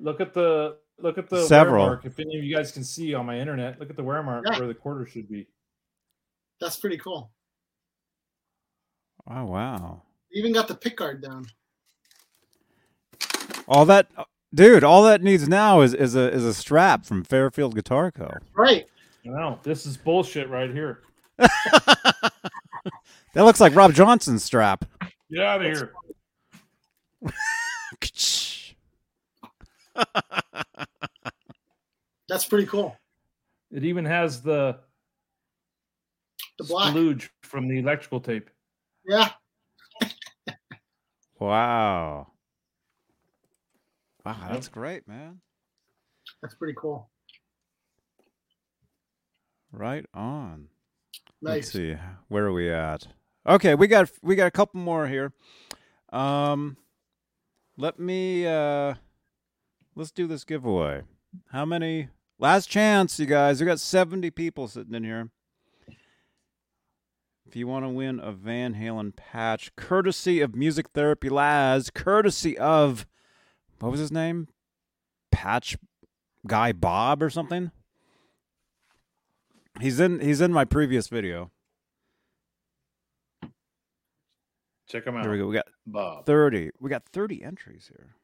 [0.00, 1.84] Look at the look at the Several.
[1.84, 2.04] wear mark.
[2.04, 4.44] If any of you guys can see on my internet, look at the wear mark
[4.50, 4.58] Yeah.
[4.58, 5.46] where the quarter should be.
[6.60, 7.30] That's pretty cool.
[9.30, 10.02] Oh wow.
[10.32, 11.46] Even got the pick guard down.
[13.68, 14.08] All that,
[14.54, 14.84] dude.
[14.84, 18.32] All that needs now is is a is a strap from Fairfield Guitar Co.
[18.54, 18.86] Right.
[19.24, 21.02] I know this is bullshit right here.
[21.38, 22.32] that
[23.34, 24.84] looks like Rob Johnson's strap.
[25.30, 25.92] Get out of here.
[32.28, 32.96] That's pretty cool.
[33.70, 34.78] It even has the
[36.58, 36.94] The black.
[36.94, 38.50] splooge from the electrical tape.
[39.06, 39.30] Yeah.
[41.38, 42.28] wow.
[44.24, 45.40] Wow, that's great, man.
[46.42, 47.08] That's pretty cool.
[49.72, 50.68] Right on.
[51.40, 51.72] Let's Nice.
[51.72, 51.96] see.
[52.28, 53.06] Where are we at?
[53.46, 55.32] Okay, we got we got a couple more here.
[56.12, 56.76] Um
[57.76, 58.94] let me uh
[59.94, 61.02] let's do this giveaway.
[61.52, 62.08] How many
[62.38, 63.60] last chance, you guys.
[63.60, 65.30] We got 70 people sitting in here.
[67.46, 72.58] If you want to win a Van Halen patch, courtesy of Music Therapy Laz, courtesy
[72.58, 73.06] of
[73.80, 74.48] what was his name?
[75.30, 75.76] Patch
[76.46, 77.70] guy Bob or something?
[79.80, 81.50] He's in he's in my previous video.
[84.88, 85.22] Check him out.
[85.22, 85.46] There we go.
[85.46, 86.24] We got Bob.
[86.24, 86.70] 30.
[86.80, 88.14] We got 30 entries here.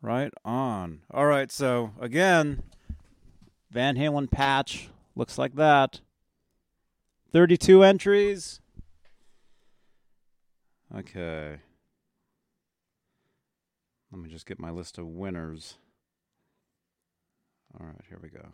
[0.00, 1.00] Right on.
[1.10, 2.62] All right, so again,
[3.70, 6.00] Van Halen patch looks like that.
[7.32, 8.60] 32 entries.
[10.96, 11.58] Okay.
[14.12, 15.76] Let me just get my list of winners.
[17.78, 18.48] All right, here we go.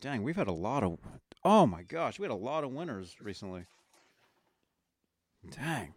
[0.00, 0.98] Dang, we've had a lot of.
[1.44, 3.66] Oh my gosh, we had a lot of winners recently.
[5.50, 5.94] Dang.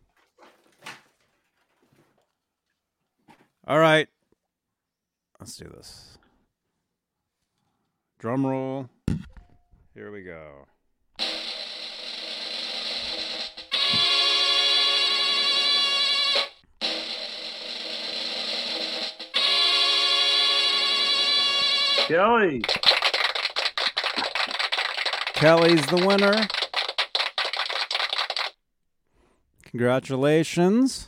[3.65, 4.07] All right.
[5.39, 6.17] Let's do this.
[8.19, 8.89] Drum roll.
[9.93, 10.65] Here we go.
[22.07, 22.61] Kelly.
[25.33, 26.47] Kelly's the winner.
[29.63, 31.07] Congratulations.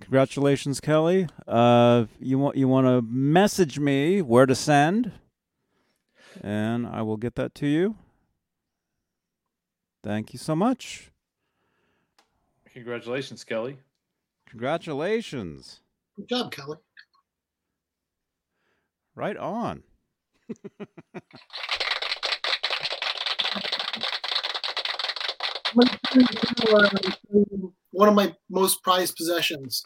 [0.00, 1.28] Congratulations, Kelly.
[1.46, 5.12] Uh, you want you want to message me where to send,
[6.40, 7.96] and I will get that to you.
[10.02, 11.10] Thank you so much.
[12.72, 13.76] Congratulations, Kelly.
[14.48, 15.80] Congratulations.
[16.16, 16.78] Good job, Kelly.
[19.16, 19.82] Right on.
[27.92, 29.82] One of my most prized possessions.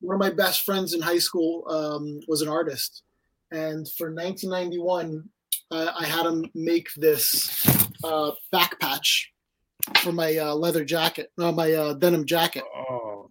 [0.00, 3.02] One of my best friends in high school um, was an artist,
[3.50, 5.28] and for 1991,
[5.70, 7.66] uh, I had him make this
[8.02, 9.30] uh, back patch
[9.98, 12.64] for my uh, leather jacket, no, my uh, denim jacket.
[12.74, 13.28] Oh.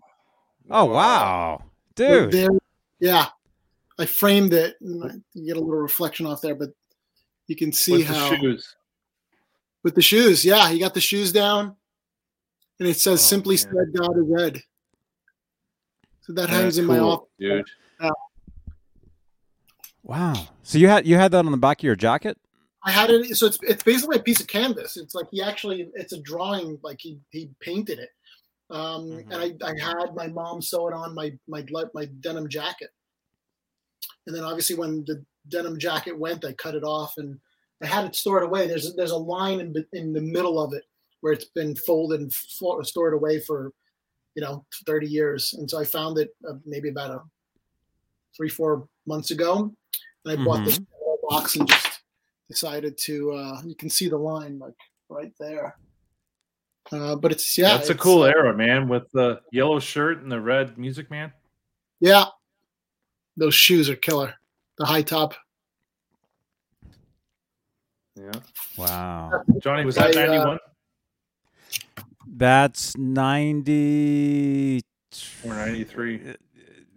[0.70, 1.64] Oh wow,
[1.96, 2.32] dude.
[2.32, 2.50] There,
[3.00, 3.28] yeah,
[4.00, 4.76] I framed it.
[4.82, 6.70] And you get a little reflection off there, but
[7.48, 8.76] you can see With how the shoes.
[9.84, 10.44] with the shoes.
[10.46, 11.76] Yeah, he got the shoes down,
[12.80, 13.58] and it says Oh, "Simply man.
[13.60, 14.62] said, God is red."
[16.22, 17.28] So that hangs That's in my cool, office.
[17.40, 17.66] dude.
[20.04, 20.48] Wow.
[20.64, 22.38] So you had you had that on the back of your jacket?
[22.84, 23.36] I had it.
[23.36, 24.96] So it's it's basically a piece of canvas.
[24.98, 26.80] It's like he actually it's a drawing.
[26.84, 28.10] Like he he painted it.
[28.70, 29.32] Um, Mhm.
[29.32, 32.90] And I, I had my mom sew it on my my my denim jacket.
[34.28, 37.40] And then obviously when the denim jacket went, I cut it off and
[37.82, 38.68] I had it stored away.
[38.68, 40.84] There's there's a line in the- in the middle of it
[41.22, 43.72] where it's been folded and fo- stored away for
[44.36, 45.54] you know 30 years.
[45.54, 47.22] And so I found it uh, maybe about a
[48.36, 49.74] three four months ago,
[50.26, 50.80] and I bought this
[51.30, 52.02] box and just
[52.50, 53.32] decided to.
[53.32, 54.76] Uh, you can see the line like
[55.10, 55.78] right there.
[56.92, 60.32] Uh, but it's yeah, That's a cool uh, era, man, with the yellow shirt and
[60.32, 61.34] the red Music Man.
[62.00, 62.26] Yeah,
[63.38, 64.34] those shoes are killer.
[64.78, 65.36] The high top.
[68.16, 68.32] Yeah.
[68.78, 69.44] Wow.
[69.62, 70.60] Johnny, was that I, uh, 91
[72.28, 74.82] That's 90
[75.46, 76.36] or 93?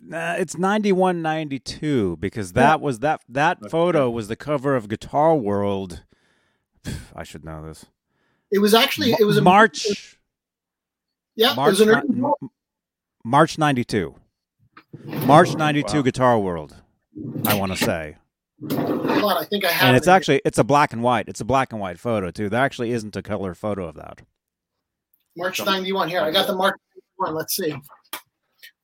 [0.02, 3.68] Nah, it's 91 92 because that was that that Okay.
[3.68, 6.02] photo was the cover of Guitar World.
[7.14, 7.84] I should know this.
[8.50, 10.16] It was actually it was a March
[11.36, 12.32] Yeah, March it was an early
[13.24, 14.14] March 92.
[15.04, 16.02] March 92 Wow.
[16.02, 16.76] Guitar World.
[17.46, 18.16] I want to say.
[18.70, 19.88] Hold on, I think I have.
[19.88, 20.16] And it's in here.
[20.16, 21.28] actually it's a black and white.
[21.28, 22.48] It's a black and white photo too.
[22.48, 24.22] There actually isn't a color photo of that.
[25.36, 26.08] March '91.
[26.08, 26.76] Here, I got the March
[27.18, 27.34] '91.
[27.36, 27.74] Let's see.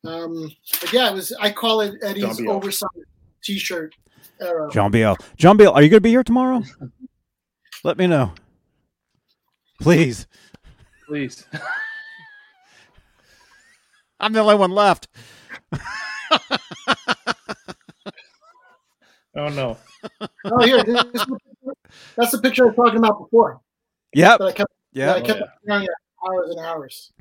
[0.04, 0.50] Um,
[0.80, 1.32] but yeah, it was.
[1.40, 2.92] I call it Eddie's John oversized
[3.42, 3.94] T-shirt
[4.40, 4.68] era.
[4.72, 5.16] John Biel.
[5.36, 6.62] John Biel, are you going to be here tomorrow?
[7.84, 8.32] Let me know.
[9.80, 10.26] Please.
[11.06, 11.46] Please.
[14.20, 15.08] I'm the only one left.
[19.38, 19.76] Oh no.
[20.46, 21.76] Oh, here, this, this is the picture-
[22.16, 23.60] that's the picture I was talking about before.
[24.14, 24.38] Yep.
[24.38, 25.12] That I kept, that Yeah.
[25.12, 25.90] I kept Oh, staring at
[26.26, 27.12] hours and hours.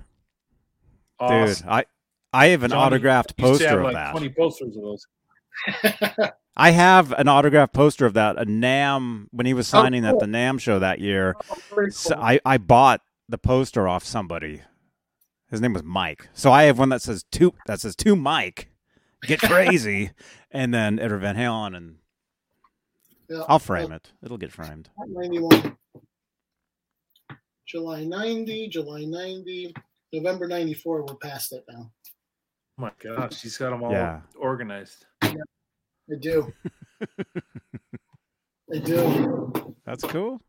[1.60, 1.86] Dude, I
[2.32, 4.12] I have an Johnny autographed You used to poster have of like that.
[4.12, 5.08] 20 posters of those.
[6.58, 8.38] I have an autographed poster of that.
[8.42, 10.12] A NAMM when he was Oh, signing cool.
[10.12, 11.36] at the NAMM show that year.
[11.52, 12.16] Oh, very So.
[12.18, 14.62] I I bought the poster off somebody.
[15.50, 16.28] His name was Mike.
[16.34, 18.70] So I have one that says to that says to Mike,
[19.24, 20.12] get crazy,
[20.52, 21.98] and then Edward Van Halen, and
[23.30, 23.44] Yeah.
[23.48, 24.12] I'll frame it.
[24.24, 24.90] It'll get framed.
[24.98, 25.78] 91.
[27.68, 29.74] July 90, July 90,
[30.14, 31.02] November 94.
[31.06, 31.92] We're past it now.
[32.78, 34.22] Oh my gosh, he's got them all Yeah.
[34.38, 35.06] organized.
[35.24, 35.34] I
[36.20, 36.52] do.
[38.74, 39.76] I do.
[39.86, 40.42] That's cool.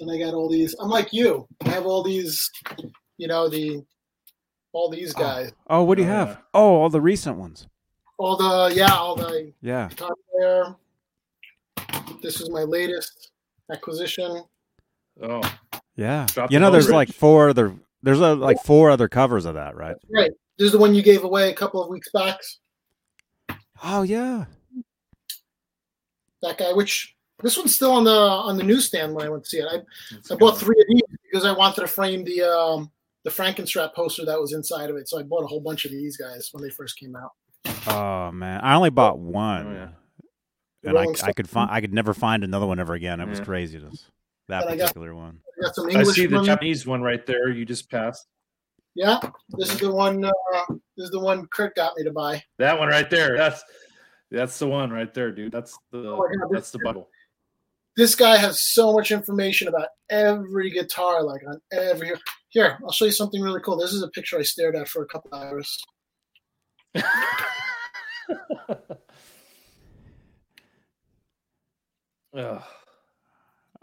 [0.00, 0.74] And I got all these.
[0.80, 1.46] I'm like you.
[1.64, 2.50] I have all these,
[3.18, 3.82] you know, the
[4.72, 5.52] all these guys.
[5.68, 6.38] Oh, what do you Oh, have?
[6.54, 7.66] Oh, all the recent ones.
[8.18, 9.88] All the yeah, all the Yeah.
[9.96, 10.76] top there.
[12.22, 13.30] This is my latest
[13.70, 14.44] acquisition.
[15.22, 15.42] Oh,
[15.96, 16.26] Yeah.
[16.30, 16.94] Drop you know, there's Rich.
[16.94, 17.74] like four other.
[18.02, 19.96] There's a, like four other covers of that, right?
[20.12, 20.30] Right.
[20.58, 22.40] This is the one you gave away a couple of weeks back.
[23.82, 24.44] Oh yeah.
[26.42, 29.50] That guy, which this one's still on the on the newsstand when I went to
[29.50, 29.66] see it.
[29.70, 32.90] I, I bought three of these because I wanted to frame the um
[33.24, 35.08] the Frankenstrat poster that was inside of it.
[35.08, 37.30] So I bought a whole bunch of these guys when they first came out.
[37.86, 40.90] Oh man, I only bought one, Oh, yeah.
[40.90, 43.20] and I, I could find I could never find another one ever again.
[43.20, 43.44] It was Yeah.
[43.44, 44.10] craziness.
[44.48, 45.38] That And I got- particular one.
[45.58, 46.46] I got some I see the ones.
[46.48, 47.50] Japanese one right there.
[47.50, 48.26] You just passed
[48.94, 49.20] Yeah,
[49.50, 50.24] this is the one.
[50.24, 50.30] Uh,
[50.96, 52.42] this is the one Kurt got me to buy.
[52.58, 53.36] that one right there.
[53.36, 53.62] That's
[54.30, 55.52] that's the one right there, dude.
[55.52, 57.08] That's the Oh my God, that's the Bible.
[57.96, 62.12] This guy has so much information about every guitar, like on every.
[62.52, 63.76] Here, I'll show you something really cool.
[63.78, 65.82] This is a picture I stared at for a couple hours.
[72.36, 72.62] Ugh.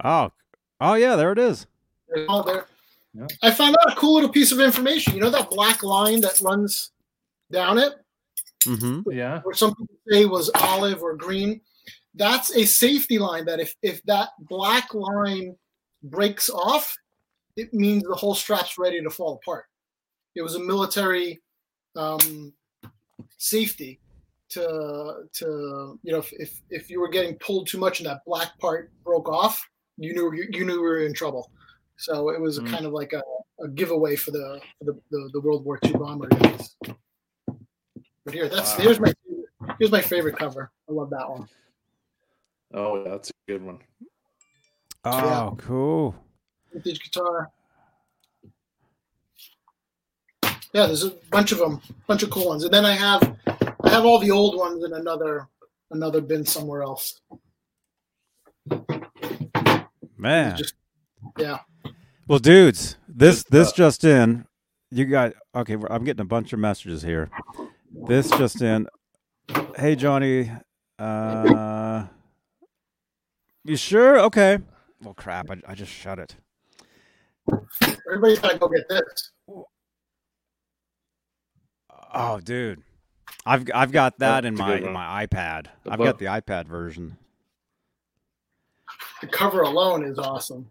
[0.02, 0.32] Oh,
[0.80, 1.68] oh yeah, there it is.
[2.08, 2.66] They're there.
[3.14, 3.28] Yeah.
[3.44, 5.14] I found out a cool little piece of information.
[5.14, 6.92] You know that black line that runs
[7.52, 7.96] down it,
[8.64, 9.12] Mm-hmm.
[9.12, 9.42] yeah.
[9.44, 11.60] or some people say was olive or green.
[12.16, 13.44] That's a safety line.
[13.44, 15.58] That if if that black line
[16.02, 16.96] breaks off,
[17.60, 19.66] it means the whole strap's ready to fall apart.
[20.36, 21.40] It was a military
[21.96, 22.54] um,
[23.38, 24.00] safety
[24.50, 28.22] to to you know if, if if you were getting pulled too much and that
[28.26, 29.68] black part broke off,
[29.98, 31.52] you knew you, you knew you were in trouble.
[31.98, 32.72] So it was a Mm.
[32.72, 33.22] kind of like a,
[33.62, 36.76] a giveaway for the, for the, the the World War II bomber guys.
[38.24, 38.84] But here, that's Wow.
[38.84, 39.14] here's my
[39.80, 40.72] here's my favorite cover.
[40.90, 41.48] I love that one.
[42.74, 43.80] Oh, yeah, that's a good one.
[45.04, 45.50] Oh, Yeah.
[45.58, 46.16] cool.
[46.74, 47.52] Vintage guitar.
[50.74, 53.38] Yeah, there's a bunch of them, bunch of cool ones, and then I have
[53.84, 55.48] I have all the old ones in another
[55.90, 57.22] another bin somewhere else.
[60.18, 60.58] Man.
[60.58, 60.76] Just
[61.38, 61.60] yeah.
[62.28, 64.46] Well, dudes, this this uh, just in.
[64.92, 65.78] You got okay.
[65.90, 67.32] I'm getting a bunch of messages here.
[68.08, 68.88] This just in.
[69.76, 70.52] Hey, Johnny.
[71.00, 72.06] Uh,
[73.64, 74.20] you sure?
[74.20, 74.60] Okay.
[75.02, 75.50] Well, crap.
[75.50, 76.36] I, I just shut it.
[78.08, 79.32] Everybody's gotta go get this.
[82.14, 82.82] Oh, dude.
[83.46, 84.94] I've I've got that in That's a my good one.
[84.94, 85.68] my iPad.
[85.84, 86.06] The I've book.
[86.06, 87.18] got the iPad version.
[89.22, 90.68] The cover alone is awesome.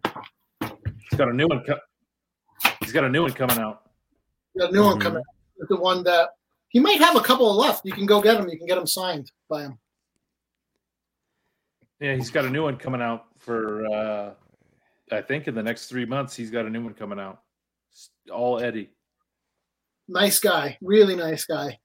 [0.61, 1.63] He's got a new one.
[1.65, 1.79] Co-
[2.81, 3.83] he's got a new one coming out.
[4.53, 5.01] We got a new one Mhm.
[5.01, 5.19] coming.
[5.19, 5.67] out.
[5.69, 6.29] The one that
[6.69, 7.85] he might have a couple left.
[7.85, 8.49] You can go get them.
[8.49, 9.79] You can get them signed by him.
[11.99, 13.85] Yeah, he's got a new one coming out for.
[13.87, 14.33] uh
[15.11, 17.41] I think in the next three months, he's got a new one coming out.
[18.31, 18.89] All Eddie.
[20.07, 21.79] Nice guy, really nice guy.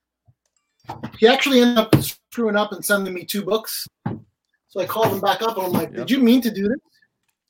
[1.17, 3.87] He actually ended up screwing up and sending me two books.
[4.67, 5.97] So I called him back up and I'm like, Yep.
[5.97, 6.77] "Did you mean to do this?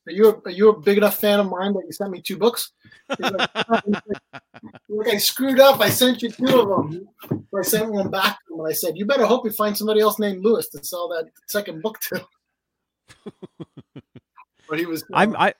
[0.06, 2.22] Are you a, are you a big enough fan of mine that you sent me
[2.22, 2.72] two books?"
[3.08, 3.50] He's like,
[4.88, 5.80] "Look, I screwed up.
[5.80, 8.72] I sent you two of them." So I sent one back to him and I
[8.72, 11.98] said, "You better hope you find somebody else named Lewis to sell that second book
[12.00, 12.26] to."
[14.68, 15.04] but he was.
[15.12, 15.54] I'm I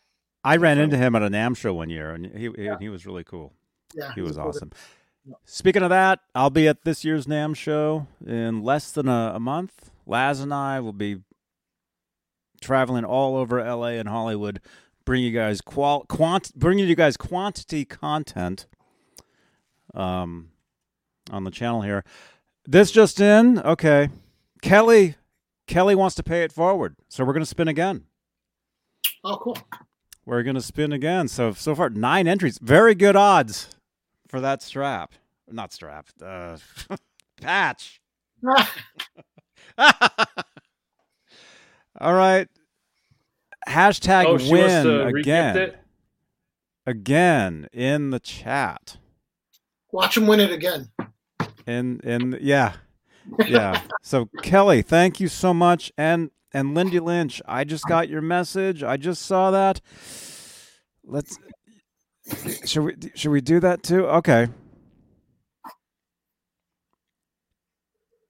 [0.46, 3.04] I ran into him at a NAMM show one year, and he he, he was
[3.04, 3.52] really cool.
[3.94, 4.70] yeah, He was cool awesome.
[5.44, 9.40] Speaking of that, I'll be at this year's NAMM show in less than a, a
[9.40, 9.90] month.
[10.06, 11.18] Laz and I will be
[12.60, 14.60] traveling all over LA and Hollywood,
[15.04, 18.66] bringing you guys qual quant bringing you guys quantity content.
[19.94, 20.50] Um,
[21.30, 22.04] on the channel here.
[22.66, 24.10] This just in, okay.
[24.62, 25.16] Kelly,
[25.66, 28.04] Kelly wants to pay it forward, so we're gonna spin again.
[29.24, 29.58] Oh, cool.
[30.26, 31.28] We're gonna spin again.
[31.28, 33.70] So so far nine entries, very good odds
[34.26, 35.14] for that strap,
[35.48, 36.58] not strap, uh,
[37.40, 38.00] patch.
[41.98, 42.48] All right.
[43.68, 45.56] Hashtag oh, win again.
[45.56, 45.78] it?
[46.84, 48.96] Again in the chat.
[49.92, 50.90] Watch him win it again.
[51.66, 52.74] In in yeah.
[53.46, 53.80] Yeah.
[54.02, 55.92] so Kelly, thank you so much.
[55.96, 58.82] And and Lindy Lynch, I just got your message.
[58.82, 59.82] I just saw that.
[61.04, 61.38] Let's
[62.64, 64.06] should we should we do that too?
[64.06, 64.48] Okay.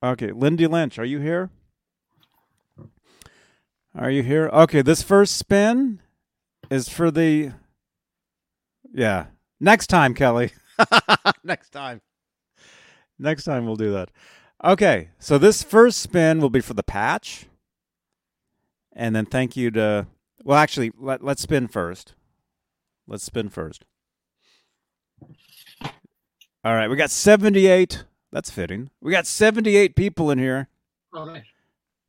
[0.03, 1.51] Okay, Lindy Lynch, are you here?
[3.95, 4.49] Are you here?
[4.53, 6.01] Okay, this first spin
[6.69, 7.53] is for the
[8.93, 9.27] Yeah.
[9.61, 10.51] Next time, Kelly.
[11.45, 12.01] Next time.
[13.21, 14.11] Next time we'll do that.
[14.65, 17.47] Okay, so this first spin will be for the patch.
[18.99, 20.07] And then thank you to
[20.43, 22.15] well actually let, let's spin first.
[23.07, 23.85] Let's spin first.
[26.65, 28.05] All right, we got 78.
[28.33, 28.91] That's fitting.
[29.01, 30.69] We got 78 people in here.
[31.15, 31.45] Oh, nice.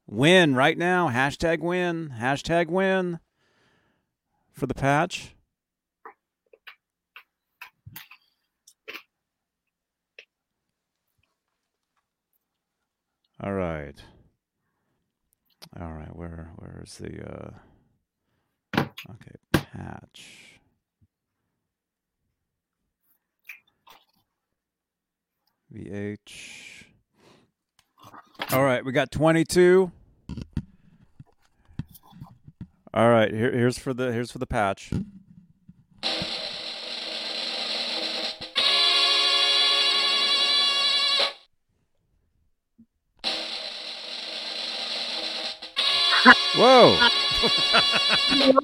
[0.07, 1.09] Win right now.
[1.09, 2.14] Hashtag win.
[2.19, 3.19] Hashtag win
[4.51, 5.35] for the patch.
[13.39, 14.01] All right.
[15.80, 16.15] All right.
[16.15, 20.57] Where where's the uh okay, patch.
[25.73, 26.85] VH.
[28.53, 29.91] All right, we got 22.
[32.94, 34.91] All right, here, here's for the here's for the patch.
[46.55, 46.97] Whoa,
[48.21, 48.61] you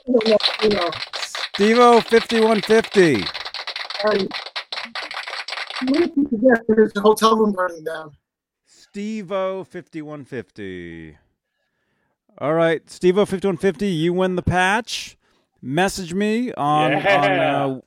[1.56, 3.14] Stevo 5150.
[4.04, 4.30] and
[5.90, 6.64] what did you forget?
[6.68, 8.12] There's a hotel room burning down.
[8.68, 11.18] Stevo 5150.
[12.40, 15.18] All right, Stevo 5150, you win the patch.
[15.62, 17.82] Message me on on uh,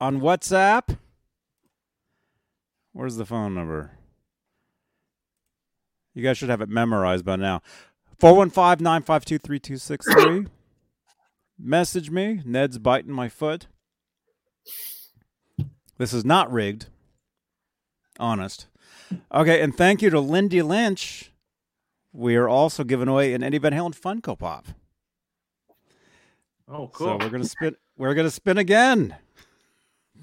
[0.00, 0.98] on WhatsApp.
[2.92, 3.92] Where's the phone number?
[6.14, 7.62] You guys should have it memorized by now.
[8.22, 10.46] 415-952-3263.
[11.58, 12.40] Message me.
[12.44, 13.66] Ned's biting my foot.
[15.98, 16.86] This is not rigged.
[18.20, 18.68] Honest.
[19.34, 21.32] Okay, and thank you to Lindy Lynch.
[22.12, 24.68] We are also giving away an Eddie Van Halen Funko Pop.
[26.68, 27.06] Oh, cool!
[27.06, 27.76] So we're gonna spin.
[27.96, 29.16] We're gonna spin again.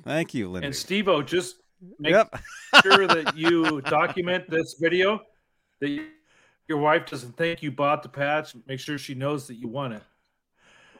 [0.03, 0.67] Thank you, Lindy.
[0.67, 1.57] and Steve-O, just
[1.99, 2.33] make yep.
[2.81, 5.19] sure that you document this video
[5.81, 6.07] that you,
[6.69, 8.53] your wife doesn't think you bought the patch.
[8.67, 10.03] Make sure she knows that you won it,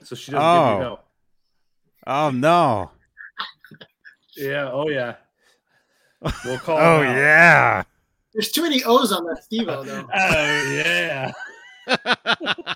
[0.04, 0.72] so she doesn't Oh.
[0.74, 0.90] give you oh.
[0.90, 1.04] hell.
[2.08, 2.92] Oh no.
[4.36, 4.70] Yeah.
[4.72, 5.16] Oh yeah.
[6.44, 6.78] We'll call.
[6.80, 7.16] Oh out.
[7.16, 7.84] yeah.
[8.34, 10.08] There's too many O's on that Steve-O, though.
[10.14, 11.32] Oh yeah.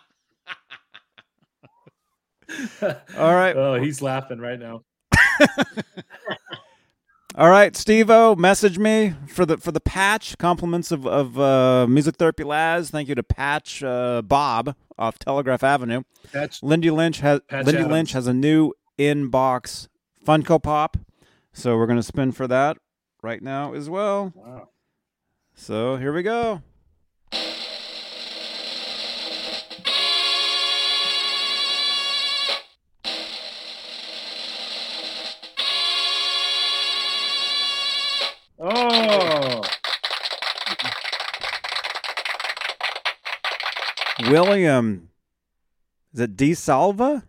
[3.18, 3.56] All right.
[3.56, 4.84] Oh, he's laughing right now.
[7.36, 10.38] All right, Steve-O, message me for the for the patch.
[10.38, 12.92] Compliments of of uh, Music Therapy Laz.
[12.92, 16.04] Thank you to Patch uh, Bob off Telegraph Avenue.
[16.32, 16.62] Patch.
[16.62, 17.92] Lindy Lynch has Patch Lindy Adams.
[17.92, 19.88] Lynch has a new inbox
[20.24, 20.96] Funko Pop,
[21.52, 22.78] so we're gonna spin for that
[23.24, 24.32] right now as well.
[24.36, 24.70] Wow.
[25.56, 26.62] So here we go.
[38.66, 39.62] Oh.
[44.30, 45.10] William,
[46.14, 47.24] is it D Salva?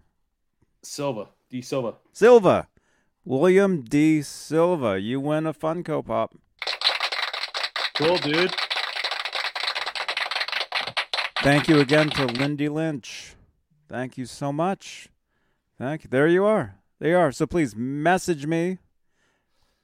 [0.84, 1.26] Silva.
[1.50, 1.94] D Silva.
[2.12, 2.68] Silva.
[3.24, 4.22] William D.
[4.22, 5.00] Silva.
[5.00, 6.36] You win a Funko Pop.
[7.94, 8.54] Cool, dude.
[11.42, 13.34] Thank you again to Lindy Lynch.
[13.88, 15.08] Thank you so much.
[15.78, 16.10] Thank you.
[16.10, 16.76] There you are.
[17.00, 17.32] There you are.
[17.32, 18.78] So please message me.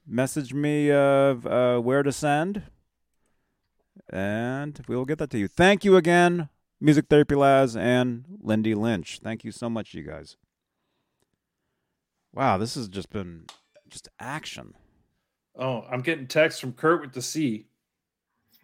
[0.06, 2.62] Message me of uh, where to send.
[4.08, 5.48] And we will get that to you.
[5.48, 6.48] Thank you again,
[6.80, 9.20] Music Therapy Laz and Lindy Lynch.
[9.22, 10.36] Thank you so much, you guys.
[12.32, 13.44] Wow, this has just been
[13.88, 14.74] just action.
[15.56, 17.66] Oh, I'm getting text from Kurt with the C.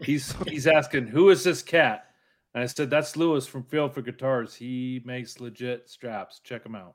[0.00, 2.06] He's he's asking, who is this cat?
[2.54, 4.54] And I said, that's Lewis from Field for Guitars.
[4.54, 6.40] He makes legit straps.
[6.42, 6.94] Check him out.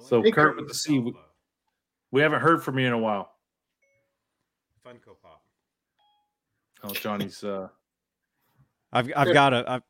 [0.00, 0.56] So Kurt Kurt.
[0.56, 0.98] with the C.
[0.98, 1.14] We,
[2.16, 3.30] we haven't heard from you in a while.
[4.86, 5.42] Funko Pop.
[6.82, 7.44] Oh, Johnny's.
[7.44, 7.68] uh
[8.90, 9.82] I've I've got a.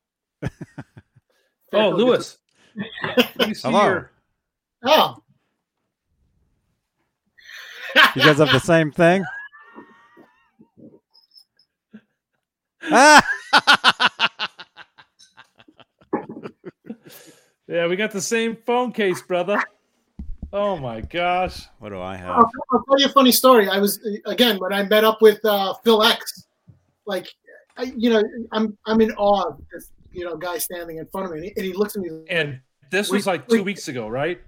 [0.42, 0.50] I've,
[1.72, 2.38] Oh, Lewis.
[3.36, 3.84] Let me see Hello.
[3.86, 4.10] your-
[4.84, 5.18] Oh,
[8.16, 9.24] you guys have the same thing.
[12.90, 13.22] Ah!
[17.68, 19.60] Yeah, we got the same phone case, brother.
[20.52, 21.66] Oh my gosh.
[21.78, 22.30] what do I have?
[22.30, 23.68] I'll, I'll tell you a funny story.
[23.68, 26.46] I was again when I met up with uh, Phil X.
[27.04, 27.28] Like,
[27.76, 31.26] I, you know, I'm I'm in awe of this you know guy standing in front
[31.26, 32.60] of me, and he, and he looks at me And
[32.90, 34.40] this was like two weeks ago, right?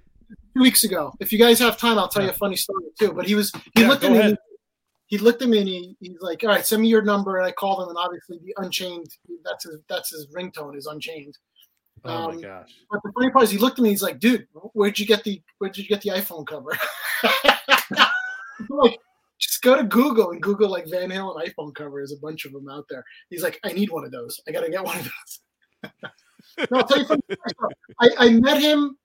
[0.56, 1.12] two weeks ago.
[1.20, 3.12] If you guys have time, I'll tell you a funny story too.
[3.12, 4.20] But he was he Yeah, looked at go me.
[4.20, 4.38] ahead.
[5.06, 7.46] He looked at me and he, he's like, "All right, send me your number." And
[7.46, 9.06] I called him, and obviously the Unchained.
[9.44, 11.34] That's his that's his ringtone is Unchained.
[12.04, 12.70] Oh Um, my gosh.
[12.90, 13.90] But the funny part is, he looked at me.
[13.90, 16.76] He's like, "Dude, where'd you get the where'd you get the iPhone cover?"
[18.68, 18.98] Like,
[19.38, 22.00] just go to Google and Google like Van Halen iPhone cover.
[22.00, 23.04] There's a bunch of them out there.
[23.30, 24.40] He's like, "I need one of those.
[24.48, 25.92] I gotta get one of those."
[26.70, 27.36] no, I'll tell you something.
[28.00, 28.98] I, I met him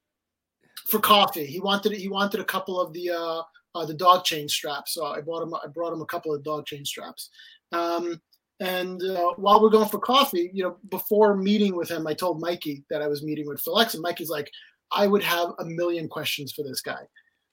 [0.87, 1.45] for coffee.
[1.45, 3.41] He wanted he wanted a couple of the uh,
[3.75, 4.95] uh, the dog chain straps.
[4.95, 7.29] So I bought him I brought him a couple of dog chain straps.
[7.71, 8.19] Um,
[8.63, 12.39] and uh, while we're going for coffee, you know, before meeting with him, I told
[12.39, 14.49] Mikey that I was meeting with Phil X, and Mikey's like,
[14.89, 17.01] I would have a million questions for this guy.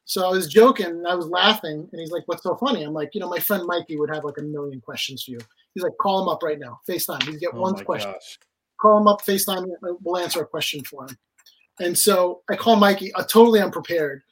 [0.05, 2.93] So I was joking and I was laughing, and he's like, "What's so funny?" I'm
[2.93, 5.41] like, "You know, my friend Mikey would have like a million questions for you."
[5.75, 7.23] He's like, "Call him up right now, Facetime.
[7.25, 8.13] He's get Oh one question.
[8.13, 8.39] gosh.
[8.81, 9.67] Call him up, Facetime.
[9.83, 11.17] We'll answer a question for him."
[11.81, 14.23] And so I call Mikey, uh, totally unprepared.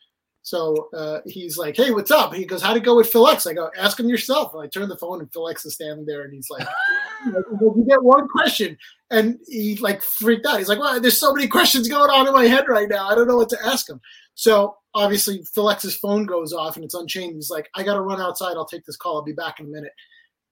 [0.43, 3.47] So uh, he's like, "Hey, what's up?" He goes, "How'd it go with Phil X?"
[3.47, 6.07] I go, "Ask him yourself." And I turn the phone, and Phil X is standing
[6.07, 6.67] there, and he's like,
[7.27, 8.79] "You get one question,"
[9.11, 10.59] and he like freaked out.
[10.59, 13.09] He's like, "Well, there's so many questions going on in my head right now.
[13.09, 14.01] I don't know what to ask him."
[14.37, 17.35] So obviously, Phil X's phone goes off, and it's unchained.
[17.35, 18.57] He's like, "I got to run outside.
[18.57, 19.17] I'll take this call.
[19.17, 19.93] I'll be back in a minute."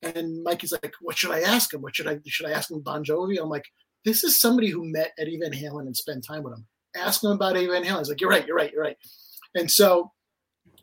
[0.02, 1.80] And Mikey's like, "What should I ask him?
[1.80, 3.64] What should I should I ask him Bon Jovi?" I'm like,
[4.04, 6.66] "This is somebody who met Eddie Van Halen and spent time with him.
[6.94, 8.46] Ask him about Eddie Van Halen." He's like, "You're right.
[8.46, 8.72] You're right.
[8.72, 8.98] You're right."
[9.56, 10.12] And so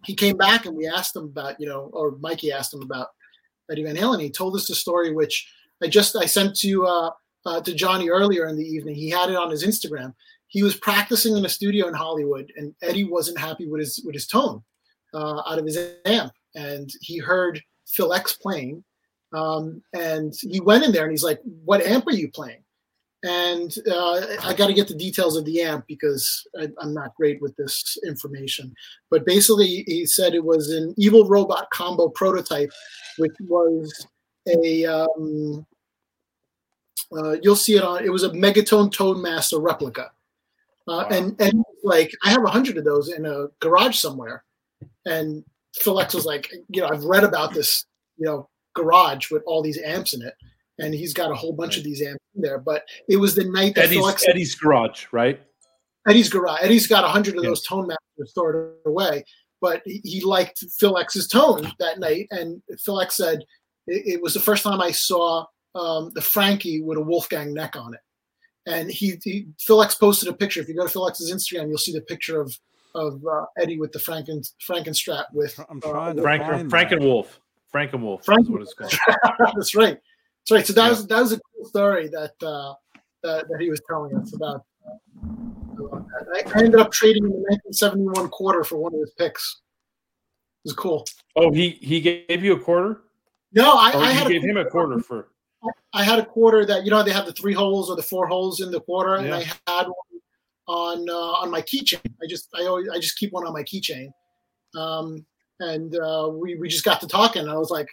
[0.04, 3.08] he came back and we asked him about, you know, or Mikey asked him about
[3.72, 4.22] Eddie Van Halen.
[4.22, 5.50] He told us the story, which
[5.82, 7.12] I just I sent to uh,
[7.46, 8.96] uh, to Johnny earlier in the evening.
[8.96, 10.14] He had it on his Instagram.
[10.48, 14.14] He was practicing in a studio in Hollywood, and Eddie wasn't happy with his with
[14.14, 14.64] his tone
[15.14, 18.84] uh, out of his amp, and he heard Phil X playing,
[19.34, 22.63] um, and he went in there and he's like, "What amp are you playing?"
[23.24, 27.16] And uh, I got to get the details of the amp because I, I'm not
[27.16, 28.74] great with this information.
[29.10, 32.72] But basically, he said it was an evil robot combo prototype,
[33.18, 34.08] which was
[34.48, 35.66] a um,
[37.16, 38.04] uh, you'll see it on.
[38.04, 40.08] It was a Megatone Tone Master replica, uh,
[40.88, 41.08] Wow.
[41.10, 44.44] and and like I have a hundred of those in a garage somewhere.
[45.06, 45.44] And
[45.76, 47.86] Phil X was like, you know, I've read about this,
[48.18, 50.34] you know, garage with all these amps in it,
[50.80, 52.60] and he's got a whole bunch of these amps in there.
[52.60, 55.40] But it was the night that Eddie's X Eddie's garage, right?
[56.08, 56.60] Eddie's garage.
[56.62, 57.50] Eddie's got a hundred of Yeah.
[57.52, 59.24] those tone masters stored away,
[59.62, 63.40] but he, he liked Phil X's tone that night, and Phil X said
[63.88, 65.46] it, it was the first time I saw
[65.76, 68.00] um, the Frankie with a Wolfgang neck on it.
[68.66, 70.62] And he, he Phil X posted a picture.
[70.62, 72.58] If you go to Phil X's Instagram, you'll see the picture of
[72.96, 75.60] of uh, Eddie with the Franken Frankenstrat with.
[75.70, 77.28] I'm uh, to Frank find Frankenwolf.
[77.74, 78.94] Frankenwolf Franken- is what it's called.
[79.56, 79.98] That's right.
[80.52, 80.66] Right.
[80.66, 80.90] So that Yeah.
[80.90, 82.74] was that was a cool story that uh,
[83.24, 84.66] that, that he was telling us about.
[85.24, 86.00] uh.
[86.36, 89.62] I, ended up trading in the 1971 quarter for one of his picks.
[90.66, 91.06] It was cool.
[91.36, 93.02] Oh, he he gave you a quarter?
[93.54, 95.30] No, I, I had gave a, him a quarter for
[95.94, 98.28] I had a quarter that you know they have the three holes or the four
[98.28, 100.22] holes in the quarter, and I had one
[100.68, 102.02] on uh, on my keychain.
[102.22, 104.10] I just I always I just keep one on my keychain.
[104.76, 105.26] Um,
[105.60, 107.44] and uh, we we just got to talking.
[107.44, 107.88] And I was like,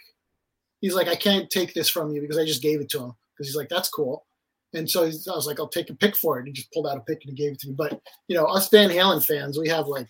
[0.81, 3.13] he's like, I can't take this from you because I just gave it to him
[3.33, 4.25] because he's like, that's cool.
[4.73, 6.45] And so he's, I was like, I'll take a pick for it.
[6.47, 7.75] He just pulled out a pick and he gave it to me.
[7.77, 10.07] But you know, us Van Halen fans, we have like,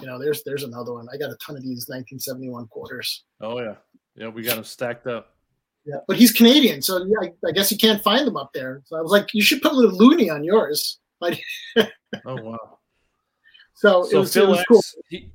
[0.00, 1.06] you know, there's there's another one.
[1.12, 3.24] I got a ton of these 1971 quarters.
[3.40, 3.74] Oh yeah.
[4.16, 5.34] Yeah, we got them stacked up.
[5.86, 8.82] Yeah, but he's Canadian, so yeah, I, I guess you can't find them up there.
[8.84, 10.98] So I was like, you should put a little loony on yours.
[11.20, 11.38] But
[12.26, 12.78] Oh wow.
[13.74, 14.82] so, it So was, it Phil was X, cool.
[15.10, 15.32] he,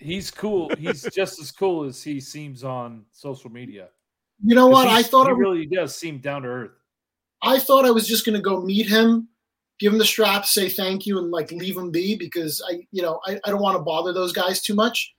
[0.00, 0.70] he's cool.
[0.76, 3.88] He's just as cool as he seems on social media.
[4.44, 4.88] You know what?
[4.88, 6.70] I thought he I, was- really does seem down to earth.
[7.42, 9.28] I thought I was just gonna go meet him,
[9.78, 13.02] give him the strap, say thank you, and like leave him be because I, you
[13.02, 15.14] know, I, I don't want to bother those guys too much.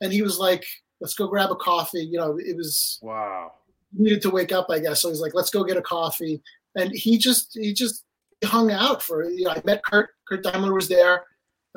[0.00, 0.64] And he was like,
[1.00, 3.52] "Let's go grab a coffee." You know, it was Wow.
[3.92, 5.02] needed to wake up, I guess.
[5.02, 6.40] So he's like, "Let's go get a coffee,"
[6.76, 8.04] and he just he just
[8.44, 9.28] hung out for.
[9.28, 10.10] You know, I met Kurt.
[10.28, 11.24] Kurt Daimler was there.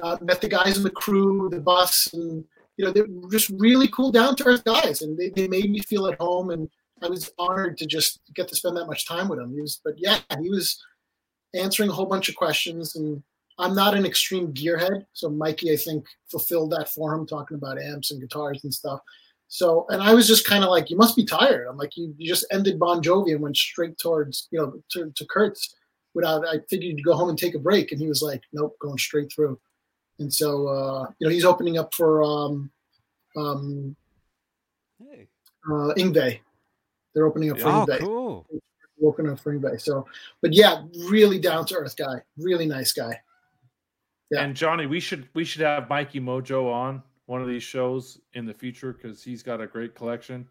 [0.04, 2.46] Uh, met the guys in the crew, the bus, and
[2.78, 5.80] you know, they're just really cool, down to earth guys, and they, they made me
[5.80, 6.52] feel at home.
[6.52, 6.70] And
[7.04, 9.54] I was honored to just get to spend that much time with him.
[9.54, 10.84] He was, but yeah, he was
[11.54, 12.96] answering a whole bunch of questions.
[12.96, 13.22] And
[13.60, 17.82] I'm not an extreme gearhead, so Mikey, I think, fulfilled that for him, talking about
[17.82, 19.00] amps and guitars and stuff.
[19.48, 21.68] So, and I was just kind of like, you must be tired.
[21.68, 25.12] I'm like, you, you just ended Bon Jovi and went straight towards, you know, to,
[25.16, 25.76] to Kurt's
[26.14, 27.92] without, I figured you'd go home and take a break.
[27.92, 29.60] And he was like, nope, going straight through.
[30.20, 32.72] And so, uh, you know, he's opening up for um,
[33.38, 33.96] um,
[35.00, 35.28] Hey.
[35.66, 36.40] uh, Yngwie.
[37.18, 38.00] They're opening up for Oh, Yngwie.
[38.00, 38.46] cool.
[38.52, 39.82] They're Opening up for Yngwie.
[39.82, 40.06] So,
[40.40, 42.22] but yeah, really down to earth guy.
[42.38, 43.20] Really nice guy.
[44.30, 44.44] Yeah.
[44.44, 48.46] And Johnny, we should we should have Mikey Mojo on one of these shows in
[48.46, 50.48] the future because he's got a great collection.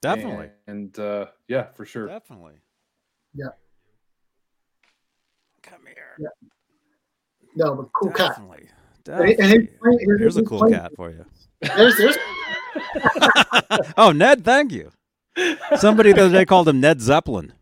[0.00, 0.48] Definitely.
[0.66, 2.06] And, uh, yeah, for sure.
[2.06, 2.54] Definitely.
[3.34, 3.48] Yeah.
[5.62, 6.16] Come here.
[6.18, 6.48] Yeah.
[7.56, 8.36] No, but cool cat.
[8.36, 8.68] Definitely.
[9.04, 9.18] And
[9.52, 9.98] his- Definitely.
[10.08, 11.26] his- Here's a cool plan- cat for you.
[11.60, 12.16] There's, there's,
[13.98, 14.90] oh, Ned, thank you.
[15.76, 17.52] Somebody the other day called him Ned Zeppelin.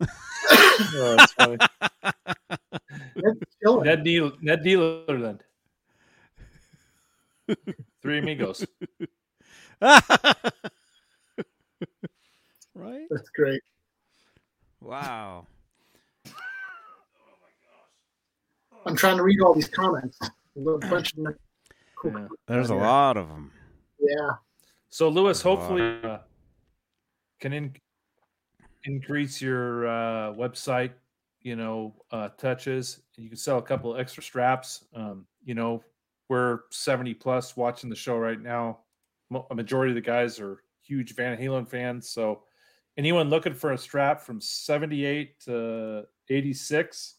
[0.00, 1.56] Oh, that's funny.
[3.84, 5.40] Ned Deal Ned Dealerland.
[8.02, 8.66] Three amigos.
[9.80, 9.96] right?
[13.10, 13.62] That's great.
[14.80, 15.46] Wow.
[18.84, 20.18] I'm trying to read all these comments.
[20.56, 21.36] A bunch of them.
[21.94, 22.12] Cool.
[22.12, 22.26] Yeah.
[22.46, 23.52] There's a lot of them.
[24.00, 24.30] Yeah.
[24.90, 25.56] So Lewis, Wow.
[25.56, 26.18] hopefully, uh,
[27.42, 27.76] can in-
[28.84, 30.92] increase your uh, website.
[31.42, 33.00] You know, uh, touches.
[33.16, 34.84] You can sell a couple extra straps.
[34.94, 35.82] Um, you know,
[36.28, 38.78] we're seventy plus watching the show right now.
[39.50, 42.08] A majority of the guys are huge Van Halen fans.
[42.08, 42.44] So,
[42.96, 47.16] anyone looking for a strap from seventy eight to eighty six,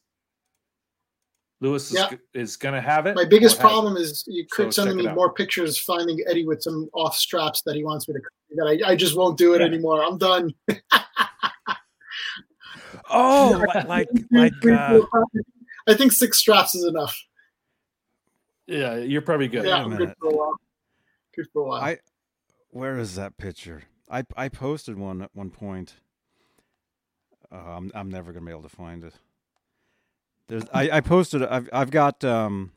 [1.63, 2.09] Lewis is, Yeah.
[2.33, 3.15] is going to have it.
[3.15, 3.71] My biggest or has it.
[3.71, 7.15] problem is you So could check sending me more pictures finding Eddie with some off
[7.15, 8.19] straps that he wants me to
[8.57, 9.67] that I, I just won't do it Yeah.
[9.67, 10.03] anymore.
[10.03, 10.53] I'm done.
[13.09, 15.01] Oh, li- like like uh,
[15.87, 17.19] I think six straps is enough.
[18.67, 19.65] Yeah, you're probably good.
[19.65, 20.55] Yeah, a I'm good for a while.
[21.35, 21.81] Good for a while.
[21.81, 21.97] I
[22.69, 23.83] where is that picture?
[24.09, 25.95] I I posted one at one point.
[27.51, 29.13] Uh, I'm I'm never gonna be able to find it.
[30.53, 32.71] There's I I posted I've I've got um.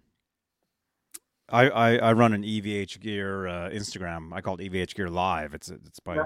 [1.49, 4.33] I, I, I run an EVH Gear uh, Instagram.
[4.33, 5.53] I call it EVH Gear Live.
[5.55, 6.25] It's it's by, Yeah.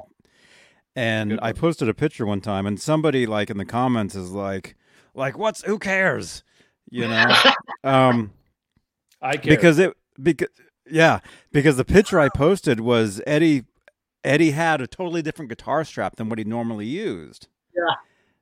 [0.95, 4.31] and Good I posted a picture one time, and somebody like in the comments is
[4.31, 4.77] like,
[5.15, 6.43] like what's who cares,
[6.89, 7.27] you know?
[7.85, 8.33] um,
[9.21, 9.57] I care.
[9.57, 10.49] because it because
[10.89, 11.19] yeah
[11.53, 13.65] because the picture I posted was Eddie
[14.25, 17.49] Eddie had a totally different guitar strap than what he normally used.
[17.75, 17.95] Yeah.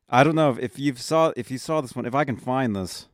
[0.09, 2.37] I don't know if, if you saw if you saw this one if I can
[2.37, 3.07] find this.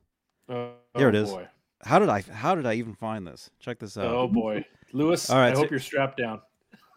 [0.48, 1.30] Oh, Here it oh is.
[1.30, 1.48] Boy.
[1.82, 3.50] How did I how did I even find this?
[3.60, 4.06] Check this out.
[4.06, 5.28] Oh boy, Lewis.
[5.30, 6.40] All right, I so- hope you're strapped down.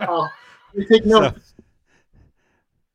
[0.01, 0.27] oh,
[0.73, 1.53] you take notes.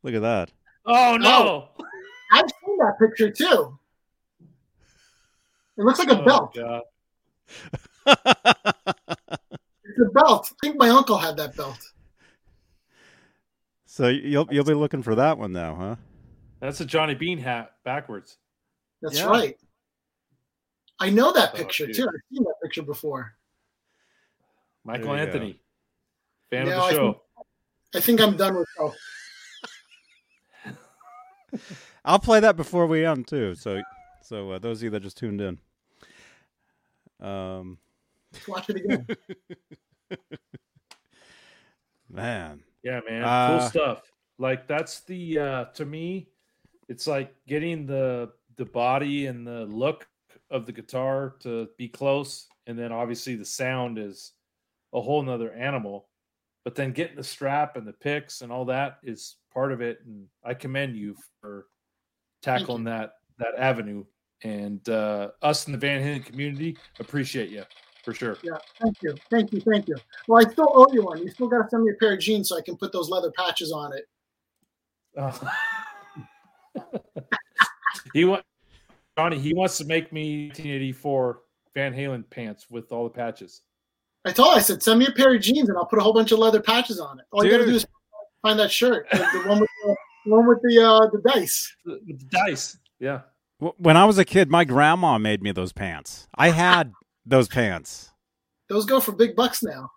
[0.03, 0.51] Look at that.
[0.87, 1.69] Oh no!
[1.79, 1.85] Oh,
[2.33, 3.79] I've seen that picture too.
[5.79, 6.55] It looks like a Oh, belt.
[6.55, 6.83] God.
[9.85, 10.49] It's a belt.
[10.51, 11.79] I think my uncle had that belt.
[13.85, 15.97] so you'll you'll be looking for that one now, huh?
[16.63, 18.39] That's a Johnny Bean hat backwards.
[19.03, 19.27] That's Yeah.
[19.27, 19.59] right.
[21.01, 21.97] I know that Oh, picture dude.
[21.97, 22.09] too.
[22.09, 23.37] I've seen that picture before.
[24.85, 25.61] Michael There you Anthony,
[26.51, 27.23] fan Yeah, of I the show.
[27.97, 28.95] I think I'm done with oh,
[32.05, 33.57] I'll play that before we end too.
[33.57, 33.83] So
[34.23, 35.59] so uh, those of you that just tuned in.
[37.21, 37.79] Um
[38.33, 39.07] Let's watch it again.
[42.09, 42.63] man.
[42.85, 44.03] Yeah, man, Uh, cool stuff.
[44.39, 46.29] Like that's the uh to me,
[46.93, 50.07] it's like getting the the body and the look
[50.51, 54.33] of the guitar to be close, and then obviously the sound is
[54.93, 56.11] a whole nother animal.
[56.65, 60.01] But then getting the strap and the picks and all that is part of it,
[60.05, 61.67] and I commend you for
[62.43, 64.05] tackling that that avenue.
[64.45, 67.65] And uh, us in the Van Halen community appreciate you
[68.05, 68.37] for sure.
[68.43, 69.97] Yeah, thank you, thank you, thank you.
[70.29, 71.23] Well, I still owe you one.
[71.23, 73.09] You still got to send me a pair of jeans so I can put those
[73.09, 74.05] leather patches on it.
[75.17, 75.33] Uh,
[78.15, 78.45] he want
[79.17, 79.39] Johnny.
[79.39, 81.41] He wants to make me 1984
[81.75, 83.63] Van Halen pants with all the patches.
[84.25, 84.55] I told.
[84.55, 86.39] I said, send me a pair of jeans and I'll put a whole bunch of
[86.39, 87.27] leather patches on it.
[87.33, 87.87] All you got to do is
[88.43, 89.97] find that shirt, the, the one with the,
[90.27, 91.75] the one with the uh, the dice.
[91.85, 92.77] The, the dice.
[93.01, 93.23] Yeah.
[93.59, 96.27] When I was a kid, my grandma made me those pants.
[96.35, 96.93] I had
[97.25, 98.11] those pants.
[98.69, 99.91] Those go for big bucks now.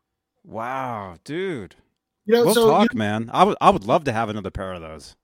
[0.43, 1.75] Wow, dude.
[2.25, 3.29] You know, We'll so talk, man.
[3.33, 5.15] I would I would love to have another pair of those.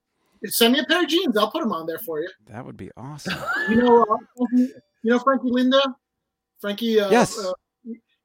[0.46, 1.38] Send me a pair of jeans.
[1.38, 2.30] I'll put them on there for you.
[2.48, 3.34] That would be awesome.
[3.70, 4.18] You know, uh,
[4.58, 4.70] you
[5.04, 5.82] know Frankie Linda.
[6.60, 7.00] Frankie.
[7.00, 7.38] Uh, Yes.
[7.38, 7.52] Uh,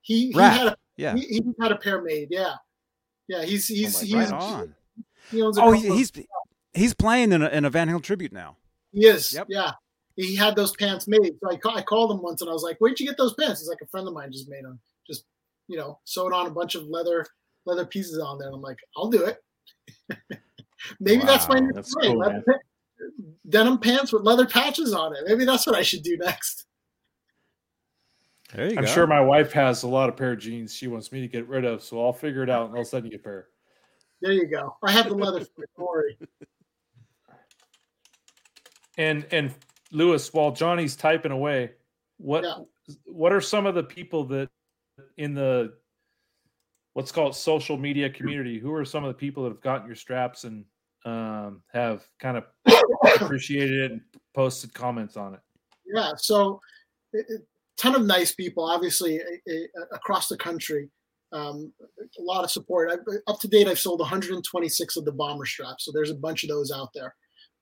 [0.03, 0.53] he he Rat.
[0.59, 1.15] had a Yeah.
[1.17, 2.29] He, he had a pair made.
[2.31, 2.55] Yeah,
[3.29, 3.45] yeah.
[3.45, 4.75] He's he's Oh he's right on.
[5.31, 6.13] he owns a Oh, couple he, of- he's
[6.75, 8.57] he's playing in a, in a Van Halen tribute now.
[8.93, 9.33] He is.
[9.33, 9.47] Yep.
[9.51, 9.73] Yeah.
[10.17, 11.35] He had those pants made.
[11.43, 13.35] So I, ca- I called him once and I was like, where'd you get those
[13.35, 13.61] pants?
[13.61, 14.81] He's like, a friend of mine just made them.
[15.07, 15.25] Just,
[15.69, 17.27] you know, sewed on a bunch of leather
[17.67, 18.49] leather pieces on there.
[18.49, 19.39] And I'm like, I'll do it.
[21.01, 22.21] Maybe that's my new that's thing.
[22.21, 22.53] cool, pa-
[23.49, 25.21] denim pants with leather patches on it.
[25.27, 26.67] Maybe that's what I should do next.
[28.55, 28.91] There you I'm go.
[28.91, 31.49] sure my wife has a lot of pair of jeans she wants me to get
[31.49, 33.49] rid of, so I'll figure it out and I'll send you a pair.
[34.23, 34.77] There you go.
[34.83, 35.45] I have the leather
[35.77, 36.19] for it.
[36.19, 36.29] Don't.
[38.99, 39.55] And and
[39.93, 41.73] Lewis, while Johnny's typing away,
[42.17, 42.61] what Yeah.
[43.05, 44.49] what are some of the people that
[45.19, 45.75] in the
[46.95, 48.59] what's called social media community?
[48.59, 50.65] Who are some of the people that have gotten your straps and
[51.07, 52.45] um, have kind of
[53.23, 54.01] appreciated it and
[54.35, 55.41] posted comments on it?
[55.87, 56.12] Yeah.
[56.16, 56.61] So,
[57.15, 57.39] a a
[57.77, 60.89] ton of nice people, obviously, a- a- across the country.
[61.33, 61.73] Um,
[62.19, 62.91] a lot of support.
[62.93, 62.97] I,
[63.31, 65.85] up to date, I've sold 126 of the bomber straps.
[65.85, 67.15] So there's a bunch of those out there.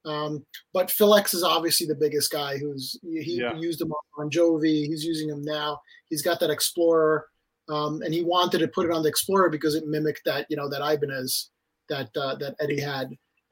[0.04, 0.44] Um,
[0.74, 3.56] but Phil X is obviously the biggest guy who's he Yeah.
[3.56, 4.86] used them on Jovi.
[4.86, 5.80] He's using them now.
[6.10, 7.26] He's got that Explorer,
[7.70, 10.56] um, and he wanted to put it on the Explorer because it mimicked that you
[10.58, 11.50] know that Ibanez
[11.88, 13.08] that uh, that Eddie had.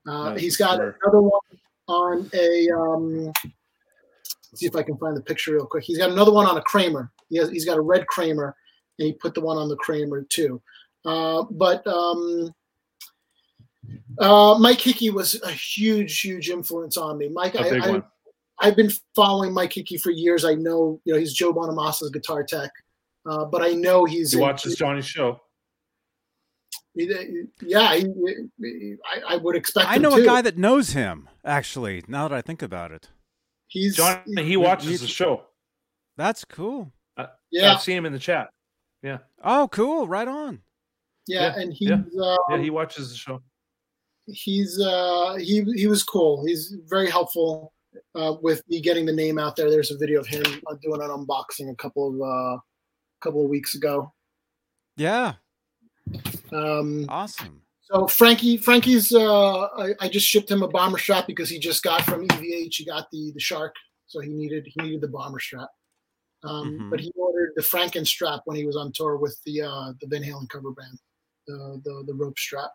[0.06, 1.40] Uh, he's got another one
[1.88, 2.70] on a.
[2.70, 5.84] Um, let's see if I can find the picture real quick.
[5.84, 7.10] He's got another one on a Kramer.
[7.28, 8.56] He has, he's got a red Kramer,
[8.98, 10.60] and he put the one on the Kramer too.
[11.04, 12.52] Uh, but um,
[14.18, 17.28] uh, Mike Hickey was a huge, huge influence on me.
[17.28, 18.02] Mike, I, I,
[18.60, 20.44] I've been following Mike Hickey for years.
[20.44, 22.70] I know, you know, he's Joe Bonamassa's guitar tech,
[23.26, 25.40] uh, but I know he's He watches Johnny's show.
[26.94, 28.06] He- yeah, he,
[28.58, 29.88] he- I, I would expect.
[29.88, 30.22] I him know to.
[30.22, 31.28] a guy that knows him.
[31.44, 33.08] Actually, now that I think about it,
[33.68, 35.44] He's Johnny, he watches the show.
[36.16, 36.92] that's cool.
[37.50, 38.50] yeah, I've seen him in the chat.
[39.02, 39.18] Yeah.
[39.42, 40.06] Oh, cool.
[40.06, 40.60] Right on.
[41.26, 42.02] yeah, yeah, and he's yeah.
[42.22, 43.40] uh, Yeah, he watches the show.
[44.26, 47.72] he's uh he he was cool he's very helpful
[48.14, 51.02] uh with me getting the name out there there's a video of him uh, doing
[51.02, 52.60] an unboxing a couple of uh
[53.20, 54.12] couple of weeks ago
[54.96, 55.34] Yeah.
[56.54, 57.60] Um Awesome.
[57.80, 61.82] so frankie frankie's uh I, I just shipped him a bomber strap because he just
[61.82, 62.40] got from evh
[62.74, 63.74] he got the the shark
[64.06, 65.68] so he needed he needed the bomber strap.
[66.44, 66.90] Um Mhm.
[66.90, 70.06] but he ordered the franken strap when he was on tour with the uh the
[70.08, 70.98] van halen cover band
[71.46, 72.70] the the, the rope strap.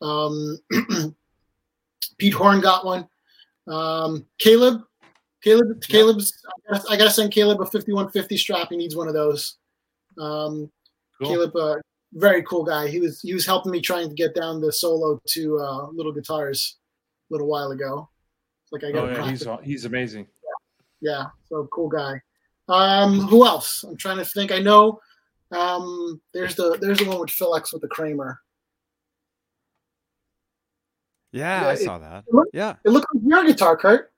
[0.00, 0.58] Um
[2.18, 3.06] pete horn got one.
[3.68, 4.82] Um caleb
[5.44, 8.68] caleb caleb's I gotta, I gotta send caleb a 5150 strap.
[8.70, 9.58] He needs one of those.
[10.18, 10.70] Um
[11.18, 11.28] Cool.
[11.28, 11.76] caleb uh,
[12.14, 15.20] very cool guy he was he was helping me trying to get down the solo
[15.26, 16.76] to uh little guitars
[17.30, 18.08] a little while ago
[18.70, 20.26] like i got Oh yeah, he's he's amazing.
[21.00, 22.20] yeah so cool guy
[22.68, 25.00] um who else i'm trying to think i know
[25.52, 28.40] um there's the there's the one with phil x with the kramer
[31.32, 32.24] Yeah, Yeah, I it- saw that.
[32.30, 32.76] look- Yeah.
[32.84, 34.12] it looks like your guitar kurt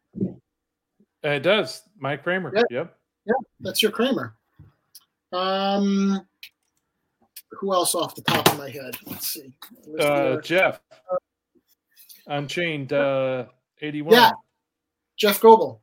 [1.24, 1.80] Uh, it does.
[1.98, 2.52] Mike Kramer.
[2.70, 2.86] Yeah.
[3.26, 3.36] Yep.
[3.60, 4.34] that's your kramer
[5.32, 6.26] um
[7.58, 9.52] who else off the top of my head let's see
[9.98, 10.80] Uh, Jeff.
[12.26, 12.92] Unchained.
[12.92, 13.46] Uh,
[13.82, 14.14] Eighty-one.
[14.14, 14.30] Yeah.
[15.16, 15.80] jeff goebel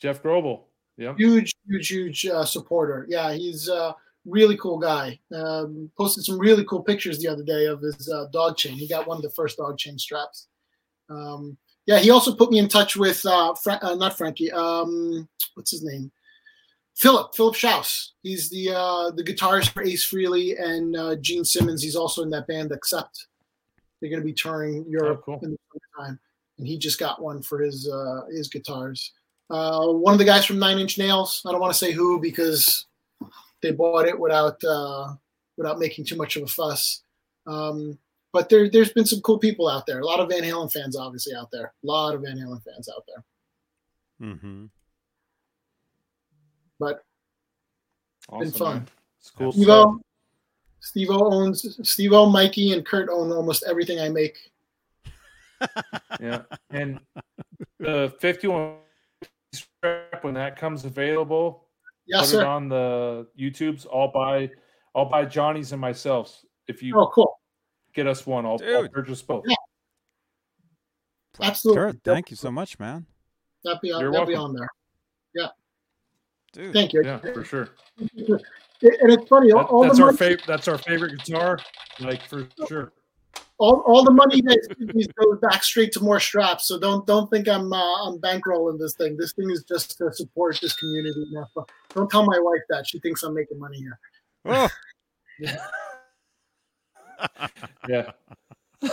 [0.00, 0.64] Jeff Grobel.
[0.96, 1.14] Yeah.
[1.16, 3.94] huge huge huge uh, supporter yeah he's a
[4.26, 8.26] really cool guy um, posted some really cool pictures the other day of his uh,
[8.32, 10.48] dog chain he got one of the first dog chain straps
[11.08, 15.28] um, yeah he also put me in touch with uh, Fra- uh not frankie um,
[15.54, 16.12] what's his name
[16.96, 18.12] philip philip Shouse.
[18.22, 22.30] he's the uh, the guitarist for ace frehley and uh, gene simmons he's also in
[22.30, 23.26] that band accept
[24.00, 25.40] they're going to be touring europe Oh, cool.
[25.42, 25.58] in the
[25.96, 26.18] summertime
[26.58, 29.12] and he just got one for his uh, his guitars
[29.50, 31.42] uh, one of the guys from Nine Inch Nails.
[31.46, 32.86] I don't want to say who because
[33.60, 35.12] they bought it without uh,
[35.58, 37.02] without making too much of a fuss.
[37.46, 37.98] Um,
[38.32, 40.00] but there, there's been some cool people out there.
[40.00, 41.66] A lot of Van Halen fans, obviously, out there.
[41.66, 44.28] A lot of Van Halen fans out there.
[44.30, 44.64] Mm-hmm.
[46.82, 47.04] But
[48.28, 48.74] Awesome, fun.
[48.78, 48.88] man.
[49.20, 49.52] It's cool.
[49.52, 49.94] Steve stuff.
[50.80, 54.50] Steve owns Steve O, Mikey, and Kurt own almost everything I make.
[56.20, 56.42] Yeah.
[56.70, 56.98] And
[57.78, 58.78] the 51
[59.52, 61.68] strap when that comes available,
[62.06, 63.86] Yes, put it on the YouTubes.
[63.92, 64.50] I'll buy
[64.96, 66.44] I'll buy Johnny's and myself.
[66.66, 67.38] If you Oh, cool.
[67.94, 69.44] get us one, I'll, I'll purchase both.
[69.46, 69.54] Yeah.
[71.40, 71.80] Absolutely.
[71.80, 73.06] Kurt, thank you so much, man.
[73.64, 74.68] That'd be on, You're that'd be on there.
[76.52, 76.72] Dude.
[76.72, 77.02] Thank you.
[77.04, 77.68] Yeah, for sure.
[77.98, 78.40] And
[78.82, 79.52] it's funny.
[79.52, 81.58] All, That- all that's the our money, favorite that's our favorite guitar.
[82.00, 82.92] Like for sure.
[83.58, 86.66] all, all the money you guys give goes back straight to more straps.
[86.66, 89.16] So don't don't think I'm uh, I'm bankrolling this thing.
[89.16, 91.26] This thing is just to support this community.
[91.30, 91.64] Now, so
[91.94, 92.86] Don't tell my wife that.
[92.86, 93.98] She thinks I'm making money here.
[94.44, 94.68] Oh,
[97.88, 98.10] yeah.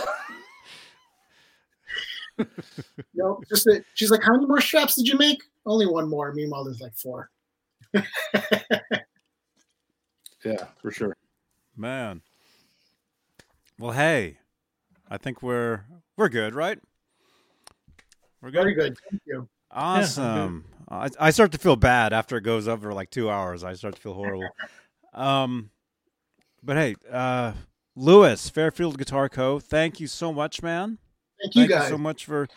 [3.14, 5.42] No, just that she's like, how many more straps did you make?
[5.66, 6.32] Only one more.
[6.32, 7.28] Meanwhile, there's like four.
[10.44, 11.16] Yeah, for sure.
[11.76, 12.22] Man.
[13.78, 14.38] Well, hey,
[15.08, 15.84] I think we're
[16.16, 16.78] we're good, right?
[18.40, 18.62] We're good.
[18.62, 18.98] Very good.
[19.10, 19.48] Thank you.
[19.70, 20.64] Awesome.
[20.88, 23.62] I, I start to feel bad after it goes over like two hours.
[23.62, 24.48] I start to feel horrible.
[25.14, 25.70] um,
[26.62, 27.52] but hey, uh,
[27.94, 29.60] Lewis Fairfield Guitar Co.
[29.60, 30.98] Thank you so much, man.
[31.40, 31.82] Thank you Thank guys.
[31.84, 32.48] you so much for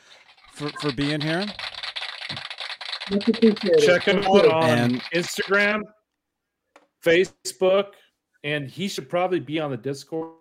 [0.53, 1.45] for for being here.
[3.11, 3.79] Much appreciated.
[3.85, 4.51] Check him Thank out you.
[4.51, 5.81] on And- Instagram,
[7.03, 7.93] Facebook,
[8.43, 10.33] and he should probably be on the Discord.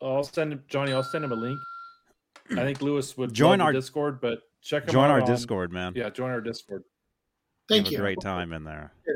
[0.00, 0.92] I'll send him, Johnny.
[0.92, 1.58] I'll send him a link.
[2.50, 5.72] I think Lewis would Join our- Discord, but check him Join out our on- Discord,
[5.72, 5.92] man.
[5.94, 6.84] Yeah, join our Discord.
[7.68, 7.98] Thank Have you.
[7.98, 8.92] a great time in there.
[9.06, 9.14] Yeah.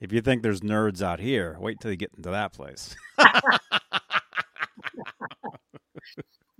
[0.00, 2.96] If you think there's nerds out here, wait till you get into that place.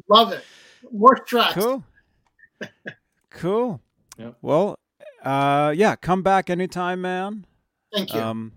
[0.09, 0.45] Love it.
[0.93, 1.55] More tracks.
[1.55, 1.85] Cool.
[3.31, 3.81] cool.
[4.19, 4.37] Yep.
[4.43, 4.79] Well,
[5.23, 7.47] uh, yeah, come back anytime, man.
[7.95, 8.21] Thank you.
[8.21, 8.53] Um,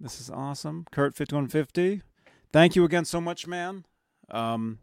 [0.00, 0.86] this is awesome.
[0.90, 2.02] Kurt fifty one fifty.
[2.52, 3.84] Thank you again so much, man.
[4.30, 4.80] Um,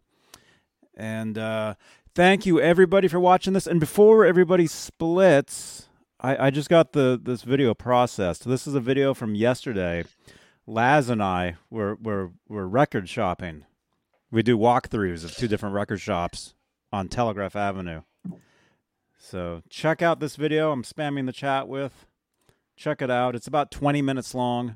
[0.96, 1.74] and uh,
[2.14, 3.66] thank you everybody for watching this.
[3.66, 5.88] And before everybody splits,
[6.20, 8.48] I, I just got the this video processed.
[8.48, 10.04] This is a video from yesterday.
[10.66, 13.64] Laz and I were were were record shopping.
[14.30, 16.54] We do walkthroughs of two different record shops
[16.92, 18.02] on Telegraph Avenue.
[19.22, 20.72] So check out this video.
[20.72, 22.06] I'm spamming the chat with.
[22.76, 23.36] Check it out.
[23.36, 24.74] It's about 20 minutes long.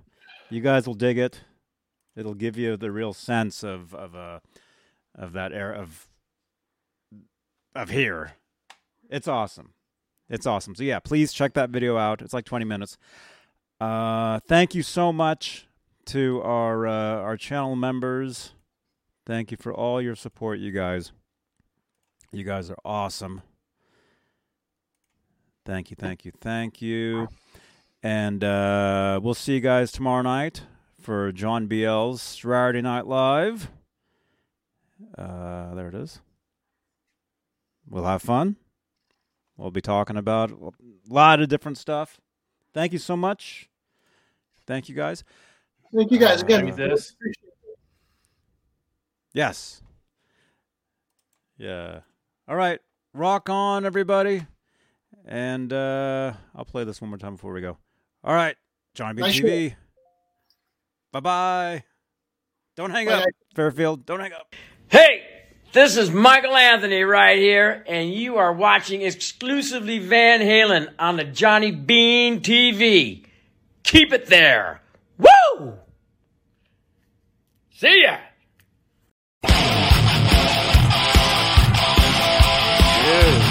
[0.50, 1.41] You guys will dig it.
[2.15, 4.39] It'll give you the real sense of of uh,
[5.16, 6.07] of that era of
[7.75, 8.34] of here.
[9.10, 9.73] It's awesome.
[10.31, 10.76] It's awesome.
[10.76, 12.23] So yeah, please check that video out.
[12.23, 12.97] It's like 20 minutes.
[13.81, 15.66] Uh, thank you so much
[16.07, 18.52] to our uh, our channel members.
[19.26, 21.10] Thank you for all your support, you guys.
[22.31, 23.42] You guys are awesome.
[25.66, 27.28] Thank you, thank you, thank you.
[28.00, 30.62] And uh, we'll see you guys tomorrow night
[31.00, 33.68] for John BL's Saturday Night Live.
[35.18, 36.20] Uh, there it is.
[37.90, 38.54] We'll have fun.
[39.56, 40.70] We'll be talking about a
[41.08, 42.20] lot of different stuff.
[42.72, 43.68] Thank you so much.
[44.68, 45.24] Thank you guys.
[45.92, 46.66] Thank you guys again.
[46.66, 47.16] Maybe this.
[49.32, 49.82] Yes.
[51.58, 52.00] Yeah.
[52.46, 52.78] All right.
[53.12, 54.46] Rock on, everybody.
[55.26, 57.76] And uh, I'll play this one more time before we go.
[58.22, 58.56] All right.
[58.94, 59.74] Johnny B Nice TV.
[61.12, 61.84] Bye bye.
[62.76, 63.24] Don't hang Bye, up.
[63.55, 64.06] Fairfield.
[64.06, 64.55] Don't hang up.
[64.88, 65.22] Hey,
[65.72, 71.24] this is Michael Anthony right here, and you are watching exclusively Van Halen on the
[71.24, 73.24] Johnny Bean TV.
[73.82, 74.80] Keep it there.
[75.18, 75.74] Woo!
[77.72, 78.18] See ya!
[83.02, 83.45] Dude.